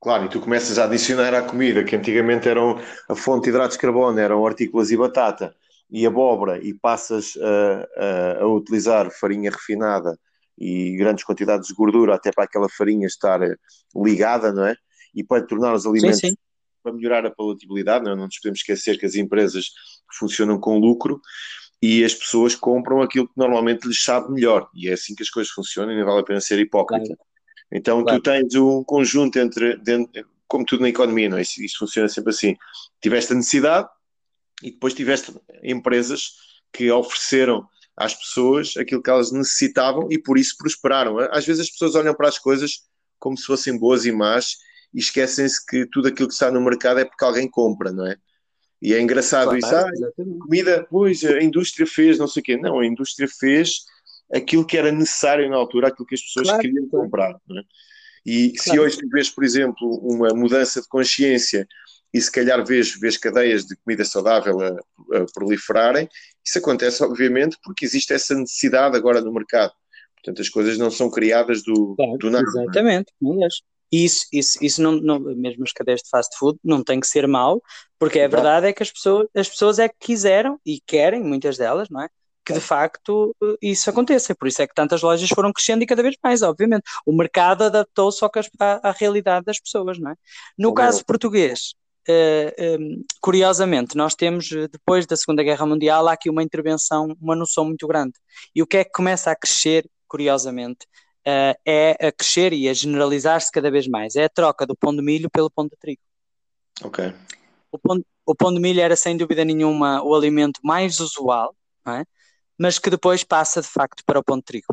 Claro, 0.00 0.26
e 0.26 0.28
tu 0.28 0.40
começas 0.40 0.78
a 0.78 0.84
adicionar 0.84 1.34
à 1.34 1.42
comida, 1.42 1.82
que 1.82 1.96
antigamente 1.96 2.48
eram 2.48 2.80
a 3.08 3.14
fonte 3.16 3.44
de 3.44 3.50
hidratos 3.50 3.76
de 3.76 3.80
carbono, 3.80 4.18
eram 4.18 4.40
hortícolas 4.40 4.90
e 4.92 4.96
batata, 4.96 5.54
e 5.90 6.06
abóbora, 6.06 6.58
e 6.62 6.72
passas 6.72 7.36
a, 7.36 8.38
a, 8.40 8.42
a 8.42 8.46
utilizar 8.46 9.10
farinha 9.10 9.50
refinada 9.50 10.18
e 10.56 10.96
grandes 10.96 11.24
quantidades 11.24 11.68
de 11.68 11.74
gordura, 11.74 12.14
até 12.14 12.30
para 12.30 12.44
aquela 12.44 12.68
farinha 12.68 13.06
estar 13.06 13.40
ligada, 13.94 14.52
não 14.52 14.66
é? 14.66 14.76
E 15.14 15.24
para 15.24 15.44
tornar 15.44 15.74
os 15.74 15.86
alimentos 15.86 16.20
sim, 16.20 16.28
sim. 16.28 16.36
para 16.82 16.92
melhorar 16.92 17.26
a 17.26 17.30
palatabilidade, 17.30 18.04
não, 18.04 18.12
é? 18.12 18.16
não 18.16 18.26
nos 18.26 18.38
podemos 18.38 18.60
esquecer 18.60 18.98
que 18.98 19.06
as 19.06 19.14
empresas 19.14 19.70
funcionam 20.18 20.60
com 20.60 20.78
lucro 20.78 21.20
e 21.80 22.04
as 22.04 22.14
pessoas 22.14 22.54
compram 22.54 23.00
aquilo 23.02 23.26
que 23.26 23.34
normalmente 23.36 23.86
lhes 23.86 24.02
sabe 24.02 24.32
melhor, 24.32 24.68
e 24.74 24.88
é 24.88 24.92
assim 24.92 25.14
que 25.14 25.22
as 25.22 25.30
coisas 25.30 25.52
funcionam 25.52 25.92
e 25.92 25.98
não 25.98 26.06
vale 26.06 26.20
a 26.20 26.24
pena 26.24 26.40
ser 26.40 26.58
hipócrita. 26.58 27.04
Claro. 27.04 27.27
Então 27.70 28.02
claro. 28.02 28.18
tu 28.18 28.22
tens 28.22 28.54
um 28.54 28.82
conjunto 28.82 29.38
entre, 29.38 29.76
dentro, 29.78 30.26
como 30.46 30.64
tudo 30.64 30.82
na 30.82 30.88
economia, 30.88 31.28
não 31.28 31.38
é? 31.38 31.42
Isso, 31.42 31.62
isso 31.62 31.78
funciona 31.78 32.08
sempre 32.08 32.30
assim. 32.30 32.56
Tiveste 33.00 33.32
a 33.32 33.36
necessidade 33.36 33.88
e 34.62 34.70
depois 34.70 34.94
tiveste 34.94 35.34
empresas 35.62 36.32
que 36.72 36.90
ofereceram 36.90 37.66
às 37.96 38.14
pessoas 38.14 38.76
aquilo 38.76 39.02
que 39.02 39.10
elas 39.10 39.32
necessitavam 39.32 40.08
e 40.10 40.18
por 40.18 40.38
isso 40.38 40.56
prosperaram. 40.56 41.18
Às 41.30 41.44
vezes 41.44 41.62
as 41.62 41.70
pessoas 41.70 41.94
olham 41.94 42.14
para 42.14 42.28
as 42.28 42.38
coisas 42.38 42.82
como 43.18 43.36
se 43.36 43.44
fossem 43.44 43.76
boas 43.78 44.06
e 44.06 44.12
más 44.12 44.56
e 44.94 44.98
esquecem-se 45.00 45.64
que 45.66 45.86
tudo 45.86 46.08
aquilo 46.08 46.28
que 46.28 46.34
está 46.34 46.50
no 46.50 46.60
mercado 46.60 47.00
é 47.00 47.04
porque 47.04 47.24
alguém 47.24 47.48
compra, 47.48 47.92
não 47.92 48.06
é? 48.06 48.16
E 48.80 48.94
é 48.94 49.00
engraçado 49.00 49.58
claro, 49.58 49.58
isso. 49.58 49.74
Ah, 49.74 49.90
comida, 50.40 50.86
pois, 50.88 51.24
a 51.24 51.42
indústria 51.42 51.86
fez, 51.86 52.16
não 52.16 52.28
sei 52.28 52.40
o 52.40 52.44
quê. 52.44 52.56
Não, 52.56 52.78
a 52.78 52.86
indústria 52.86 53.28
fez 53.28 53.80
aquilo 54.32 54.64
que 54.64 54.76
era 54.76 54.92
necessário 54.92 55.48
na 55.48 55.56
altura, 55.56 55.88
aquilo 55.88 56.06
que 56.06 56.14
as 56.14 56.22
pessoas 56.22 56.48
claro, 56.48 56.62
queriam 56.62 56.88
comprar. 56.88 57.32
É? 57.32 57.62
E 58.24 58.52
claro. 58.52 58.62
se 58.62 58.78
hoje 58.78 58.98
tu 58.98 59.08
vês, 59.08 59.30
por 59.30 59.44
exemplo, 59.44 59.88
uma 60.02 60.28
mudança 60.34 60.80
de 60.80 60.88
consciência 60.88 61.66
e 62.12 62.20
se 62.20 62.30
calhar 62.30 62.64
vês, 62.64 62.98
vês 62.98 63.16
cadeias 63.16 63.64
de 63.64 63.76
comida 63.76 64.04
saudável 64.04 64.60
a, 64.60 64.68
a 65.18 65.26
proliferarem, 65.34 66.08
isso 66.44 66.58
acontece 66.58 67.02
obviamente 67.02 67.58
porque 67.62 67.84
existe 67.84 68.12
essa 68.12 68.34
necessidade 68.34 68.96
agora 68.96 69.20
no 69.20 69.32
mercado. 69.32 69.72
Portanto, 70.16 70.42
as 70.42 70.48
coisas 70.48 70.78
não 70.78 70.90
são 70.90 71.10
criadas 71.10 71.62
do, 71.62 71.94
claro, 71.96 72.18
do 72.18 72.30
nada. 72.30 72.44
Exatamente, 72.46 73.12
não 73.20 73.44
é? 73.44 73.48
Isso, 73.90 74.26
isso, 74.32 74.62
isso 74.62 74.82
não, 74.82 74.92
não, 74.92 75.18
mesmo 75.18 75.64
as 75.64 75.72
cadeias 75.72 76.02
de 76.02 76.10
fast 76.10 76.36
food 76.38 76.58
não 76.62 76.84
tem 76.84 77.00
que 77.00 77.06
ser 77.06 77.26
mau, 77.26 77.62
porque 77.98 78.20
a 78.20 78.28
verdade 78.28 78.66
é 78.66 78.72
que 78.72 78.82
as 78.82 78.92
pessoas, 78.92 79.28
as 79.34 79.48
pessoas 79.48 79.78
é 79.78 79.88
que 79.88 79.96
quiseram 79.98 80.60
e 80.64 80.78
querem, 80.86 81.22
muitas 81.22 81.56
delas, 81.56 81.88
não 81.88 82.02
é? 82.02 82.08
Que 82.48 82.54
de 82.54 82.60
facto 82.60 83.36
isso 83.60 83.90
aconteça. 83.90 84.34
Por 84.34 84.48
isso 84.48 84.62
é 84.62 84.66
que 84.66 84.74
tantas 84.74 85.02
lojas 85.02 85.28
foram 85.28 85.52
crescendo 85.52 85.82
e 85.82 85.86
cada 85.86 86.02
vez 86.02 86.16
mais, 86.24 86.40
obviamente. 86.40 86.84
O 87.04 87.12
mercado 87.12 87.64
adaptou-se 87.64 88.24
à, 88.24 88.88
à, 88.88 88.90
realidade 88.90 89.44
das 89.44 89.60
pessoas, 89.60 89.98
não 89.98 90.12
é? 90.12 90.14
No 90.56 90.72
caso 90.72 91.04
português, 91.04 91.74
uh, 92.08 92.80
um, 92.80 93.04
curiosamente, 93.20 93.94
nós 93.98 94.14
temos, 94.14 94.50
eh, 94.50 94.66
depois 94.66 95.04
da 95.04 95.14
Segunda 95.14 95.42
Guerra 95.42 95.66
Mundial, 95.66 96.08
há 96.08 96.12
aqui 96.14 96.30
uma 96.30 96.42
intervenção, 96.42 97.14
uma 97.20 97.36
noção 97.36 97.66
muito 97.66 97.86
grande. 97.86 98.14
E 98.54 98.62
o 98.62 98.66
que 98.66 98.78
é 98.78 98.84
que 98.84 98.92
começa 98.92 99.30
a 99.30 99.36
crescer, 99.36 99.86
curiosamente, 100.08 100.86
uh, 101.26 101.54
é 101.66 101.98
a 102.00 102.10
crescer 102.10 102.54
e 102.54 102.66
a 102.66 102.72
generalizar-se 102.72 103.52
cada 103.52 103.70
vez 103.70 103.86
mais. 103.86 104.16
É 104.16 104.24
a 104.24 104.30
troca 104.30 104.66
do 104.66 104.74
pão 104.74 104.96
de 104.96 105.02
milho 105.02 105.28
pelo 105.28 105.50
pão 105.50 105.66
de 105.66 105.76
trigo. 105.78 106.00
Ok. 106.82 107.12
O 107.70 107.78
pão, 107.78 108.02
o 108.24 108.34
pão 108.34 108.54
de 108.54 108.58
milho 108.58 108.80
era 108.80 108.96
sem 108.96 109.18
dúvida 109.18 109.44
nenhuma 109.44 110.02
o 110.02 110.14
alimento 110.14 110.60
mais 110.64 110.98
usual, 110.98 111.54
não 111.84 111.92
é? 111.92 112.04
Mas 112.58 112.78
que 112.78 112.90
depois 112.90 113.22
passa 113.22 113.62
de 113.62 113.68
facto 113.68 114.02
para 114.04 114.18
o 114.18 114.24
pão 114.24 114.38
de 114.38 114.44
trigo. 114.44 114.66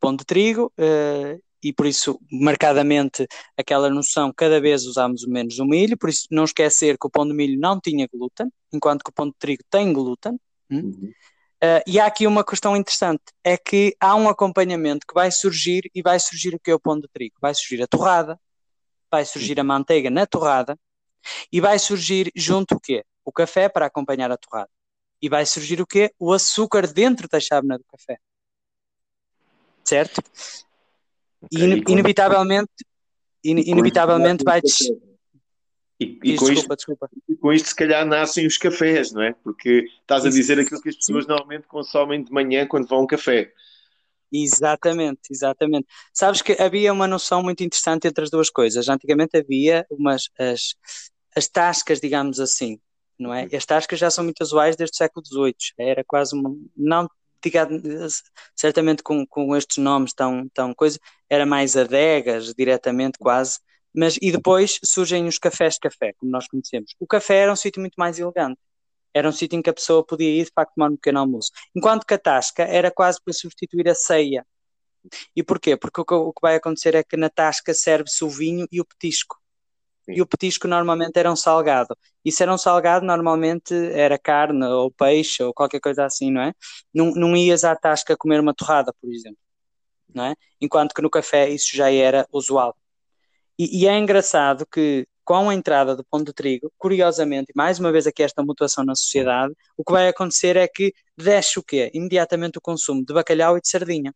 Pão 0.00 0.14
de 0.14 0.24
trigo, 0.24 0.72
uh, 0.78 1.40
e 1.62 1.72
por 1.72 1.86
isso, 1.86 2.20
marcadamente, 2.30 3.26
aquela 3.56 3.88
noção, 3.90 4.32
cada 4.36 4.60
vez 4.60 4.84
usamos 4.84 5.26
menos 5.26 5.58
o 5.58 5.64
milho, 5.64 5.96
por 5.96 6.08
isso 6.08 6.26
não 6.30 6.44
esquecer 6.44 6.96
que 6.98 7.06
o 7.06 7.10
pão 7.10 7.26
de 7.26 7.34
milho 7.34 7.58
não 7.58 7.80
tinha 7.80 8.08
glúten, 8.12 8.48
enquanto 8.72 9.02
que 9.02 9.10
o 9.10 9.12
pão 9.12 9.26
de 9.26 9.34
trigo 9.38 9.62
tem 9.70 9.92
glúten. 9.92 10.38
Hum? 10.70 10.78
Uhum. 10.78 11.12
Uh, 11.60 11.82
e 11.88 11.98
há 11.98 12.06
aqui 12.06 12.26
uma 12.26 12.44
questão 12.44 12.76
interessante, 12.76 13.24
é 13.42 13.56
que 13.56 13.96
há 13.98 14.14
um 14.14 14.28
acompanhamento 14.28 15.04
que 15.06 15.14
vai 15.14 15.30
surgir, 15.32 15.90
e 15.94 16.02
vai 16.02 16.18
surgir 16.20 16.54
o 16.54 16.60
que 16.60 16.70
é 16.70 16.74
o 16.74 16.80
pão 16.80 16.98
de 16.98 17.08
trigo? 17.08 17.34
Vai 17.40 17.54
surgir 17.54 17.82
a 17.82 17.86
torrada, 17.86 18.38
vai 19.10 19.24
surgir 19.24 19.58
a 19.58 19.64
manteiga 19.64 20.10
na 20.10 20.26
torrada, 20.26 20.78
e 21.52 21.60
vai 21.60 21.78
surgir 21.78 22.30
junto 22.36 22.76
o 22.76 22.80
quê? 22.80 23.04
O 23.24 23.32
café 23.32 23.68
para 23.68 23.86
acompanhar 23.86 24.30
a 24.30 24.36
torrada 24.36 24.70
e 25.20 25.28
vai 25.28 25.44
surgir 25.44 25.80
o 25.80 25.86
quê? 25.86 26.12
O 26.18 26.32
açúcar 26.32 26.86
dentro 26.86 27.28
da 27.28 27.40
chávena 27.40 27.78
do 27.78 27.84
café. 27.84 28.18
Certo? 29.84 30.22
Okay, 31.42 31.58
e, 31.60 31.64
in, 31.64 31.84
inevitavelmente, 31.88 32.70
in, 33.44 33.58
inevitavelmente 33.58 34.44
vai. 34.44 34.60
E, 36.00 36.18
e, 36.22 36.36
com 36.36 36.46
desculpa, 36.46 36.52
isto, 36.52 36.76
desculpa. 36.76 37.10
e 37.28 37.36
com 37.36 37.52
isto, 37.52 37.68
se 37.70 37.74
calhar, 37.74 38.06
nascem 38.06 38.46
os 38.46 38.56
cafés, 38.56 39.12
não 39.12 39.22
é? 39.22 39.32
Porque 39.42 39.86
estás 40.00 40.24
a 40.24 40.30
dizer 40.30 40.58
aquilo 40.60 40.80
que 40.80 40.90
as 40.90 40.96
pessoas 40.96 41.26
normalmente 41.26 41.66
consomem 41.66 42.22
de 42.22 42.30
manhã 42.30 42.66
quando 42.66 42.86
vão 42.86 42.98
a 42.98 43.02
um 43.02 43.06
café. 43.06 43.52
Exatamente, 44.32 45.20
exatamente. 45.30 45.86
Sabes 46.12 46.42
que 46.42 46.52
havia 46.52 46.92
uma 46.92 47.08
noção 47.08 47.42
muito 47.42 47.64
interessante 47.64 48.06
entre 48.06 48.24
as 48.24 48.30
duas 48.30 48.50
coisas. 48.50 48.88
Antigamente 48.88 49.38
havia 49.38 49.86
umas 49.90 50.28
as, 50.38 50.74
as 51.34 51.48
tascas, 51.48 52.00
digamos 52.00 52.38
assim, 52.38 52.78
não 53.18 53.32
é? 53.34 53.44
Uhum. 53.44 53.48
As 53.52 53.66
tascas 53.66 53.98
já 53.98 54.10
são 54.10 54.24
muito 54.24 54.42
usuais 54.42 54.76
desde 54.76 54.94
o 54.94 54.96
século 54.96 55.24
XVIII, 55.26 55.54
era 55.78 56.04
quase 56.04 56.34
uma, 56.34 56.54
não 56.76 57.08
ligado 57.44 57.80
certamente 58.54 59.02
com, 59.02 59.26
com 59.26 59.54
estes 59.56 59.78
nomes 59.78 60.12
tão, 60.12 60.48
tão 60.48 60.74
coisa, 60.74 60.98
era 61.28 61.46
mais 61.46 61.76
adegas 61.76 62.52
diretamente 62.54 63.18
quase, 63.18 63.58
mas 63.94 64.16
e 64.20 64.30
depois 64.30 64.78
surgem 64.84 65.26
os 65.26 65.38
cafés 65.38 65.74
de 65.74 65.80
café, 65.80 66.12
como 66.18 66.30
nós 66.30 66.46
conhecemos. 66.48 66.94
O 66.98 67.06
café 67.06 67.38
era 67.38 67.52
um 67.52 67.56
sítio 67.56 67.80
muito 67.80 67.94
mais 67.96 68.18
elegante. 68.18 68.58
Era 69.14 69.28
um 69.28 69.32
sítio 69.32 69.58
em 69.58 69.62
que 69.62 69.70
a 69.70 69.74
pessoa 69.74 70.04
podia 70.04 70.28
ir 70.28 70.44
de 70.44 70.52
facto 70.54 70.74
tomar 70.74 70.90
um 70.90 70.96
pequeno 70.96 71.20
almoço. 71.20 71.50
Enquanto 71.74 72.04
que 72.06 72.14
a 72.14 72.18
tasca 72.18 72.62
era 72.64 72.90
quase 72.90 73.18
para 73.24 73.32
substituir 73.32 73.88
a 73.88 73.94
ceia. 73.94 74.46
E 75.34 75.42
porquê? 75.42 75.76
Porque 75.76 76.00
o 76.00 76.04
que, 76.04 76.14
o 76.14 76.32
que 76.32 76.40
vai 76.42 76.56
acontecer 76.56 76.94
é 76.94 77.02
que 77.02 77.16
na 77.16 77.30
tasca 77.30 77.72
serve-se 77.72 78.22
o 78.24 78.28
vinho 78.28 78.66
e 78.70 78.80
o 78.80 78.84
petisco. 78.84 79.36
E 80.08 80.22
o 80.22 80.26
petisco 80.26 80.66
normalmente 80.68 81.16
era 81.18 81.30
um 81.30 81.36
salgado. 81.36 81.96
E 82.24 82.32
se 82.32 82.42
era 82.42 82.52
um 82.52 82.58
salgado, 82.58 83.04
normalmente 83.04 83.74
era 83.92 84.18
carne 84.18 84.64
ou 84.64 84.90
peixe 84.90 85.42
ou 85.42 85.52
qualquer 85.52 85.80
coisa 85.80 86.04
assim, 86.04 86.30
não 86.30 86.42
é? 86.42 86.54
Não, 86.94 87.12
não 87.12 87.36
ias 87.36 87.64
à 87.64 87.76
tasca 87.76 88.16
comer 88.16 88.40
uma 88.40 88.54
torrada, 88.54 88.92
por 89.00 89.12
exemplo. 89.12 89.38
Não 90.14 90.24
é? 90.24 90.34
Enquanto 90.60 90.94
que 90.94 91.02
no 91.02 91.10
café 91.10 91.48
isso 91.50 91.76
já 91.76 91.92
era 91.92 92.26
usual. 92.32 92.76
E, 93.58 93.82
e 93.82 93.88
é 93.88 93.98
engraçado 93.98 94.66
que 94.66 95.06
com 95.24 95.50
a 95.50 95.54
entrada 95.54 95.94
do 95.94 96.04
pão 96.04 96.22
de 96.24 96.32
trigo, 96.32 96.72
curiosamente, 96.78 97.52
mais 97.54 97.78
uma 97.78 97.92
vez 97.92 98.06
aqui 98.06 98.22
esta 98.22 98.42
mutação 98.42 98.82
na 98.84 98.94
sociedade, 98.94 99.54
o 99.76 99.84
que 99.84 99.92
vai 99.92 100.08
acontecer 100.08 100.56
é 100.56 100.66
que 100.66 100.94
desce 101.16 101.58
o 101.58 101.62
quê? 101.62 101.90
Imediatamente 101.92 102.56
o 102.56 102.62
consumo 102.62 103.04
de 103.04 103.12
bacalhau 103.12 103.58
e 103.58 103.60
de 103.60 103.68
sardinha. 103.68 104.14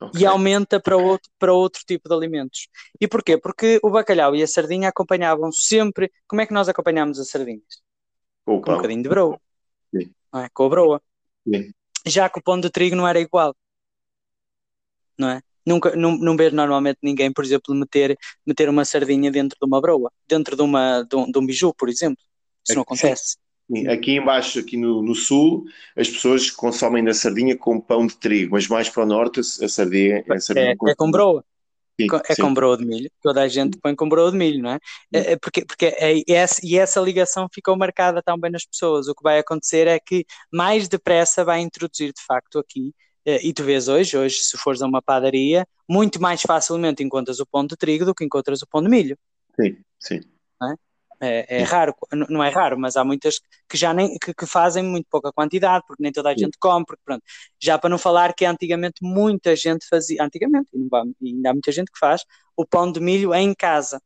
Okay. 0.00 0.22
E 0.22 0.26
aumenta 0.26 0.78
para 0.78 0.96
outro, 0.96 1.28
para 1.38 1.52
outro 1.52 1.82
tipo 1.84 2.08
de 2.08 2.14
alimentos. 2.14 2.68
E 3.00 3.08
porquê? 3.08 3.36
Porque 3.36 3.80
o 3.82 3.90
bacalhau 3.90 4.34
e 4.36 4.42
a 4.42 4.46
sardinha 4.46 4.88
acompanhavam 4.88 5.50
sempre. 5.50 6.12
Como 6.26 6.40
é 6.40 6.46
que 6.46 6.54
nós 6.54 6.68
acompanhámos 6.68 7.18
as 7.18 7.28
sardinhas? 7.28 7.82
Com 8.44 8.58
um 8.58 8.60
bocadinho 8.60 9.02
de 9.02 9.08
broa. 9.08 9.40
Sim. 9.94 10.12
É? 10.36 10.48
Com 10.50 10.64
a 10.66 10.68
broa. 10.68 11.02
Sim. 11.46 11.72
Já 12.06 12.28
que 12.28 12.38
o 12.38 12.42
pão 12.42 12.60
de 12.60 12.70
trigo 12.70 12.94
não 12.94 13.08
era 13.08 13.20
igual. 13.20 13.54
Não 15.18 15.30
é? 15.30 15.42
Nunca, 15.66 15.94
não, 15.96 16.16
não 16.16 16.36
vejo 16.36 16.54
normalmente 16.54 16.98
ninguém, 17.02 17.32
por 17.32 17.44
exemplo, 17.44 17.74
meter, 17.74 18.16
meter 18.46 18.68
uma 18.68 18.84
sardinha 18.84 19.30
dentro 19.30 19.58
de 19.60 19.66
uma 19.66 19.80
broa, 19.80 20.10
dentro 20.26 20.56
de, 20.56 20.62
uma, 20.62 21.02
de, 21.02 21.14
um, 21.14 21.30
de 21.30 21.38
um 21.38 21.44
biju, 21.44 21.74
por 21.74 21.88
exemplo. 21.88 22.22
Isso 22.64 22.74
não 22.74 22.82
acontece. 22.82 23.36
Aqui 23.90 24.16
embaixo, 24.16 24.58
aqui 24.58 24.78
no, 24.78 25.02
no, 25.02 25.14
sul, 25.14 25.64
as 25.94 26.08
pessoas 26.08 26.50
consomem 26.50 27.06
a 27.06 27.12
sardinha 27.12 27.56
com 27.56 27.78
pão 27.78 28.06
de 28.06 28.16
trigo, 28.16 28.52
mas 28.52 28.66
mais 28.66 28.88
para 28.88 29.02
o 29.02 29.06
norte 29.06 29.40
a 29.40 29.68
sardinha, 29.68 30.24
a 30.28 30.40
sardinha 30.40 30.70
é, 30.70 30.76
com... 30.76 30.88
é 30.88 30.94
com 30.94 31.10
broa. 31.10 31.44
Sim, 32.00 32.06
é 32.28 32.34
sim. 32.34 32.42
com 32.42 32.54
broa 32.54 32.78
de 32.78 32.86
milho, 32.86 33.10
toda 33.20 33.42
a 33.42 33.48
gente 33.48 33.76
põe 33.82 33.94
com 33.94 34.08
broa 34.08 34.30
de 34.30 34.38
milho, 34.38 34.62
não 34.62 34.70
é? 34.70 34.78
é, 35.12 35.32
é 35.32 35.36
porque 35.36 35.64
porque 35.66 35.86
é, 35.86 36.22
essa, 36.28 36.60
e 36.64 36.78
essa 36.78 37.00
ligação 37.00 37.48
ficou 37.52 37.76
marcada 37.76 38.22
também 38.22 38.52
nas 38.52 38.64
pessoas. 38.64 39.08
O 39.08 39.14
que 39.14 39.22
vai 39.22 39.40
acontecer 39.40 39.88
é 39.88 39.98
que 39.98 40.24
mais 40.52 40.88
depressa 40.88 41.44
vai 41.44 41.60
introduzir 41.60 42.12
de 42.12 42.24
facto 42.24 42.60
aqui 42.60 42.94
eh, 43.26 43.40
e 43.48 43.52
tu 43.52 43.64
vês 43.64 43.88
hoje, 43.88 44.16
hoje, 44.16 44.36
se 44.36 44.56
fores 44.56 44.80
a 44.80 44.86
uma 44.86 45.02
padaria, 45.02 45.66
muito 45.88 46.22
mais 46.22 46.40
facilmente 46.40 47.02
encontras 47.02 47.40
o 47.40 47.46
pão 47.46 47.66
de 47.66 47.76
trigo 47.76 48.04
do 48.04 48.14
que 48.14 48.24
encontras 48.24 48.62
o 48.62 48.66
pão 48.66 48.80
de 48.80 48.88
milho. 48.88 49.18
Sim, 49.60 49.76
sim. 49.98 50.20
É, 51.20 51.58
é, 51.58 51.62
raro, 51.64 51.94
não 52.28 52.44
é 52.44 52.48
raro, 52.48 52.78
mas 52.78 52.96
há 52.96 53.04
muitas 53.04 53.40
que 53.68 53.76
já 53.76 53.92
nem 53.92 54.16
que, 54.18 54.32
que, 54.32 54.46
fazem 54.46 54.84
muito 54.84 55.06
pouca 55.10 55.32
quantidade, 55.32 55.84
porque 55.86 56.00
nem 56.02 56.12
toda 56.12 56.30
a 56.30 56.36
gente 56.36 56.56
come, 56.58 56.84
porque 56.86 57.02
pronto. 57.04 57.22
Já 57.60 57.76
para 57.76 57.90
não 57.90 57.98
falar 57.98 58.32
que 58.34 58.44
antigamente 58.44 59.02
muita 59.02 59.56
gente 59.56 59.86
fazia, 59.88 60.22
antigamente, 60.22 60.68
e 61.20 61.28
ainda 61.34 61.50
há 61.50 61.52
muita 61.52 61.72
gente 61.72 61.90
que 61.90 61.98
faz, 61.98 62.24
o 62.56 62.64
pão 62.64 62.90
de 62.92 63.00
milho 63.00 63.34
em 63.34 63.52
casa, 63.52 64.00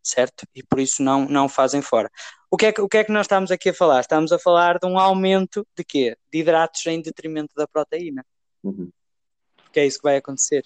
certo? 0.00 0.46
E 0.54 0.62
por 0.62 0.78
isso 0.78 1.02
não, 1.02 1.26
não 1.28 1.48
fazem 1.48 1.82
fora. 1.82 2.08
O 2.50 2.56
que, 2.56 2.66
é 2.66 2.72
que, 2.72 2.80
o 2.80 2.88
que 2.88 2.98
é 2.98 3.04
que 3.04 3.12
nós 3.12 3.26
estamos 3.26 3.50
aqui 3.50 3.70
a 3.70 3.74
falar? 3.74 4.00
Estamos 4.00 4.30
a 4.32 4.38
falar 4.38 4.78
de 4.78 4.86
um 4.86 4.98
aumento 4.98 5.66
de 5.76 5.84
quê? 5.84 6.16
De 6.32 6.38
hidratos 6.38 6.86
em 6.86 7.02
detrimento 7.02 7.52
da 7.56 7.66
proteína. 7.66 8.24
Uhum. 8.62 8.90
Que 9.72 9.80
é 9.80 9.86
isso 9.86 9.98
que 9.98 10.04
vai 10.04 10.16
acontecer. 10.16 10.64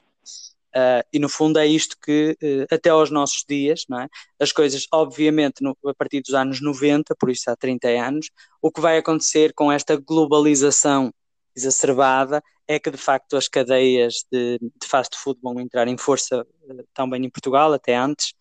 Uh, 0.75 1.05
e 1.13 1.19
no 1.19 1.29
fundo 1.29 1.59
é 1.59 1.67
isto 1.67 1.97
que, 2.03 2.37
uh, 2.43 2.75
até 2.75 2.89
aos 2.89 3.11
nossos 3.11 3.45
dias, 3.47 3.85
é? 4.01 4.09
as 4.41 4.53
coisas, 4.53 4.87
obviamente, 4.91 5.63
no, 5.63 5.77
a 5.87 5.95
partir 5.95 6.23
dos 6.23 6.35
anos 6.35 6.63
90, 6.63 7.15
por 7.17 7.31
isso 7.31 7.51
há 7.51 7.57
30 7.57 7.89
anos, 7.89 8.31
o 8.61 8.71
que 8.73 8.81
vai 8.81 8.97
acontecer 8.97 9.53
com 9.55 9.71
esta 9.71 9.97
globalização 9.97 11.13
exacerbada 11.55 12.43
é 12.67 12.79
que 12.79 12.91
de 12.91 12.97
facto 12.97 13.37
as 13.37 13.49
cadeias 13.49 14.25
de, 14.33 14.59
de 14.59 14.87
fast 14.87 15.17
food 15.19 15.39
vão 15.43 15.61
entrar 15.61 15.89
em 15.89 15.99
força 15.99 16.41
uh, 16.41 16.85
também 16.95 17.25
em 17.25 17.31
Portugal, 17.31 17.73
até 17.75 17.95
antes, 17.95 18.33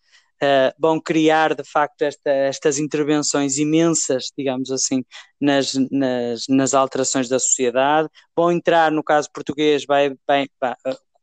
uh, 0.42 0.74
vão 0.78 1.00
criar 1.00 1.54
de 1.54 1.64
facto 1.64 2.02
esta, 2.02 2.30
estas 2.30 2.78
intervenções 2.78 3.58
imensas, 3.58 4.32
digamos 4.36 4.70
assim, 4.70 5.04
nas, 5.40 5.74
nas, 5.90 6.46
nas, 6.48 6.74
alterações 6.74 7.28
da 7.28 7.38
sociedade, 7.38 8.08
vão 8.34 8.50
entrar, 8.50 8.90
no 8.90 9.04
caso 9.04 9.28
português, 9.32 9.84
vai, 9.84 10.14
vai, 10.26 10.46
vai 10.60 10.74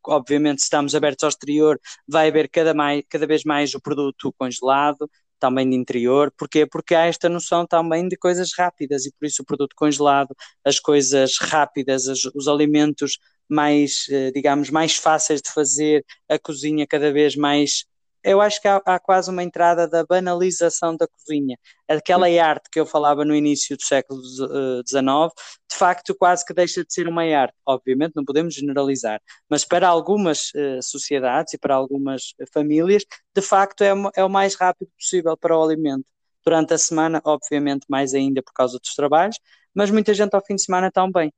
obviamente 0.07 0.59
estamos 0.59 0.95
abertos 0.95 1.23
ao 1.23 1.29
exterior, 1.29 1.79
vai 2.07 2.29
haver 2.29 2.49
cada, 2.49 2.73
mais, 2.73 3.03
cada 3.09 3.27
vez 3.27 3.43
mais 3.43 3.73
o 3.73 3.81
produto 3.81 4.33
congelado, 4.37 5.09
também 5.39 5.69
de 5.69 5.75
interior, 5.75 6.31
porquê? 6.37 6.65
Porque 6.65 6.93
há 6.93 7.05
esta 7.05 7.29
noção 7.29 7.65
também 7.65 8.07
de 8.07 8.17
coisas 8.17 8.51
rápidas 8.55 9.05
e 9.05 9.11
por 9.11 9.25
isso 9.25 9.41
o 9.41 9.45
produto 9.45 9.73
congelado, 9.75 10.35
as 10.65 10.79
coisas 10.79 11.37
rápidas, 11.39 12.07
os, 12.07 12.25
os 12.35 12.47
alimentos 12.47 13.17
mais, 13.47 14.05
eh, 14.09 14.31
digamos, 14.31 14.69
mais 14.69 14.95
fáceis 14.95 15.41
de 15.41 15.51
fazer, 15.51 16.05
a 16.29 16.37
cozinha 16.37 16.85
cada 16.85 17.11
vez 17.11 17.35
mais 17.35 17.85
eu 18.23 18.41
acho 18.41 18.61
que 18.61 18.67
há, 18.67 18.81
há, 18.85 18.99
quase 18.99 19.29
uma 19.29 19.43
entrada 19.43 19.87
da 19.87 20.05
banalização 20.05 20.95
da 20.95 21.07
cozinha. 21.07 21.57
Aquela 21.87 22.27
arte 22.27 22.69
que 22.71 22.79
eu 22.79 22.85
falava 22.85 23.23
no 23.23 23.35
início 23.35 23.75
do 23.77 23.83
século 23.83 24.21
XIX, 24.21 24.51
eh, 24.51 25.29
de 25.71 25.77
facto, 25.77 26.15
quase 26.15 26.45
que 26.45 26.53
deixa 26.53 26.83
de 26.83 26.93
ser 26.93 27.07
uma 27.07 27.23
arte. 27.23 27.55
Obviamente, 27.65 28.13
não 28.15 28.25
podemos 28.25 28.53
generalizar, 28.53 29.21
mas 29.49 29.63
para 29.65 29.87
algumas 29.87 30.49
uh, 30.49 30.81
sociedades 30.81 31.53
e 31.53 31.57
para 31.57 31.75
algumas 31.75 32.33
famílias, 32.53 33.05
de 33.35 33.41
facto, 33.41 33.81
é, 33.83 33.91
é 34.15 34.23
o 34.23 34.29
mais 34.29 34.55
rápido 34.55 34.89
possível 34.97 35.35
para 35.37 35.57
o 35.57 35.63
alimento. 35.63 36.05
Durante 36.43 36.73
a 36.73 36.77
semana, 36.77 37.21
obviamente, 37.25 37.85
mais 37.89 38.13
ainda 38.13 38.41
por 38.41 38.53
causa 38.53 38.79
dos 38.79 38.95
trabalhos, 38.95 39.37
mas 39.73 39.91
muita 39.91 40.13
gente 40.13 40.33
ao 40.33 40.43
fim 40.45 40.55
de 40.55 40.63
semana 40.63 40.91
também. 40.91 41.31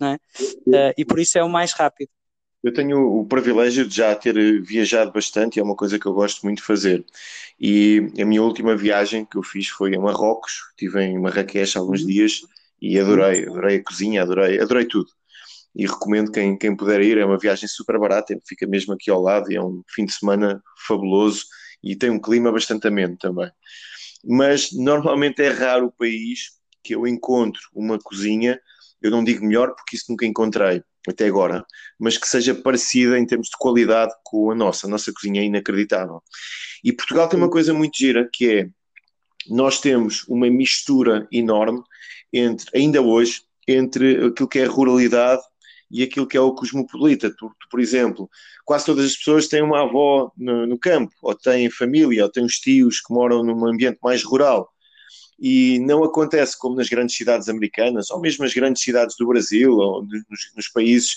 Não 0.00 0.08
é? 0.08 0.14
Uh, 0.66 0.94
e 0.96 1.04
por 1.04 1.18
isso 1.18 1.38
é 1.38 1.44
o 1.44 1.48
mais 1.48 1.72
rápido. 1.72 2.10
Eu 2.62 2.72
tenho 2.72 2.98
o 3.20 3.24
privilégio 3.24 3.86
de 3.86 3.96
já 3.96 4.14
ter 4.16 4.34
viajado 4.62 5.12
bastante 5.12 5.60
é 5.60 5.62
uma 5.62 5.76
coisa 5.76 5.98
que 5.98 6.06
eu 6.06 6.12
gosto 6.12 6.42
muito 6.42 6.58
de 6.58 6.64
fazer. 6.64 7.04
E 7.58 8.10
a 8.20 8.24
minha 8.24 8.42
última 8.42 8.76
viagem 8.76 9.24
que 9.24 9.36
eu 9.36 9.42
fiz 9.44 9.68
foi 9.68 9.94
a 9.94 10.00
Marrocos, 10.00 10.52
estive 10.70 11.02
em 11.02 11.20
Marrakech 11.20 11.76
há 11.76 11.80
alguns 11.80 12.00
uhum. 12.00 12.08
dias 12.08 12.40
e 12.82 12.98
adorei, 12.98 13.46
adorei 13.46 13.76
a 13.76 13.84
cozinha, 13.84 14.22
adorei, 14.22 14.60
adorei 14.60 14.86
tudo. 14.86 15.08
E 15.74 15.86
recomendo 15.86 16.32
quem, 16.32 16.58
quem 16.58 16.74
puder 16.74 17.00
ir, 17.00 17.18
é 17.18 17.24
uma 17.24 17.38
viagem 17.38 17.68
super 17.68 17.98
barata, 17.98 18.36
fica 18.44 18.66
mesmo 18.66 18.92
aqui 18.92 19.10
ao 19.10 19.22
lado 19.22 19.52
e 19.52 19.56
é 19.56 19.62
um 19.62 19.82
fim 19.88 20.04
de 20.04 20.12
semana 20.12 20.60
fabuloso 20.86 21.44
e 21.82 21.94
tem 21.94 22.10
um 22.10 22.20
clima 22.20 22.50
bastante 22.50 22.88
ameno 22.88 23.16
também. 23.16 23.50
Mas 24.24 24.72
normalmente 24.72 25.40
é 25.42 25.50
raro 25.50 25.86
o 25.86 25.92
país 25.92 26.50
que 26.82 26.94
eu 26.94 27.06
encontro 27.06 27.62
uma 27.72 27.98
cozinha, 28.00 28.60
eu 29.00 29.12
não 29.12 29.22
digo 29.22 29.46
melhor 29.46 29.74
porque 29.76 29.94
isso 29.94 30.06
nunca 30.08 30.26
encontrei, 30.26 30.82
até 31.06 31.26
agora, 31.26 31.64
mas 31.98 32.16
que 32.16 32.26
seja 32.26 32.54
parecida 32.54 33.18
em 33.18 33.26
termos 33.26 33.48
de 33.48 33.56
qualidade 33.58 34.12
com 34.24 34.50
a 34.50 34.54
nossa. 34.54 34.86
A 34.86 34.90
nossa 34.90 35.12
cozinha 35.12 35.40
é 35.40 35.44
inacreditável. 35.44 36.22
E 36.82 36.92
Portugal 36.92 37.28
tem 37.28 37.38
uma 37.38 37.50
coisa 37.50 37.72
muito 37.72 37.96
gira 37.96 38.28
que 38.32 38.50
é 38.50 38.68
nós 39.48 39.80
temos 39.80 40.24
uma 40.28 40.50
mistura 40.50 41.26
enorme 41.32 41.82
entre, 42.32 42.68
ainda 42.74 43.00
hoje, 43.00 43.42
entre 43.66 44.26
aquilo 44.26 44.48
que 44.48 44.58
é 44.58 44.64
a 44.64 44.68
ruralidade 44.68 45.42
e 45.90 46.02
aquilo 46.02 46.26
que 46.26 46.36
é 46.36 46.40
o 46.40 46.54
cosmopolita. 46.54 47.34
Tu, 47.34 47.50
por 47.70 47.80
exemplo, 47.80 48.28
quase 48.64 48.84
todas 48.84 49.06
as 49.06 49.16
pessoas 49.16 49.48
têm 49.48 49.62
uma 49.62 49.82
avó 49.82 50.30
no, 50.36 50.66
no, 50.66 50.78
campo, 50.78 51.14
ou 51.22 51.34
têm 51.34 51.70
família, 51.70 52.24
ou 52.24 52.30
têm 52.30 52.44
os 52.44 52.58
tios 52.58 53.00
que 53.00 53.12
moram 53.12 53.42
num 53.42 53.66
ambiente 53.66 53.98
mais 54.02 54.22
rural 54.22 54.68
e 55.38 55.78
não 55.80 56.02
acontece 56.02 56.58
como 56.58 56.74
nas 56.74 56.88
grandes 56.88 57.16
cidades 57.16 57.48
americanas, 57.48 58.10
ou 58.10 58.20
mesmo 58.20 58.44
nas 58.44 58.52
grandes 58.52 58.82
cidades 58.82 59.16
do 59.16 59.26
Brasil, 59.26 59.76
ou 59.76 60.02
nos, 60.02 60.52
nos 60.56 60.68
países 60.68 61.16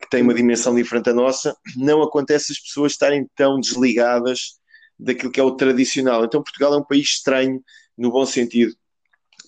que 0.00 0.08
têm 0.08 0.22
uma 0.22 0.34
dimensão 0.34 0.74
diferente 0.74 1.06
da 1.06 1.14
nossa, 1.14 1.56
não 1.76 2.02
acontece 2.02 2.52
as 2.52 2.58
pessoas 2.58 2.92
estarem 2.92 3.28
tão 3.34 3.58
desligadas 3.58 4.58
daquilo 4.98 5.32
que 5.32 5.40
é 5.40 5.42
o 5.42 5.56
tradicional. 5.56 6.24
Então 6.24 6.42
Portugal 6.42 6.74
é 6.74 6.76
um 6.78 6.84
país 6.84 7.08
estranho, 7.08 7.62
no 7.96 8.10
bom 8.10 8.24
sentido, 8.24 8.74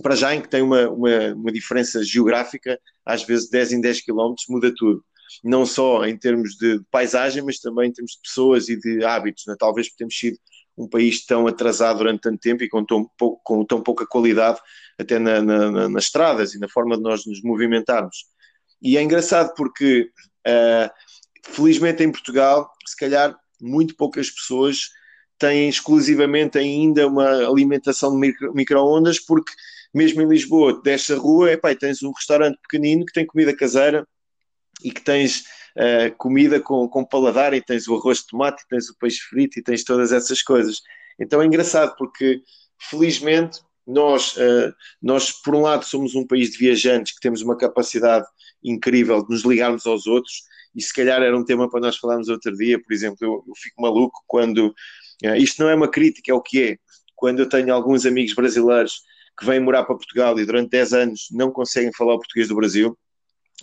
para 0.03 0.17
já 0.17 0.35
em 0.35 0.41
que 0.41 0.49
tem 0.49 0.63
uma, 0.63 0.89
uma, 0.91 1.35
uma 1.35 1.53
diferença 1.53 2.03
geográfica, 2.03 2.79
às 3.05 3.23
vezes 3.23 3.49
10 3.49 3.73
em 3.73 3.81
10 3.81 4.01
quilómetros 4.01 4.47
muda 4.49 4.73
tudo. 4.75 5.05
Não 5.43 5.65
só 5.65 6.05
em 6.05 6.17
termos 6.17 6.57
de 6.57 6.81
paisagem, 6.91 7.43
mas 7.43 7.59
também 7.59 7.89
em 7.89 7.93
termos 7.93 8.13
de 8.13 8.21
pessoas 8.21 8.69
e 8.69 8.77
de 8.77 9.05
hábitos. 9.05 9.45
Né? 9.47 9.55
Talvez 9.59 9.89
por 9.89 9.97
termos 9.97 10.19
sido 10.19 10.39
um 10.77 10.89
país 10.89 11.25
tão 11.25 11.47
atrasado 11.47 11.99
durante 11.99 12.23
tanto 12.23 12.41
tempo 12.41 12.63
e 12.65 12.69
com 12.69 12.85
tão, 12.85 13.09
pouco, 13.17 13.41
com 13.45 13.65
tão 13.65 13.81
pouca 13.81 14.07
qualidade 14.07 14.59
até 14.99 15.19
na, 15.19 15.41
na, 15.41 15.89
nas 15.89 16.05
estradas 16.05 16.55
e 16.55 16.59
na 16.59 16.69
forma 16.69 16.97
de 16.97 17.03
nós 17.03 17.25
nos 17.27 17.43
movimentarmos. 17.43 18.27
E 18.83 18.97
é 18.97 19.03
engraçado 19.03 19.53
porque, 19.57 20.11
uh, 20.47 20.91
felizmente 21.45 22.03
em 22.03 22.11
Portugal, 22.11 22.71
se 22.87 22.97
calhar 22.97 23.37
muito 23.61 23.97
poucas 23.97 24.31
pessoas 24.31 24.91
têm 25.39 25.69
exclusivamente 25.69 26.59
ainda 26.59 27.07
uma 27.07 27.49
alimentação 27.49 28.13
de 28.13 28.19
micro, 28.19 28.55
micro-ondas 28.55 29.19
porque 29.19 29.53
mesmo 29.93 30.21
em 30.23 30.29
Lisboa, 30.29 30.81
desce 30.83 31.13
a 31.13 31.17
rua 31.17 31.53
epá, 31.53 31.73
tens 31.75 32.03
um 32.03 32.11
restaurante 32.11 32.59
pequenino 32.63 33.07
que 33.07 33.13
tem 33.13 33.25
comida 33.25 33.57
caseira 33.57 34.07
e 34.83 34.91
que 34.91 35.01
tens 35.01 35.45
uh, 35.77 36.15
comida 36.17 36.61
com, 36.61 36.89
com 36.89 37.05
paladar 37.05 37.55
e 37.55 37.63
tens 37.63 37.87
o 37.89 37.95
arroz 37.95 38.19
de 38.19 38.27
tomate 38.27 38.63
e 38.63 38.69
tens 38.69 38.89
o 38.89 38.97
peixe 38.99 39.21
frito 39.21 39.59
e 39.59 39.63
tens 39.63 39.85
todas 39.85 40.13
essas 40.13 40.43
coisas. 40.43 40.81
Então 41.19 41.41
é 41.41 41.47
engraçado 41.47 41.95
porque, 41.97 42.43
felizmente, 42.79 43.61
nós, 43.87 44.37
uh, 44.37 44.73
nós, 45.03 45.31
por 45.31 45.55
um 45.55 45.63
lado, 45.63 45.85
somos 45.85 46.15
um 46.15 46.27
país 46.27 46.51
de 46.51 46.59
viajantes 46.59 47.15
que 47.15 47.21
temos 47.21 47.43
uma 47.43 47.57
capacidade 47.57 48.27
incrível 48.63 49.23
de 49.23 49.31
nos 49.31 49.45
ligarmos 49.45 49.87
aos 49.87 50.07
outros, 50.07 50.43
e 50.75 50.83
se 50.83 50.93
calhar 50.93 51.23
era 51.23 51.37
um 51.37 51.45
tema 51.45 51.71
para 51.71 51.81
nós 51.81 51.97
falarmos 51.97 52.29
outro 52.29 52.57
dia. 52.57 52.83
Por 52.83 52.93
exemplo, 52.93 53.19
eu, 53.21 53.45
eu 53.47 53.55
fico 53.57 53.81
maluco 53.81 54.25
quando. 54.27 54.75
Uh, 55.25 55.37
isto 55.37 55.63
não 55.63 55.71
é 55.71 55.75
uma 55.75 55.89
crítica, 55.89 56.33
é 56.33 56.35
o 56.35 56.43
que 56.43 56.63
é. 56.63 56.79
Quando 57.15 57.41
eu 57.41 57.49
tenho 57.49 57.73
alguns 57.73 58.05
amigos 58.07 58.35
brasileiros 58.35 59.03
que 59.39 59.45
vêm 59.45 59.61
morar 59.61 59.85
para 59.85 59.97
Portugal 59.97 60.39
e 60.39 60.47
durante 60.47 60.71
10 60.71 60.93
anos 60.93 61.29
não 61.31 61.51
conseguem 61.51 61.93
falar 61.93 62.15
o 62.15 62.19
português 62.19 62.49
do 62.49 62.57
Brasil, 62.57 62.97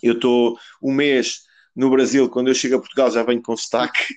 eu 0.01 0.13
estou 0.13 0.57
um 0.81 0.93
mês 0.93 1.41
no 1.75 1.89
Brasil, 1.89 2.29
quando 2.29 2.49
eu 2.49 2.53
chego 2.53 2.75
a 2.75 2.79
Portugal 2.79 3.11
já 3.11 3.23
venho 3.23 3.41
com 3.41 3.55
sotaque. 3.55 4.13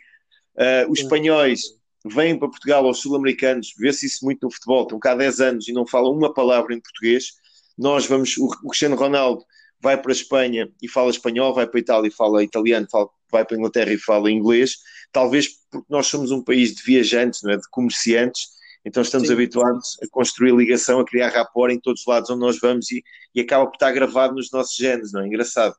Uh, 0.57 0.91
os 0.91 1.01
espanhóis 1.01 1.63
vêm 2.05 2.39
para 2.39 2.49
Portugal, 2.49 2.89
os 2.89 2.99
sul-americanos, 2.99 3.73
vê-se 3.79 4.07
isso 4.07 4.25
muito 4.25 4.43
no 4.43 4.51
futebol, 4.51 4.83
estão 4.83 4.99
cá 4.99 5.13
há 5.13 5.17
10 5.17 5.41
anos 5.41 5.69
e 5.69 5.73
não 5.73 5.87
falam 5.87 6.13
uma 6.13 6.33
palavra 6.33 6.75
em 6.75 6.81
português. 6.81 7.33
Nós 7.79 8.07
vamos, 8.07 8.37
o, 8.37 8.47
o 8.47 8.69
Cristiano 8.69 8.95
Ronaldo 8.95 9.43
vai 9.81 10.01
para 10.01 10.11
a 10.11 10.15
Espanha 10.15 10.69
e 10.83 10.89
fala 10.89 11.11
espanhol, 11.11 11.55
vai 11.55 11.67
para 11.67 11.79
a 11.79 11.81
Itália 11.81 12.09
e 12.09 12.11
fala 12.11 12.43
italiano, 12.43 12.87
fala, 12.91 13.09
vai 13.31 13.45
para 13.45 13.57
a 13.57 13.59
Inglaterra 13.59 13.93
e 13.93 13.99
fala 13.99 14.31
inglês, 14.31 14.77
talvez 15.13 15.49
porque 15.71 15.87
nós 15.91 16.07
somos 16.07 16.31
um 16.31 16.43
país 16.43 16.75
de 16.75 16.83
viajantes, 16.83 17.43
não 17.43 17.53
é? 17.53 17.57
de 17.57 17.69
comerciantes, 17.71 18.49
então 18.85 19.03
estamos 19.03 19.29
Sim. 19.29 19.35
habituados 19.35 19.97
a 20.03 20.07
construir 20.11 20.55
ligação, 20.55 21.01
a 21.01 21.07
criar 21.07 21.31
rapport 21.31 21.73
em 21.73 21.81
todos 21.81 22.03
os 22.03 22.07
lados 22.07 22.29
onde 22.31 22.41
nós 22.41 22.59
vamos 22.59 22.91
e, 22.91 23.03
e 23.35 23.41
acaba 23.41 23.67
por 23.67 23.75
estar 23.75 23.91
gravado 23.93 24.35
nos 24.35 24.51
nossos 24.53 24.77
genes, 24.77 25.13
não 25.13 25.23
é? 25.23 25.27
Engraçado. 25.27 25.75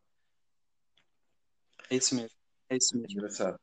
É 1.89 1.95
isso 1.95 2.15
mesmo, 2.15 2.37
é 2.69 2.77
isso 2.77 2.97
mesmo. 2.97 3.11
Engraçado. 3.11 3.59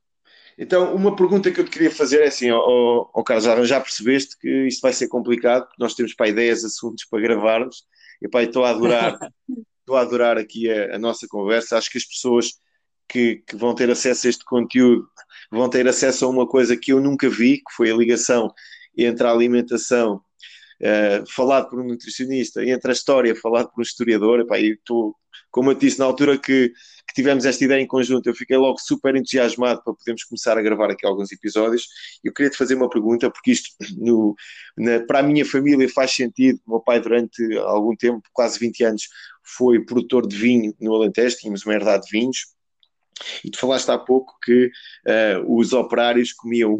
Então, 0.57 0.93
uma 0.95 1.15
pergunta 1.15 1.51
que 1.51 1.59
eu 1.59 1.65
te 1.65 1.71
queria 1.71 1.91
fazer 1.91 2.21
é 2.21 2.27
assim, 2.27 2.51
ó, 2.51 3.09
ó, 3.13 3.23
Carlos, 3.23 3.43
já, 3.45 3.63
já 3.63 3.81
percebeste 3.81 4.37
que 4.37 4.67
isto 4.67 4.81
vai 4.81 4.93
ser 4.93 5.07
complicado, 5.07 5.65
porque 5.65 5.81
nós 5.81 5.95
temos 5.95 6.13
para 6.13 6.29
ideias, 6.29 6.63
assuntos 6.63 7.05
para 7.05 7.21
gravarmos, 7.21 7.83
e 8.21 8.27
pá, 8.27 8.43
estou 8.43 8.63
a 8.63 8.69
adorar, 8.69 9.17
estou 9.79 9.95
a 9.95 10.01
adorar 10.01 10.37
aqui 10.37 10.69
a, 10.69 10.95
a, 10.95 10.99
nossa 10.99 11.27
conversa, 11.27 11.77
acho 11.77 11.89
que 11.89 11.97
as 11.97 12.05
pessoas 12.05 12.53
que, 13.07 13.37
que, 13.47 13.55
vão 13.55 13.73
ter 13.73 13.89
acesso 13.89 14.27
a 14.27 14.29
este 14.29 14.45
conteúdo 14.45 15.07
vão 15.51 15.69
ter 15.69 15.87
acesso 15.87 16.25
a 16.25 16.29
uma 16.29 16.47
coisa 16.47 16.77
que 16.77 16.93
eu 16.93 17.01
nunca 17.01 17.29
vi, 17.29 17.57
que 17.57 17.73
foi 17.75 17.91
a 17.91 17.95
ligação 17.95 18.51
entre 18.97 19.25
a 19.27 19.31
alimentação 19.31 20.21
uh, 20.81 21.31
falado 21.31 21.69
por 21.69 21.79
um 21.79 21.87
nutricionista 21.87 22.63
e 22.63 22.71
entre 22.71 22.91
a 22.91 22.93
história 22.93 23.35
falado 23.35 23.69
por 23.71 23.79
um 23.79 23.83
historiador, 23.83 24.39
epá, 24.39 24.59
e 24.59 24.73
estou 24.73 25.15
como 25.53 25.69
eu 25.69 25.75
disse 25.75 25.99
na 25.99 26.05
altura 26.05 26.35
que, 26.35 26.69
que, 27.07 27.13
tivemos 27.13 27.45
esta 27.45 27.63
ideia 27.63 27.79
em 27.79 27.85
conjunto, 27.85 28.27
eu 28.27 28.33
fiquei 28.33 28.57
logo 28.57 28.79
super 28.79 29.15
entusiasmado 29.15 29.83
para 29.83 29.93
podermos 29.93 30.23
começar 30.23 30.57
a 30.57 30.61
gravar 30.63 30.89
aqui 30.89 31.05
alguns 31.05 31.31
episódios. 31.31 31.87
Eu 32.23 32.33
queria 32.33 32.49
te 32.49 32.57
fazer 32.57 32.73
uma 32.73 32.89
pergunta, 32.89 33.29
porque 33.29 33.51
isto 33.51 33.69
no, 33.95 34.35
na, 34.75 34.99
para 35.01 35.19
a 35.19 35.23
minha 35.23 35.45
família 35.45 35.87
faz 35.87 36.11
sentido. 36.11 36.59
O 36.65 36.71
meu 36.71 36.79
pai, 36.79 36.99
durante 36.99 37.55
algum 37.59 37.95
tempo, 37.95 38.23
quase 38.33 38.57
20 38.57 38.83
anos, 38.83 39.03
foi 39.43 39.79
produtor 39.85 40.27
de 40.27 40.35
vinho 40.35 40.73
no 40.81 40.95
Alentejo, 40.95 41.37
tínhamos 41.37 41.63
uma 41.63 41.75
herdade 41.75 42.05
de 42.07 42.19
vinhos. 42.19 42.47
E 43.45 43.51
tu 43.51 43.59
falaste 43.59 43.89
há 43.91 43.97
pouco 43.97 44.33
que 44.43 44.65
uh, 44.65 45.55
os 45.55 45.71
operários 45.71 46.33
comiam 46.33 46.79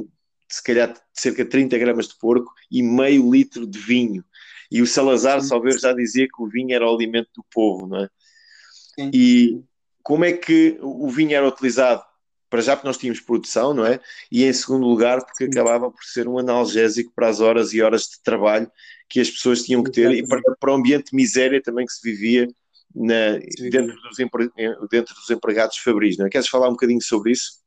se 0.50 0.64
calhar 0.64 1.00
cerca 1.14 1.44
de 1.44 1.50
30 1.52 1.78
gramas 1.78 2.08
de 2.08 2.18
porco 2.18 2.52
e 2.72 2.82
meio 2.82 3.32
litro 3.32 3.68
de 3.68 3.78
vinho. 3.78 4.26
E 4.72 4.82
o 4.82 4.88
Salazar, 4.88 5.42
só 5.44 5.60
ver, 5.60 5.80
já 5.80 5.94
dizia 5.94 6.28
que 6.28 6.42
o 6.42 6.48
vinho 6.48 6.74
era 6.74 6.90
o 6.90 6.96
alimento 6.96 7.30
do 7.36 7.46
povo, 7.52 7.86
não 7.88 8.04
é? 8.04 8.10
Sim. 8.98 9.12
E 9.14 9.62
como 10.02 10.26
é 10.26 10.34
que 10.34 10.78
o 10.82 11.10
vinho 11.10 11.36
era 11.36 11.48
utilizado? 11.48 12.04
Para 12.50 12.62
já 12.62 12.76
porque 12.76 12.88
nós 12.88 12.98
tínhamos 12.98 13.20
produção, 13.20 13.74
não 13.74 13.86
é? 13.86 14.00
E 14.32 14.44
em 14.44 14.54
segundo 14.54 14.86
lugar 14.86 15.26
porque 15.26 15.46
Sim. 15.46 15.52
acabava 15.52 15.90
por 15.90 16.04
ser 16.04 16.28
um 16.28 16.38
analgésico 16.38 17.12
para 17.16 17.28
as 17.28 17.40
horas 17.40 17.74
e 17.74 17.82
horas 17.82 18.04
de 18.04 18.22
trabalho 18.22 18.72
que 19.10 19.20
as 19.20 19.30
pessoas 19.30 19.64
tinham 19.64 19.84
que 19.84 19.92
ter 19.92 20.12
e 20.12 20.28
para, 20.28 20.42
para 20.60 20.72
o 20.72 20.76
ambiente 20.76 21.12
de 21.12 21.16
miséria 21.16 21.62
também 21.62 21.86
que 21.86 21.94
se 21.94 22.02
vivia 22.04 22.48
na, 22.94 23.40
dentro, 23.72 23.96
dos, 23.96 24.18
dentro 24.90 25.16
dos 25.16 25.30
empregados 25.32 25.78
fabris, 25.78 26.18
não 26.18 26.28
é? 26.28 26.30
Queres 26.30 26.48
falar 26.48 26.68
um 26.68 26.74
bocadinho 26.74 27.02
sobre 27.02 27.32
isso? 27.32 27.63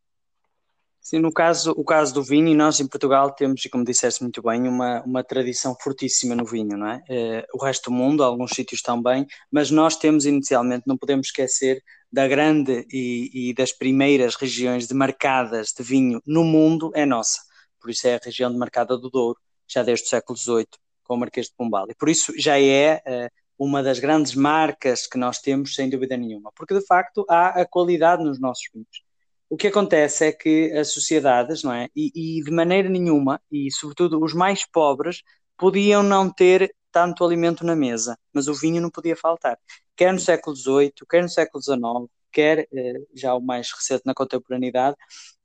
Sim, 1.09 1.21
no 1.21 1.33
caso, 1.33 1.71
o 1.77 1.85
caso 1.85 2.13
do 2.13 2.21
vinho, 2.21 2.53
nós 2.57 2.81
em 2.81 2.89
Portugal 2.89 3.31
temos, 3.31 3.65
e 3.65 3.69
como 3.69 3.85
disseste 3.85 4.21
muito 4.25 4.43
bem, 4.43 4.67
uma, 4.67 5.05
uma 5.05 5.23
tradição 5.23 5.77
fortíssima 5.81 6.35
no 6.35 6.45
vinho, 6.45 6.77
não 6.77 6.89
é? 6.89 7.01
é? 7.09 7.47
O 7.55 7.65
resto 7.65 7.91
do 7.91 7.97
mundo, 7.97 8.25
alguns 8.25 8.51
sítios 8.51 8.83
também, 8.83 9.25
mas 9.49 9.71
nós 9.71 9.95
temos 9.97 10.27
inicialmente, 10.27 10.83
não 10.85 10.99
podemos 10.99 11.29
esquecer 11.29 11.81
da 12.11 12.27
grande 12.27 12.85
e, 12.91 13.51
e 13.51 13.55
das 13.55 13.71
primeiras 13.71 14.35
regiões 14.35 14.89
demarcadas 14.89 15.73
de 15.73 15.81
vinho 15.85 16.21
no 16.27 16.43
mundo 16.43 16.91
é 16.93 17.07
nossa. 17.07 17.39
Por 17.81 17.89
isso 17.89 18.09
é 18.09 18.17
a 18.17 18.21
região 18.21 18.51
demarcada 18.51 18.99
do 18.99 19.09
Douro, 19.09 19.39
já 19.69 19.85
desde 19.85 20.07
o 20.07 20.09
século 20.09 20.37
XVIII, 20.37 20.67
com 21.05 21.15
o 21.15 21.19
Marquês 21.19 21.47
de 21.47 21.55
Pombal. 21.55 21.87
E 21.89 21.95
por 21.95 22.09
isso 22.09 22.33
já 22.37 22.61
é 22.61 22.97
uh, 22.97 23.65
uma 23.65 23.81
das 23.81 24.01
grandes 24.01 24.35
marcas 24.35 25.07
que 25.07 25.19
nós 25.19 25.39
temos, 25.39 25.73
sem 25.73 25.89
dúvida 25.89 26.17
nenhuma, 26.17 26.51
porque 26.57 26.75
de 26.75 26.85
facto 26.85 27.25
há 27.31 27.61
a 27.61 27.65
qualidade 27.65 28.25
nos 28.25 28.41
nossos 28.41 28.65
vinhos 28.75 29.06
o 29.49 29.57
que 29.57 29.69
acontece 29.69 30.27
é 30.27 30.33
que 30.33 30.73
as 30.73 30.93
sociedades, 30.93 31.63
não 31.63 31.73
é? 31.73 31.89
E, 31.95 32.39
e, 32.39 32.43
de 32.43 32.51
maneira 32.51 32.89
nenhuma, 32.89 33.41
e 33.51 33.71
sobretudo 33.71 34.23
os 34.23 34.35
mais 34.35 34.67
pobres, 34.67 35.23
podiam 35.57 36.03
não 36.03 36.31
ter 36.31 36.75
tanto 36.91 37.25
alimento 37.25 37.65
na 37.65 37.77
mesa, 37.77 38.19
mas 38.33 38.49
o 38.49 38.55
vinho 38.55 38.81
não 38.81 38.91
podia 38.91 39.17
faltar. 39.17 39.59
Quer 39.97 40.13
no 40.13 40.19
século 40.19 40.57
XVIII, 40.57 40.93
quer 41.09 41.23
no 41.23 41.29
século 41.29 41.63
XIX, 41.63 42.11
quer 42.33 42.69
eh, 42.73 42.95
já 43.15 43.35
o 43.35 43.41
mais 43.41 43.71
recente 43.73 44.03
na 44.05 44.15
contemporaneidade, 44.15 44.97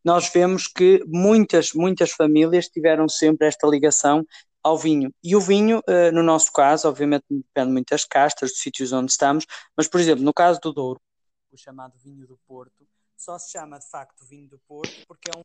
nós 0.04 0.30
vemos 0.30 0.68
que 0.68 1.04
muitas, 1.08 1.74
muitas 1.74 2.12
famílias 2.12 2.68
tiveram 2.68 3.08
sempre 3.08 3.48
esta 3.48 3.68
ligação 3.68 4.26
ao 4.64 4.78
vinho. 4.78 5.14
E 5.24 5.36
o 5.36 5.42
vinho, 5.42 5.82
eh, 5.88 6.12
no 6.12 6.24
nosso 6.24 6.52
caso, 6.52 6.88
obviamente 6.88 7.26
depende 7.30 7.72
muito 7.72 7.90
das 7.90 8.06
castas, 8.06 8.52
dos 8.52 8.60
sítios 8.60 8.92
onde 8.92 9.12
estamos, 9.12 9.46
mas, 9.76 9.88
por 9.88 10.00
exemplo, 10.00 10.24
no 10.24 10.34
caso 10.34 10.60
do 10.62 10.74
Douro, 10.74 11.00
o 11.52 11.58
chamado 11.58 11.94
vinho 12.04 12.26
do 12.28 12.38
Porto, 12.48 12.88
só 13.22 13.38
se 13.38 13.52
chama 13.52 13.78
de 13.78 13.88
facto 13.90 14.26
vinho 14.26 14.50
do 14.50 14.60
Porto 14.68 15.06
porque 15.08 15.30
é 15.30 15.38
um 15.38 15.42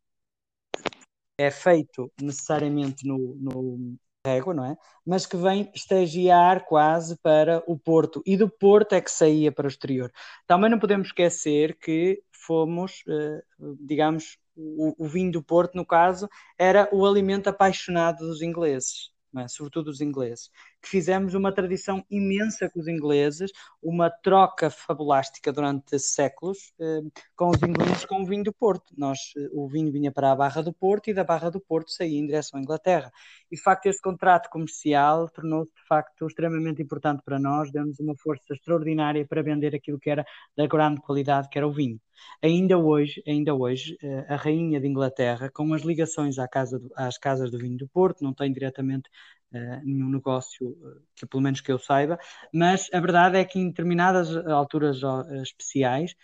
é 1.38 1.50
feito 1.50 2.10
necessariamente 2.18 3.06
no, 3.06 3.34
no 3.36 3.98
régua, 4.26 4.54
não 4.54 4.64
é? 4.64 4.76
Mas 5.04 5.26
que 5.26 5.36
vem 5.36 5.70
estagiar 5.74 6.64
quase 6.64 7.16
para 7.18 7.62
o 7.66 7.78
Porto 7.78 8.22
e 8.24 8.36
do 8.36 8.48
Porto 8.48 8.94
é 8.94 9.00
que 9.02 9.10
saía 9.10 9.52
para 9.52 9.66
o 9.66 9.68
exterior. 9.68 10.10
Também 10.46 10.70
não 10.70 10.78
podemos 10.78 11.08
esquecer 11.08 11.78
que 11.78 12.22
fomos, 12.32 13.04
eh, 13.06 13.42
digamos, 13.80 14.38
o, 14.56 15.04
o 15.04 15.06
vinho 15.06 15.30
do 15.30 15.42
Porto, 15.42 15.74
no 15.74 15.84
caso, 15.84 16.28
era 16.58 16.88
o 16.90 17.06
alimento 17.06 17.48
apaixonado 17.48 18.26
dos 18.26 18.40
ingleses 18.40 19.10
é? 19.40 19.48
sobretudo 19.48 19.88
os 19.88 20.00
ingleses, 20.00 20.50
que 20.86 20.90
fizemos 20.90 21.34
uma 21.34 21.50
tradição 21.50 22.04
imensa 22.08 22.70
com 22.70 22.78
os 22.78 22.86
ingleses, 22.86 23.50
uma 23.82 24.08
troca 24.08 24.70
fabulástica 24.70 25.52
durante 25.52 25.98
séculos 25.98 26.72
eh, 26.80 27.00
com 27.34 27.50
os 27.50 27.60
ingleses 27.60 28.04
com 28.04 28.22
o 28.22 28.24
vinho 28.24 28.44
do 28.44 28.52
Porto. 28.52 28.94
Nós, 28.96 29.18
eh, 29.36 29.48
o 29.52 29.66
vinho 29.68 29.90
vinha 29.90 30.12
para 30.12 30.30
a 30.30 30.36
Barra 30.36 30.62
do 30.62 30.72
Porto 30.72 31.10
e 31.10 31.14
da 31.14 31.24
Barra 31.24 31.50
do 31.50 31.60
Porto 31.60 31.90
saía 31.90 32.20
em 32.20 32.24
direção 32.24 32.60
à 32.60 32.62
Inglaterra. 32.62 33.10
E 33.50 33.56
de 33.56 33.62
facto 33.62 33.86
este 33.86 34.00
contrato 34.00 34.48
comercial 34.48 35.28
tornou-se 35.28 35.72
de 35.74 35.86
facto 35.88 36.24
extremamente 36.24 36.80
importante 36.80 37.20
para 37.24 37.38
nós, 37.38 37.72
deu-nos 37.72 37.98
uma 37.98 38.14
força 38.16 38.54
extraordinária 38.54 39.26
para 39.26 39.42
vender 39.42 39.74
aquilo 39.74 39.98
que 39.98 40.08
era 40.08 40.24
da 40.56 40.68
grande 40.68 41.00
qualidade, 41.00 41.48
que 41.48 41.58
era 41.58 41.66
o 41.66 41.72
vinho. 41.72 42.00
Ainda 42.42 42.78
hoje, 42.78 43.22
ainda 43.26 43.54
hoje, 43.54 43.96
eh, 44.02 44.24
a 44.28 44.36
rainha 44.36 44.80
de 44.80 44.86
Inglaterra, 44.86 45.50
com 45.52 45.72
as 45.74 45.82
ligações 45.82 46.38
à 46.38 46.48
casa 46.48 46.78
do, 46.78 46.90
às 46.96 47.18
casas 47.18 47.50
do 47.50 47.58
vinho 47.58 47.76
do 47.76 47.88
Porto, 47.88 48.22
não 48.22 48.32
tem 48.32 48.52
diretamente 48.52 49.10
uh, 49.52 49.84
nenhum 49.84 50.08
negócio 50.08 50.68
uh, 50.68 51.02
que 51.14 51.26
pelo 51.26 51.42
menos 51.42 51.60
que 51.60 51.70
eu 51.70 51.78
saiba, 51.78 52.18
mas 52.52 52.88
a 52.92 53.00
verdade 53.00 53.38
é 53.38 53.44
que 53.44 53.58
em 53.58 53.68
determinadas 53.68 54.34
alturas 54.46 55.02
uh, 55.02 55.42
especiais 55.42 56.14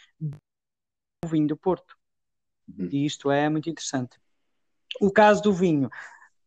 o 1.25 1.29
vinho 1.29 1.47
do 1.47 1.57
Porto. 1.57 1.97
Uhum. 2.69 2.89
E 2.91 3.07
isto 3.07 3.31
é 3.31 3.49
muito 3.49 3.69
interessante. 3.69 4.19
O 5.01 5.11
caso 5.11 5.43
do 5.43 5.53
vinho 5.53 5.89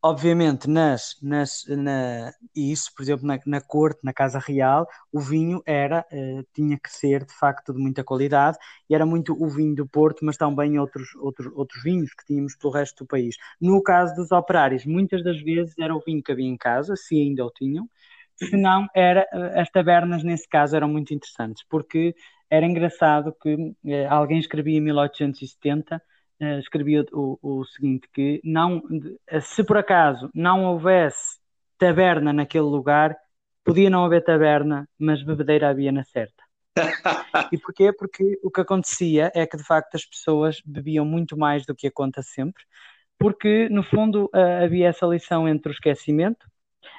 obviamente, 0.08 0.68
nas, 0.68 1.16
nas, 1.20 1.64
na, 1.68 2.32
isso, 2.54 2.94
por 2.94 3.02
exemplo, 3.02 3.26
na, 3.26 3.38
na, 3.44 3.60
corte, 3.60 4.00
na 4.04 4.12
Casa 4.12 4.38
Real, 4.38 4.86
o 5.12 5.20
vinho 5.20 5.60
era, 5.66 6.06
uh, 6.12 6.46
tinha 6.54 6.78
que 6.78 6.90
ser 6.90 7.24
de 7.24 7.34
facto 7.34 7.72
de 7.72 7.78
muita 7.80 8.04
qualidade 8.04 8.56
e 8.88 8.94
era 8.94 9.04
muito 9.04 9.32
o 9.32 9.48
vinho 9.48 9.74
do 9.74 9.86
Porto, 9.86 10.24
mas 10.24 10.36
também 10.36 10.78
outros, 10.78 11.14
outros, 11.16 11.52
outros 11.54 11.82
vinhos 11.82 12.14
que 12.14 12.24
tínhamos 12.24 12.54
pelo 12.56 12.72
resto 12.72 13.04
do 13.04 13.08
país. 13.08 13.36
No 13.60 13.82
caso 13.82 14.14
dos 14.14 14.30
operários, 14.30 14.86
muitas 14.86 15.24
das 15.24 15.40
vezes 15.42 15.74
era 15.78 15.94
o 15.94 16.00
vinho 16.00 16.22
que 16.22 16.30
havia 16.30 16.46
em 16.46 16.56
casa, 16.56 16.94
se 16.96 17.20
ainda 17.20 17.44
o 17.44 17.50
tinham, 17.50 17.88
se 18.36 18.56
não, 18.56 18.86
eh, 18.94 19.26
as 19.60 19.70
tabernas 19.70 20.22
nesse 20.22 20.48
caso 20.48 20.76
eram 20.76 20.88
muito 20.88 21.12
interessantes, 21.14 21.64
porque 21.68 22.14
era 22.50 22.64
engraçado 22.64 23.34
que 23.42 23.54
uh, 23.54 23.74
alguém 24.08 24.38
escrevia 24.38 24.78
em 24.78 24.80
1870 24.80 26.00
uh, 26.40 26.58
escrevia 26.58 27.04
o, 27.12 27.38
o, 27.42 27.64
seguinte, 27.64 28.08
que 28.12 28.40
não, 28.44 28.82
se 29.42 29.64
por 29.64 29.76
acaso 29.76 30.30
não 30.34 30.64
houvesse 30.64 31.38
taberna 31.78 32.32
naquele 32.32 32.64
lugar, 32.64 33.16
podia 33.64 33.90
não 33.90 34.04
haver 34.04 34.24
taberna, 34.24 34.88
mas 34.98 35.22
bebedeira 35.22 35.68
havia 35.68 35.92
na 35.92 36.04
certa. 36.04 36.42
e 37.52 37.58
porquê? 37.58 37.92
Porque 37.92 38.38
o 38.42 38.50
que 38.50 38.60
acontecia 38.60 39.30
é 39.34 39.46
que 39.46 39.56
de 39.56 39.64
facto 39.64 39.94
as 39.94 40.04
pessoas 40.04 40.60
bebiam 40.64 41.04
muito 41.04 41.36
mais 41.36 41.64
do 41.64 41.74
que 41.74 41.86
a 41.86 41.92
conta 41.92 42.22
sempre, 42.22 42.62
porque 43.18 43.68
no 43.70 43.82
fundo 43.82 44.30
havia 44.62 44.88
essa 44.88 45.06
lição 45.06 45.48
entre 45.48 45.70
o 45.70 45.72
esquecimento, 45.72 46.46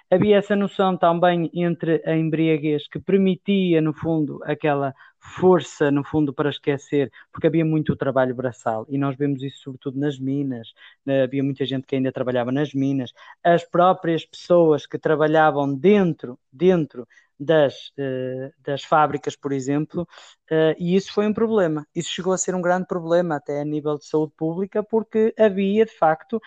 havia 0.10 0.38
essa 0.38 0.56
noção 0.56 0.98
também 0.98 1.50
entre 1.54 2.02
a 2.06 2.16
embriaguez 2.16 2.88
que 2.88 3.00
permitia 3.00 3.82
no 3.82 3.94
fundo 3.94 4.40
aquela 4.44 4.94
força, 5.20 5.92
no 5.92 6.04
fundo, 6.04 6.34
para 6.34 6.50
esquecer, 6.50 7.12
porque 7.32 7.48
havia 7.48 7.66
muito 7.66 7.96
trabalho 7.96 8.36
braçal 8.36 8.86
e 8.90 8.98
nós 8.98 9.16
vemos 9.16 9.44
isso 9.44 9.60
sobretudo 9.62 10.00
nas 10.00 10.20
minas. 10.20 10.74
Né? 11.06 11.24
Havia 11.24 11.44
muita 11.44 11.66
gente 11.66 11.86
que 11.86 11.96
ainda 11.96 12.12
trabalhava 12.12 12.52
nas 12.52 12.74
minas. 12.74 13.12
As 13.44 13.64
próprias 13.64 14.26
pessoas 14.26 14.86
que 14.86 14.98
trabalhavam 14.98 15.74
dentro, 15.74 16.40
dentro 16.52 17.08
das, 17.40 17.90
uh, 17.90 18.52
das 18.64 18.84
fábricas, 18.84 19.36
por 19.36 19.52
exemplo, 19.52 20.04
uh, 20.52 20.76
e 20.78 20.96
isso 20.96 21.14
foi 21.14 21.28
um 21.28 21.34
problema. 21.34 21.86
Isso 21.96 22.10
chegou 22.10 22.34
a 22.34 22.38
ser 22.38 22.56
um 22.56 22.62
grande 22.62 22.88
problema 22.88 23.36
até 23.36 23.62
a 23.62 23.66
nível 23.66 23.98
de 23.98 24.06
saúde 24.06 24.34
pública, 24.36 24.84
porque 24.84 25.34
havia 25.38 25.86
de 25.86 25.92
facto 25.92 26.38
uh, 26.38 26.42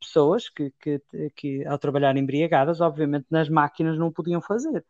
pessoas 0.00 0.48
que, 0.48 0.72
que, 0.80 1.00
que, 1.34 1.66
ao 1.66 1.78
trabalhar 1.78 2.16
embriagadas, 2.16 2.80
obviamente 2.80 3.26
nas 3.30 3.48
máquinas 3.48 3.98
não 3.98 4.12
podiam 4.12 4.40
fazer. 4.40 4.84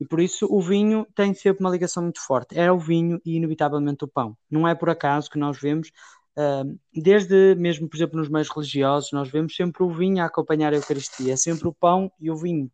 E 0.00 0.04
por 0.04 0.20
isso 0.20 0.46
o 0.50 0.60
vinho 0.60 1.06
tem 1.14 1.32
sempre 1.34 1.64
uma 1.64 1.70
ligação 1.70 2.02
muito 2.02 2.20
forte. 2.20 2.58
Era 2.58 2.72
o 2.72 2.78
vinho 2.78 3.20
e, 3.24 3.36
inevitavelmente, 3.36 4.04
o 4.04 4.08
pão. 4.08 4.36
Não 4.50 4.68
é 4.68 4.74
por 4.74 4.90
acaso 4.90 5.30
que 5.30 5.38
nós 5.38 5.58
vemos, 5.58 5.90
uh, 6.36 6.78
desde 6.94 7.54
mesmo, 7.54 7.88
por 7.88 7.96
exemplo, 7.96 8.18
nos 8.18 8.28
meios 8.28 8.48
religiosos, 8.50 9.12
nós 9.12 9.30
vemos 9.30 9.56
sempre 9.56 9.82
o 9.82 9.90
vinho 9.90 10.22
a 10.22 10.26
acompanhar 10.26 10.72
a 10.72 10.76
Eucaristia. 10.76 11.32
É 11.32 11.36
sempre 11.36 11.66
o 11.66 11.72
pão 11.72 12.10
e 12.20 12.30
o 12.30 12.36
vinho. 12.36 12.70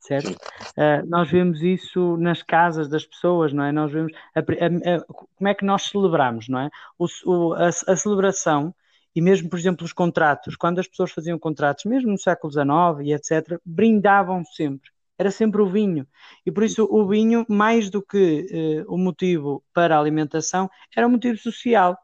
Certo? 0.00 0.32
Uh, 0.32 1.06
nós 1.06 1.30
vemos 1.30 1.62
isso 1.62 2.16
nas 2.18 2.42
casas 2.42 2.88
das 2.88 3.06
pessoas, 3.06 3.52
não 3.52 3.64
é? 3.64 3.72
Nós 3.72 3.90
vemos 3.90 4.12
a, 4.34 4.40
a, 4.40 4.96
a, 4.96 5.04
como 5.04 5.48
é 5.48 5.54
que 5.54 5.64
nós 5.64 5.84
celebramos, 5.84 6.48
não 6.48 6.58
é? 6.58 6.70
O, 6.98 7.06
o, 7.24 7.54
a, 7.54 7.96
celebração 7.96 8.74
e 9.14 9.22
mesmo, 9.22 9.48
por 9.48 9.58
exemplo, 9.58 9.84
os 9.84 9.92
contratos, 9.92 10.56
quando 10.56 10.80
as 10.80 10.88
pessoas 10.88 11.12
faziam 11.12 11.38
contratos, 11.38 11.84
mesmo 11.84 12.10
no 12.10 12.18
século 12.18 12.52
XIX 12.52 12.66
e 13.08 13.14
etc., 13.14 13.58
brindavam 13.64 14.44
sempre 14.44 14.90
era 15.18 15.30
sempre 15.30 15.62
o 15.62 15.66
vinho. 15.66 16.06
E 16.44 16.50
por 16.52 16.64
isso 16.64 16.86
o 16.90 17.06
vinho, 17.06 17.44
mais 17.48 17.90
do 17.90 18.02
que 18.02 18.84
uh, 18.88 18.94
o 18.94 18.98
motivo 18.98 19.62
para 19.72 19.96
a 19.96 20.00
alimentação, 20.00 20.68
era 20.96 21.06
um 21.06 21.10
motivo 21.10 21.38
social. 21.38 21.96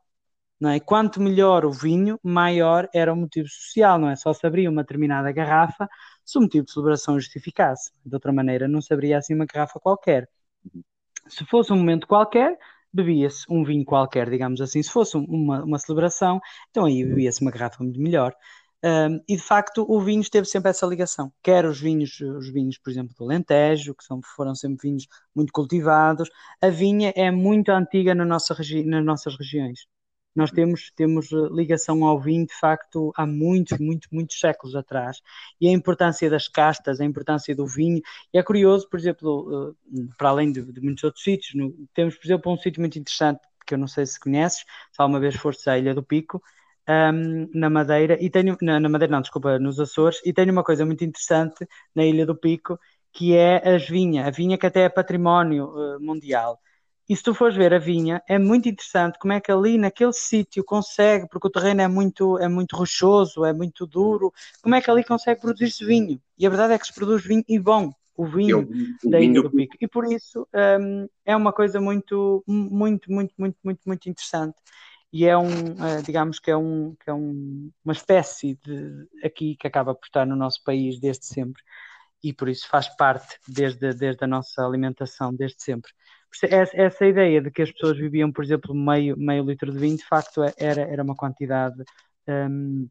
Não 0.61 0.71
é? 0.71 0.79
Quanto 0.79 1.21
melhor 1.23 1.65
o 1.65 1.73
vinho, 1.73 2.21
maior 2.23 2.89
era 2.95 3.13
o 3.13 3.17
motivo 3.17 3.49
social, 3.49 3.99
não 3.99 4.11
é? 4.11 4.17
Só 4.17 4.33
se 4.35 4.47
abria 4.47 4.69
uma 4.71 4.83
determinada 4.83 5.33
garrafa 5.33 5.89
se 6.25 6.39
o 6.39 6.43
motivo 6.43 6.67
de 6.67 6.73
celebração 6.73 7.19
justificasse. 7.19 7.91
De 8.05 8.15
outra 8.15 8.33
maneira, 8.33 8.69
não 8.69 8.81
se 8.83 8.93
abria 8.93 9.19
assim 9.19 9.35
uma 9.35 9.47
garrafa 9.47 9.81
qualquer. 9.81 10.29
Se 11.29 11.47
fosse 11.47 11.73
um 11.73 11.77
momento 11.77 12.07
qualquer, 12.07 12.59
bebia-se 12.93 13.47
um 13.49 13.65
vinho 13.65 13.85
qualquer, 13.85 14.29
digamos 14.29 14.61
assim. 14.61 14.83
Se 14.83 14.91
fosse 14.91 15.17
uma, 15.17 15.65
uma 15.65 15.79
celebração, 15.79 16.41
então 16.71 16.85
aí 16.85 17.05
bebia-se 17.05 17.41
uma 17.41 17.51
garrafa 17.51 17.83
muito 17.83 18.01
melhor. 18.01 18.35
Um, 18.83 19.21
e 19.29 19.37
de 19.37 19.43
facto 19.43 19.85
o 19.87 20.01
vinho 20.01 20.23
teve 20.31 20.47
sempre 20.47 20.71
essa 20.71 20.87
ligação, 20.87 21.31
quer 21.43 21.67
os 21.67 21.79
vinhos, 21.79 22.19
os 22.21 22.49
vinhos, 22.51 22.79
por 22.79 22.91
exemplo, 22.91 23.15
do 23.15 23.25
Alentejo, 23.25 23.95
que 23.95 24.03
são, 24.03 24.21
foram 24.23 24.55
sempre 24.55 24.89
vinhos 24.89 25.07
muito 25.35 25.53
cultivados. 25.53 26.31
A 26.63 26.71
vinha 26.71 27.13
é 27.15 27.31
muito 27.31 27.71
antiga 27.71 28.15
na 28.15 28.25
nossa 28.25 28.57
nas 28.87 29.05
nossas 29.05 29.37
regiões. 29.37 29.87
Nós 30.35 30.51
temos, 30.51 30.93
temos 30.95 31.33
eh, 31.33 31.37
ligação 31.51 32.05
ao 32.05 32.21
vinho, 32.21 32.47
de 32.47 32.55
facto, 32.55 33.13
há 33.17 33.27
muitos, 33.27 33.79
muitos, 33.79 34.09
muitos 34.13 34.39
séculos 34.39 34.77
atrás. 34.77 35.21
E 35.61 35.69
a 35.69 35.73
importância 35.73 36.31
das 36.31 36.49
castas, 36.49 37.01
a 37.01 37.05
importância 37.05 37.55
do 37.55 37.67
vinho. 37.67 38.01
E 38.33 38.39
é 38.39 38.43
curioso, 38.43 38.89
por 38.89 38.99
exemplo, 38.99 39.75
eh, 39.93 40.01
para 40.17 40.31
além 40.31 40.53
de, 40.53 40.63
de 40.63 40.81
muitos 40.81 41.03
outros 41.05 41.25
sítios, 41.25 41.55
no, 41.55 41.75
temos, 41.95 42.17
por 42.17 42.27
exemplo, 42.27 42.53
um 42.53 42.57
sítio 42.57 42.81
muito 42.81 42.99
interessante, 42.99 43.41
que 43.67 43.75
eu 43.75 43.79
não 43.79 43.89
sei 43.89 44.07
se 44.07 44.19
conheces, 44.21 44.61
se 44.61 45.01
alguma 45.03 45.21
vez 45.21 45.35
foste 45.37 45.69
à 45.69 45.79
Ilha 45.79 45.95
do 45.95 46.03
Pico, 46.03 46.43
um, 46.89 47.49
na 47.55 47.71
Madeira 47.71 48.17
e 48.21 48.31
tenho 48.31 48.57
na, 48.63 48.81
na, 48.81 48.89
Madeira 48.89 49.13
não, 49.13 49.21
desculpa, 49.21 49.59
nos 49.59 49.79
Açores 49.79 50.21
e 50.25 50.33
tenho 50.33 50.53
uma 50.53 50.65
coisa 50.65 50.85
muito 50.85 51.05
interessante 51.05 51.67
na 51.95 52.05
Ilha 52.05 52.27
do 52.27 52.37
Pico 52.37 52.79
que 53.13 53.35
é 53.35 53.75
as 53.75 53.89
vinha, 53.89 54.27
a 54.27 54.31
vinha 54.31 54.57
que 54.57 54.67
até 54.67 54.83
é 54.83 54.89
património 54.89 55.67
uh, 55.67 56.01
mundial. 56.01 56.59
E 57.09 57.17
se 57.17 57.25
tu 57.25 57.35
fores 57.35 57.57
ver 57.57 57.75
a 57.75 57.79
vinha, 57.79 58.23
é 58.29 58.39
muito 58.39 58.69
interessante 58.69 59.19
como 59.19 59.33
é 59.33 59.41
que 59.41 59.51
ali 59.51 59.77
naquele 59.77 60.13
sítio 60.13 60.63
consegue, 60.63 61.27
porque 61.29 61.49
o 61.49 61.51
terreno 61.51 61.81
é 61.81 61.89
muito, 61.89 62.39
é 62.39 62.49
muito 62.49 62.77
rochoso, 62.77 63.45
é 63.45 63.53
muito 63.53 63.85
duro, 63.85 64.33
como 64.63 64.77
é 64.77 64.81
que 64.81 64.89
ali 64.89 65.03
consegue 65.03 65.41
produzir-se 65.41 65.85
vinho? 65.85 66.21
E 66.39 66.47
a 66.47 66.49
verdade 66.49 66.75
é 66.75 66.79
que 66.79 66.87
se 66.87 66.95
produz 66.95 67.25
vinho 67.25 67.43
e 67.49 67.59
bom, 67.59 67.93
o 68.17 68.27
vinho 68.27 68.69
Eu, 69.03 69.11
da 69.11 69.21
Ilha 69.21 69.43
do 69.43 69.51
Pico. 69.51 69.75
E 69.81 69.89
por 69.89 70.05
isso 70.05 70.47
um, 70.81 71.09
é 71.25 71.35
uma 71.35 71.53
coisa 71.53 71.81
muito, 71.81 72.45
muito, 72.47 73.11
muito, 73.11 73.35
muito, 73.37 73.57
muito, 73.65 73.81
muito 73.85 74.09
interessante 74.09 74.55
e 75.13 75.27
é 75.27 75.37
um, 75.37 75.49
eh, 75.49 76.03
digamos 76.05 76.39
que 76.39 76.51
é, 76.51 76.57
um, 76.57 76.95
que 76.95 77.11
é 77.11 77.15
um, 77.15 77.71
uma 77.85 77.93
espécie 77.93 78.59
de 78.65 79.09
aqui 79.25 79.57
que 79.57 79.67
acaba 79.67 79.95
por 79.95 80.07
estar 80.07 80.27
no 80.27 80.37
nosso 80.37 80.63
país 80.63 81.01
desde 81.01 81.27
sempre 81.27 81.63
e 82.23 82.33
por 82.33 82.49
isso 82.49 82.69
faz 82.69 82.89
parte 82.97 83.39
desde, 83.49 83.93
desde 83.95 84.25
a 84.25 84.27
nossa 84.27 84.65
alimentação, 84.65 85.35
desde 85.35 85.63
sempre. 85.63 85.91
Essa 86.43 87.07
ideia 87.07 87.41
de 87.41 87.51
que 87.51 87.63
as 87.63 87.73
pessoas 87.73 87.99
viviam, 87.99 88.31
por 88.31 88.45
exemplo, 88.45 88.75
meio, 88.75 89.17
meio 89.19 89.45
litro 89.45 89.73
de 89.73 89.79
vinho, 89.79 89.97
de 89.97 90.05
facto 90.05 90.45
é, 90.45 90.53
era, 90.57 90.83
era 90.83 91.03
uma 91.03 91.17
quantidade 91.17 91.83
um, 92.29 92.89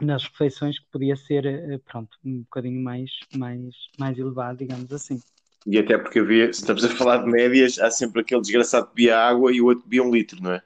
nas 0.00 0.24
refeições 0.24 0.78
que 0.78 0.86
podia 0.90 1.14
ser, 1.14 1.46
eh, 1.46 1.78
pronto, 1.84 2.18
um 2.24 2.40
bocadinho 2.40 2.82
mais, 2.82 3.10
mais, 3.36 3.74
mais 3.96 4.18
elevado, 4.18 4.58
digamos 4.58 4.92
assim. 4.92 5.20
E 5.64 5.78
até 5.78 5.96
porque 5.96 6.18
havia, 6.18 6.52
se 6.52 6.60
estamos 6.60 6.84
a 6.84 6.88
falar 6.88 7.18
de 7.18 7.30
médias, 7.30 7.78
há 7.78 7.90
sempre 7.90 8.22
aquele 8.22 8.40
desgraçado 8.40 8.88
que 8.88 8.94
bebia 8.96 9.18
água 9.18 9.52
e 9.52 9.60
o 9.60 9.66
outro 9.66 9.84
bebia 9.84 10.02
um 10.02 10.10
litro, 10.10 10.42
não 10.42 10.52
é? 10.52 10.62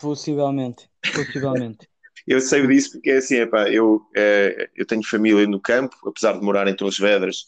Possivelmente, 0.00 0.88
possivelmente. 1.14 1.88
eu 2.26 2.40
sei 2.40 2.66
disso 2.66 2.92
porque 2.92 3.10
assim, 3.10 3.36
epá, 3.36 3.68
eu, 3.68 4.00
é, 4.16 4.70
eu 4.76 4.86
tenho 4.86 5.04
família 5.04 5.46
no 5.46 5.60
campo, 5.60 5.96
apesar 6.06 6.32
de 6.32 6.44
morar 6.44 6.66
em 6.68 6.74
Torres 6.74 6.98
Vedras, 6.98 7.44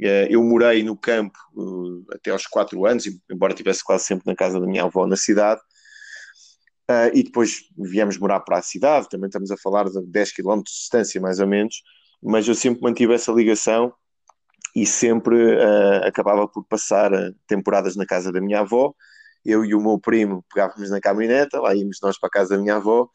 é, 0.00 0.26
eu 0.30 0.42
morei 0.42 0.82
no 0.82 0.96
campo 0.96 1.38
uh, 1.54 2.04
até 2.12 2.30
aos 2.30 2.46
4 2.46 2.86
anos, 2.86 3.04
embora 3.30 3.52
estivesse 3.52 3.84
quase 3.84 4.04
sempre 4.04 4.24
na 4.26 4.34
casa 4.34 4.58
da 4.58 4.66
minha 4.66 4.84
avó 4.84 5.06
na 5.06 5.16
cidade, 5.16 5.60
e 7.14 7.22
depois 7.22 7.60
viemos 7.78 8.18
morar 8.18 8.40
para 8.40 8.58
a 8.58 8.62
cidade, 8.62 9.08
também 9.08 9.26
estamos 9.26 9.50
a 9.50 9.56
falar 9.56 9.88
de 9.88 9.98
10 10.04 10.32
km 10.32 10.56
de 10.56 10.64
distância 10.64 11.18
mais 11.22 11.40
ou 11.40 11.46
menos, 11.46 11.82
mas 12.22 12.46
eu 12.46 12.54
sempre 12.54 12.82
mantive 12.82 13.14
essa 13.14 13.32
ligação 13.32 13.94
e 14.76 14.84
sempre 14.84 15.56
acabava 16.04 16.46
por 16.46 16.64
passar 16.64 17.10
temporadas 17.46 17.96
na 17.96 18.04
casa 18.04 18.30
da 18.30 18.42
minha 18.42 18.60
avó, 18.60 18.94
eu 19.44 19.64
e 19.64 19.74
o 19.74 19.80
meu 19.80 19.98
primo 19.98 20.44
pegávamos 20.52 20.90
na 20.90 21.00
caminhoneta, 21.00 21.60
lá 21.60 21.74
íamos 21.74 21.98
nós 22.02 22.18
para 22.18 22.28
a 22.28 22.30
casa 22.30 22.56
da 22.56 22.62
minha 22.62 22.76
avó, 22.76 23.08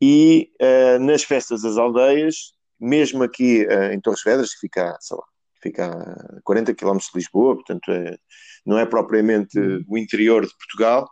e 0.00 0.50
uh, 0.60 0.98
nas 0.98 1.22
festas 1.22 1.62
das 1.62 1.76
aldeias, 1.76 2.52
mesmo 2.80 3.22
aqui 3.22 3.64
uh, 3.66 3.92
em 3.92 4.00
Torres 4.00 4.22
Vedras, 4.24 4.52
que 4.52 4.60
fica, 4.60 4.96
sei 5.00 5.16
lá, 5.16 5.22
fica 5.62 5.86
a 5.86 6.40
40 6.42 6.74
km 6.74 6.96
de 6.96 7.10
Lisboa, 7.14 7.54
portanto 7.54 7.90
é, 7.92 8.16
não 8.66 8.78
é 8.78 8.84
propriamente 8.84 9.58
o 9.88 9.96
interior 9.96 10.44
de 10.44 10.52
Portugal, 10.56 11.08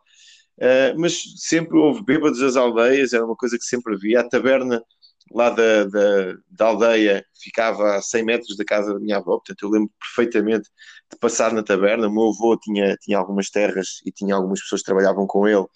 uh, 0.58 0.98
mas 0.98 1.22
sempre 1.36 1.78
houve 1.78 2.04
bêbados 2.04 2.40
das 2.40 2.56
aldeias, 2.56 3.12
era 3.12 3.24
uma 3.24 3.36
coisa 3.36 3.56
que 3.56 3.64
sempre 3.64 3.94
havia. 3.94 4.20
A 4.20 4.28
taberna 4.28 4.82
lá 5.30 5.50
da, 5.50 5.84
da, 5.84 6.36
da, 6.50 6.66
aldeia 6.66 7.24
ficava 7.40 7.96
a 7.96 8.02
100 8.02 8.24
metros 8.24 8.56
da 8.56 8.64
casa 8.64 8.92
da 8.92 8.98
minha 8.98 9.18
avó, 9.18 9.36
portanto 9.36 9.62
eu 9.62 9.70
lembro 9.70 9.90
perfeitamente 9.98 10.68
de 11.10 11.18
passar 11.18 11.52
na 11.52 11.62
taberna. 11.62 12.08
O 12.08 12.12
meu 12.12 12.28
avô 12.28 12.56
tinha, 12.58 12.96
tinha 12.96 13.18
algumas 13.18 13.48
terras 13.48 14.00
e 14.04 14.10
tinha 14.10 14.34
algumas 14.34 14.60
pessoas 14.60 14.80
que 14.80 14.86
trabalhavam 14.86 15.26
com 15.26 15.46
ele, 15.46 15.66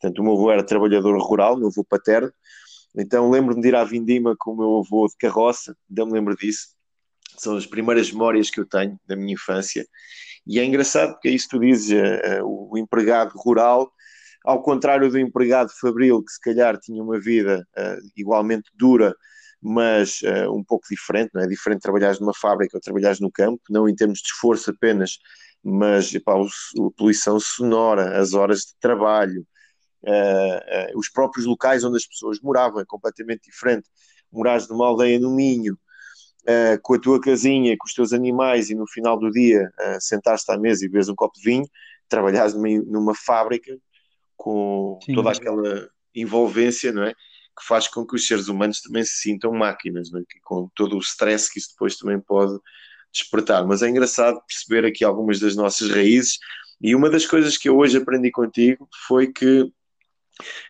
portanto 0.00 0.18
o 0.18 0.22
meu 0.22 0.32
avô 0.32 0.50
era 0.50 0.64
trabalhador 0.64 1.18
rural, 1.20 1.56
meu 1.56 1.68
avô 1.68 1.84
paterno, 1.84 2.32
então 2.96 3.30
lembro-me 3.30 3.60
de 3.60 3.68
ir 3.68 3.74
à 3.74 3.84
Vindima 3.84 4.34
com 4.38 4.52
o 4.52 4.56
meu 4.56 4.78
avô 4.78 5.06
de 5.08 5.16
carroça, 5.18 5.76
ainda 5.90 6.06
me 6.06 6.12
lembro 6.12 6.36
disso, 6.36 6.68
são 7.36 7.56
as 7.56 7.66
primeiras 7.66 8.10
memórias 8.10 8.48
que 8.50 8.60
eu 8.60 8.66
tenho 8.66 8.98
da 9.06 9.16
minha 9.16 9.34
infância, 9.34 9.86
e 10.46 10.60
é 10.60 10.64
engraçado 10.64 11.12
porque 11.12 11.28
é 11.28 11.32
isso 11.32 11.48
que 11.48 11.56
tu 11.56 11.60
dizes, 11.60 11.90
uh, 11.90 12.42
uh, 12.42 12.70
o 12.72 12.78
empregado 12.78 13.32
rural 13.36 13.90
ao 14.44 14.62
contrário 14.62 15.10
do 15.10 15.18
empregado 15.18 15.70
fabril, 15.80 16.22
que 16.22 16.30
se 16.30 16.38
calhar 16.38 16.78
tinha 16.78 17.02
uma 17.02 17.18
vida 17.18 17.66
uh, 17.78 18.10
igualmente 18.14 18.70
dura, 18.74 19.16
mas 19.60 20.20
uh, 20.20 20.54
um 20.54 20.62
pouco 20.62 20.86
diferente, 20.90 21.30
não 21.32 21.42
é? 21.42 21.46
Diferente 21.46 21.80
trabalhares 21.80 22.20
numa 22.20 22.34
fábrica 22.34 22.76
ou 22.76 22.80
trabalhares 22.80 23.18
no 23.20 23.32
campo, 23.32 23.62
não 23.70 23.88
em 23.88 23.94
termos 23.94 24.18
de 24.18 24.26
esforço 24.26 24.70
apenas, 24.70 25.18
mas 25.62 26.12
a 26.14 26.90
poluição 26.94 27.40
sonora, 27.40 28.20
as 28.20 28.34
horas 28.34 28.60
de 28.60 28.74
trabalho, 28.78 29.46
uh, 30.02 30.98
os 30.98 31.08
próprios 31.08 31.46
locais 31.46 31.82
onde 31.82 31.96
as 31.96 32.06
pessoas 32.06 32.38
moravam, 32.40 32.80
é 32.80 32.84
completamente 32.86 33.44
diferente. 33.44 33.88
Morares 34.30 34.68
numa 34.68 34.86
aldeia 34.86 35.18
no 35.18 35.34
Minho, 35.34 35.78
com 36.82 36.94
a 36.94 36.98
tua 36.98 37.20
casinha, 37.20 37.74
com 37.78 37.86
os 37.86 37.94
teus 37.94 38.12
animais 38.12 38.68
e 38.68 38.74
no 38.74 38.86
final 38.86 39.16
do 39.16 39.30
dia 39.30 39.70
sentaste 40.00 40.50
à 40.50 40.58
mesa 40.58 40.84
e 40.84 40.88
bebes 40.88 41.08
um 41.08 41.14
copo 41.14 41.38
de 41.38 41.44
vinho, 41.44 41.64
trabalhares 42.08 42.52
numa, 42.52 42.68
numa 42.84 43.14
fábrica, 43.14 43.78
com 44.36 44.98
Sim, 45.04 45.14
toda 45.14 45.30
aquela 45.30 45.88
envolvência, 46.14 46.92
não 46.92 47.04
é? 47.04 47.12
Que 47.12 47.66
faz 47.66 47.88
com 47.88 48.06
que 48.06 48.16
os 48.16 48.26
seres 48.26 48.48
humanos 48.48 48.80
também 48.80 49.04
se 49.04 49.16
sintam 49.18 49.52
máquinas, 49.52 50.10
não 50.10 50.20
é? 50.20 50.24
com 50.42 50.68
todo 50.74 50.96
o 50.96 51.00
stress 51.00 51.52
que 51.52 51.58
isso 51.58 51.70
depois 51.70 51.96
também 51.96 52.20
pode 52.20 52.58
despertar. 53.12 53.66
Mas 53.66 53.82
é 53.82 53.88
engraçado 53.88 54.42
perceber 54.46 54.86
aqui 54.86 55.04
algumas 55.04 55.38
das 55.38 55.54
nossas 55.54 55.90
raízes. 55.90 56.38
E 56.80 56.94
uma 56.94 57.08
das 57.08 57.24
coisas 57.26 57.56
que 57.56 57.68
eu 57.68 57.76
hoje 57.76 57.96
aprendi 57.96 58.30
contigo 58.30 58.88
foi 59.06 59.32
que 59.32 59.70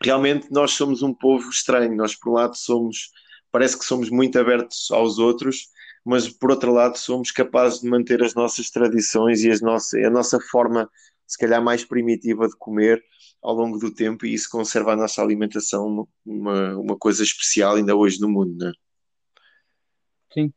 realmente 0.02 0.48
nós 0.50 0.72
somos 0.72 1.02
um 1.02 1.12
povo 1.12 1.48
estranho. 1.48 1.96
Nós, 1.96 2.14
por 2.14 2.30
um 2.30 2.34
lado, 2.34 2.56
somos, 2.56 3.10
parece 3.50 3.78
que 3.78 3.84
somos 3.84 4.10
muito 4.10 4.38
abertos 4.38 4.90
aos 4.90 5.18
outros, 5.18 5.68
mas 6.04 6.28
por 6.28 6.50
outro 6.50 6.72
lado, 6.72 6.98
somos 6.98 7.30
capazes 7.30 7.80
de 7.80 7.88
manter 7.88 8.22
as 8.22 8.34
nossas 8.34 8.70
tradições 8.70 9.42
e 9.42 9.50
as 9.50 9.62
nossa, 9.62 9.98
a 9.98 10.10
nossa 10.10 10.38
forma, 10.38 10.88
se 11.26 11.38
calhar, 11.38 11.62
mais 11.62 11.84
primitiva 11.84 12.46
de 12.48 12.56
comer 12.56 13.02
ao 13.42 13.54
longo 13.54 13.78
do 13.78 13.92
tempo, 13.92 14.26
e 14.26 14.34
isso 14.34 14.48
conserva 14.50 14.92
a 14.92 14.96
nossa 14.96 15.22
alimentação 15.22 16.06
uma, 16.24 16.76
uma 16.76 16.96
coisa 16.96 17.22
especial 17.22 17.76
ainda 17.76 17.94
hoje 17.94 18.20
no 18.20 18.28
mundo, 18.28 18.56
não 18.56 18.68
é? 18.68 18.72
Sim. 20.32 20.52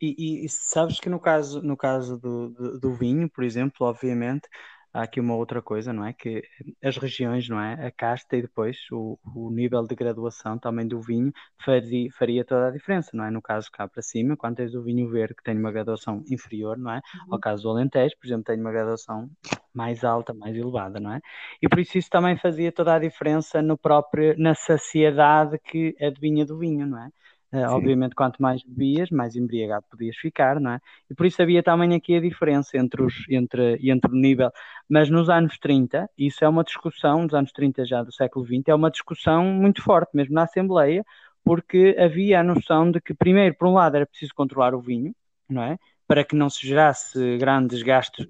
E, 0.00 0.44
e, 0.44 0.48
sabes 0.48 1.00
que 1.00 1.08
no 1.08 1.18
caso, 1.18 1.60
no 1.60 1.76
caso 1.76 2.16
do, 2.16 2.50
do, 2.50 2.78
do 2.78 2.94
vinho, 2.94 3.28
por 3.28 3.42
exemplo, 3.42 3.86
obviamente, 3.86 4.48
há 4.92 5.02
aqui 5.02 5.20
uma 5.20 5.34
outra 5.34 5.62
coisa, 5.62 5.92
não 5.92 6.04
é? 6.04 6.12
Que 6.12 6.42
as 6.82 6.96
regiões, 6.96 7.48
não 7.48 7.60
é? 7.60 7.86
A 7.86 7.90
casta 7.90 8.36
e 8.36 8.42
depois 8.42 8.76
o, 8.92 9.18
o 9.34 9.50
nível 9.50 9.82
de 9.86 9.94
graduação 9.94 10.58
também 10.58 10.86
do 10.86 11.00
vinho 11.00 11.32
faria, 11.64 12.10
faria 12.12 12.44
toda 12.44 12.68
a 12.68 12.70
diferença, 12.70 13.10
não 13.14 13.24
é? 13.24 13.30
No 13.30 13.42
caso 13.42 13.70
cá 13.72 13.88
para 13.88 14.02
cima, 14.02 14.36
quando 14.36 14.56
tens 14.56 14.74
o 14.74 14.82
vinho 14.82 15.08
verde 15.10 15.34
que 15.34 15.42
tem 15.42 15.58
uma 15.58 15.72
graduação 15.72 16.22
inferior, 16.30 16.78
não 16.78 16.92
é? 16.92 16.96
Uhum. 16.96 17.34
Ao 17.34 17.40
caso 17.40 17.62
do 17.64 17.70
Alentejo, 17.70 18.16
por 18.18 18.26
exemplo, 18.26 18.44
tem 18.44 18.60
uma 18.60 18.72
graduação 18.72 19.30
mais 19.74 20.02
alta, 20.04 20.34
mais 20.34 20.56
elevada, 20.56 20.98
não 20.98 21.12
é? 21.12 21.20
E 21.62 21.68
por 21.68 21.78
isso 21.78 21.98
isso 21.98 22.10
também 22.10 22.36
fazia 22.36 22.72
toda 22.72 22.94
a 22.94 22.98
diferença 22.98 23.62
no 23.62 23.76
próprio, 23.78 24.34
na 24.38 24.54
saciedade 24.54 25.58
que 25.58 25.94
adivinha 26.00 26.44
do 26.44 26.58
vinho, 26.58 26.86
não 26.86 26.98
é? 26.98 27.10
Uh, 27.50 27.64
obviamente, 27.70 28.14
quanto 28.14 28.42
mais 28.42 28.62
bebias, 28.62 29.10
mais 29.10 29.34
embriagado 29.34 29.86
podias 29.90 30.16
ficar, 30.16 30.60
não 30.60 30.72
é? 30.72 30.80
E 31.08 31.14
por 31.14 31.24
isso 31.24 31.40
havia 31.40 31.62
também 31.62 31.94
aqui 31.94 32.14
a 32.14 32.20
diferença 32.20 32.76
entre, 32.76 33.02
os, 33.02 33.24
entre, 33.30 33.78
entre 33.88 34.12
o 34.12 34.14
nível. 34.14 34.50
Mas 34.86 35.08
nos 35.08 35.30
anos 35.30 35.58
30, 35.58 36.10
isso 36.18 36.44
é 36.44 36.48
uma 36.48 36.62
discussão, 36.62 37.22
nos 37.22 37.32
anos 37.32 37.50
30 37.52 37.86
já 37.86 38.02
do 38.02 38.12
século 38.12 38.44
XX, 38.44 38.68
é 38.68 38.74
uma 38.74 38.90
discussão 38.90 39.44
muito 39.44 39.82
forte, 39.82 40.10
mesmo 40.14 40.34
na 40.34 40.42
Assembleia, 40.42 41.02
porque 41.42 41.96
havia 41.98 42.40
a 42.40 42.44
noção 42.44 42.90
de 42.90 43.00
que, 43.00 43.14
primeiro, 43.14 43.54
por 43.56 43.68
um 43.68 43.74
lado, 43.74 43.96
era 43.96 44.06
preciso 44.06 44.34
controlar 44.34 44.74
o 44.74 44.80
vinho, 44.80 45.14
não 45.48 45.62
é? 45.62 45.78
para 46.08 46.24
que 46.24 46.34
não 46.34 46.48
se 46.48 46.66
gerasse 46.66 47.36
grandes 47.36 47.82
gastos, 47.82 48.26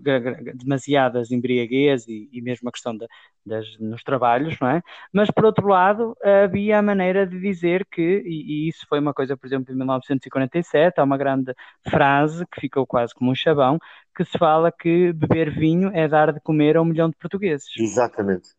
demasiadas 0.56 1.30
embriaguez 1.30 2.08
e, 2.08 2.28
e 2.32 2.42
mesmo 2.42 2.68
a 2.68 2.72
questão 2.72 2.96
de, 2.96 3.06
das, 3.48 3.66
nos 3.78 4.02
trabalhos, 4.04 4.58
não 4.60 4.68
é? 4.68 4.82
Mas, 5.12 5.30
por 5.30 5.44
outro 5.44 5.66
lado, 5.66 6.16
havia 6.22 6.78
a 6.78 6.82
maneira 6.82 7.26
de 7.26 7.40
dizer 7.40 7.86
que, 7.90 8.22
e, 8.24 8.66
e, 8.66 8.68
isso 8.68 8.86
foi 8.88 9.00
uma 9.00 9.14
coisa, 9.14 9.36
por 9.36 9.46
exemplo, 9.46 9.72
em 9.72 9.76
1947, 9.76 11.00
há 11.00 11.04
uma 11.04 11.18
grande 11.18 11.54
frase 11.88 12.46
que 12.46 12.60
ficou 12.60 12.86
quase 12.86 13.14
como 13.14 13.30
um 13.30 13.34
chavão, 13.34 13.78
que 14.14 14.24
se 14.24 14.38
fala 14.38 14.70
que 14.70 15.12
beber 15.12 15.50
vinho 15.50 15.90
é 15.94 16.06
dar 16.06 16.32
de 16.32 16.40
comer 16.40 16.76
a 16.76 16.82
um 16.82 16.84
milhão 16.84 17.08
de 17.08 17.16
portugueses. 17.16 17.68
Exatamente. 17.78 18.50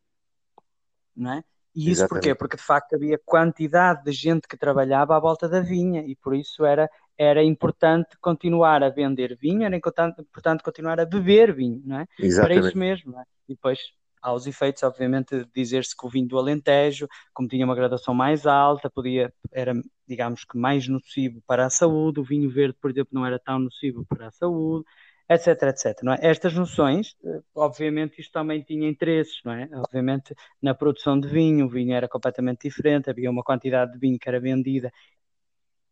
Não 1.16 1.34
é? 1.34 1.44
E 1.76 1.92
isso 1.92 2.02
Exatamente. 2.02 2.10
porquê? 2.10 2.36
Porque 2.36 2.58
de 2.58 2.64
facto 2.64 2.94
havia 2.96 3.20
quantidade 3.24 4.04
de 4.04 4.12
gente 4.12 4.48
que 4.48 4.58
trabalhava 4.58 5.16
à 5.16 5.20
volta 5.20 5.48
da 5.48 5.62
vinha 5.62 6.04
e 6.06 6.16
por 6.16 6.36
isso 6.36 6.66
era, 6.66 6.90
era 7.18 7.44
importante 7.44 8.18
continuar 8.20 8.84
a 8.84 8.90
vender 8.90 9.38
vinho, 9.40 9.64
era 9.64 9.76
importante, 9.76 10.22
importante 10.22 10.64
continuar 10.64 11.00
a 11.00 11.06
beber 11.06 11.54
vinho, 11.54 11.82
não 11.86 12.00
é? 12.00 12.06
Exatamente. 12.18 12.60
Para 12.60 12.68
isso 12.68 12.78
mesmo, 12.78 13.20
é? 13.20 13.24
E 13.48 13.54
depois 13.54 13.80
há 14.22 14.34
os 14.34 14.48
efeitos, 14.48 14.84
obviamente, 14.84 15.46
dizer-se 15.56 15.96
que 15.96 16.06
o 16.06 16.10
vinho 16.10 16.28
do 16.28 16.38
Alentejo, 16.38 17.08
como 17.34 17.48
tinha 17.48 17.66
uma 17.66 17.76
graduação 17.76 18.14
mais 18.14 18.46
alta, 18.46 18.90
podia, 18.90 19.34
era, 19.52 19.74
digamos 20.08 20.44
que 20.46 20.58
mais 20.58 20.88
nocivo 20.88 21.42
para 21.48 21.66
a 21.66 21.70
saúde, 21.70 22.20
o 22.20 22.24
vinho 22.24 22.50
verde, 22.50 22.78
por 22.82 22.92
exemplo, 22.92 23.12
não 23.14 23.26
era 23.26 23.40
tão 23.40 23.60
nocivo 23.60 24.06
para 24.06 24.28
a 24.28 24.32
saúde, 24.32 24.86
etc, 25.30 25.62
etc. 25.64 26.04
Não 26.04 26.14
é? 26.14 26.20
Estas 26.22 26.54
noções, 26.54 27.16
eh, 27.24 27.42
obviamente, 27.56 28.20
isto 28.20 28.32
também 28.32 28.62
tinha 28.64 28.90
interesses, 28.90 29.40
não 29.46 29.54
é? 29.54 29.70
Obviamente, 29.74 30.34
na 30.62 30.74
produção 30.74 31.20
de 31.20 31.28
vinho, 31.28 31.66
o 31.68 31.70
vinho 31.70 31.94
era 31.94 32.08
completamente 32.08 32.68
diferente, 32.68 33.10
havia 33.10 33.30
uma 33.30 33.44
quantidade 33.44 33.94
de 33.94 34.00
vinho 34.00 34.18
que 34.20 34.28
era 34.28 34.40
vendida 34.40 34.92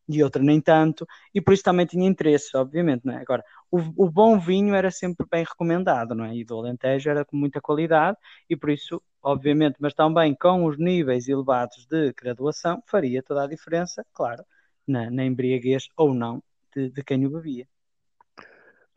e 0.08 0.24
outra 0.24 0.41
nem 0.41 0.62
tanto, 0.62 1.05
e 1.34 1.41
por 1.41 1.53
isso 1.53 1.64
também 1.64 1.86
tinha 1.86 2.08
interesse, 2.08 2.55
obviamente, 2.55 3.05
não 3.05 3.14
é? 3.14 3.22
Agora, 3.22 3.43
o, 3.70 3.80
o, 4.05 4.10
bom 4.10 4.39
vinho 4.39 4.74
era 4.74 4.89
sempre 4.89 5.26
bem 5.30 5.43
recomendado, 5.43 6.16
não 6.16 6.26
é? 6.26 6.36
E 6.36 6.45
do 6.45 6.58
Alentejo 6.58 7.10
era 7.10 7.26
com 7.26 7.36
muita 7.36 7.60
qualidade, 7.60 8.18
e 8.49 8.55
por 8.55 8.70
isso, 8.70 9.01
obviamente, 9.22 9.76
mas 9.80 9.93
também 9.93 10.36
com 10.36 10.66
os 10.66 10.78
níveis 10.78 11.28
elevados 11.28 11.86
de 11.88 12.14
graduação, 12.14 12.82
faria 12.86 13.22
toda 13.22 13.43
a 13.43 13.47
diferença, 13.47 14.05
claro, 14.14 14.43
na, 14.88 15.12
na 15.12 15.26
embriaguez 15.26 15.89
ou 15.97 16.14
não 16.14 16.41
de, 16.74 16.89
de 16.89 17.03
quem 17.03 17.26
o 17.26 17.30
bebia. 17.30 17.68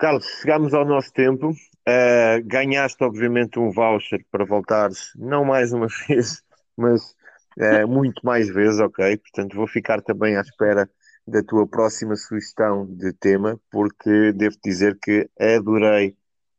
Carlos, 0.01 0.25
chegamos 0.41 0.73
ao 0.73 0.85
nosso 0.85 1.13
tempo. 1.13 1.51
Uh, 1.51 2.43
ganhaste, 2.45 3.05
obviamente, 3.05 3.59
um 3.59 3.71
voucher 3.71 4.25
para 4.31 4.47
voltares, 4.47 5.13
não 5.15 5.45
mais 5.45 5.75
uma 5.75 5.89
vez, 6.09 6.43
mas 6.75 7.15
uh, 7.59 7.87
muito 7.87 8.25
mais 8.25 8.49
vezes, 8.49 8.81
ok? 8.81 9.17
Portanto, 9.19 9.55
vou 9.55 9.67
ficar 9.67 10.01
também 10.01 10.37
à 10.37 10.41
espera 10.41 10.89
da 11.31 11.43
tua 11.43 11.67
próxima 11.67 12.17
sugestão 12.17 12.85
de 12.87 13.13
tema, 13.13 13.59
porque 13.71 14.33
devo 14.33 14.57
dizer 14.65 14.99
que 15.01 15.31
adorei 15.39 16.17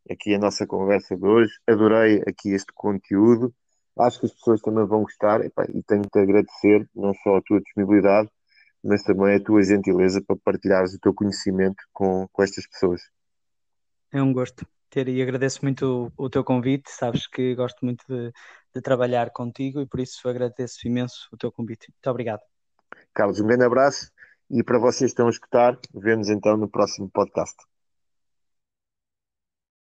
aqui 0.09 0.33
a 0.33 0.39
nossa 0.39 0.65
conversa 0.65 1.15
de 1.15 1.25
hoje, 1.25 1.51
adorei 1.67 2.23
aqui 2.25 2.49
este 2.53 2.71
conteúdo, 2.73 3.53
acho 3.99 4.19
que 4.19 4.25
as 4.25 4.33
pessoas 4.33 4.61
também 4.61 4.85
vão 4.85 5.03
gostar 5.03 5.41
e 5.45 5.51
tenho-te 5.83 6.17
a 6.17 6.21
agradecer 6.21 6.89
não 6.95 7.13
só 7.15 7.37
a 7.37 7.41
tua 7.41 7.59
disponibilidade, 7.59 8.29
mas 8.83 9.03
também 9.03 9.35
a 9.35 9.43
tua 9.43 9.61
gentileza 9.61 10.23
para 10.25 10.37
partilhares 10.37 10.93
o 10.93 10.99
teu 10.99 11.13
conhecimento 11.13 11.83
com, 11.91 12.27
com 12.31 12.41
estas 12.41 12.65
pessoas. 12.65 13.01
É 14.11 14.21
um 14.21 14.33
gosto 14.33 14.65
ter 14.89 15.07
e 15.07 15.21
agradeço 15.21 15.59
muito 15.63 16.11
o, 16.17 16.25
o 16.25 16.29
teu 16.29 16.43
convite, 16.43 16.89
sabes 16.89 17.27
que 17.27 17.55
gosto 17.55 17.83
muito 17.85 18.03
de, 18.07 18.31
de 18.73 18.81
trabalhar 18.81 19.29
contigo 19.31 19.81
e 19.81 19.85
por 19.85 19.99
isso 19.99 20.27
agradeço 20.27 20.87
imenso 20.87 21.27
o 21.31 21.37
teu 21.37 21.51
convite. 21.51 21.89
Muito 21.89 22.09
obrigado. 22.09 22.41
Carlos, 23.13 23.39
um 23.39 23.47
grande 23.47 23.65
abraço 23.65 24.11
e 24.51 24.63
para 24.63 24.77
vocês 24.77 25.11
que 25.11 25.13
estão 25.13 25.27
a 25.27 25.31
escutar, 25.31 25.79
vemos 25.93 26.29
então 26.29 26.57
no 26.57 26.67
próximo 26.67 27.09
podcast. 27.09 27.55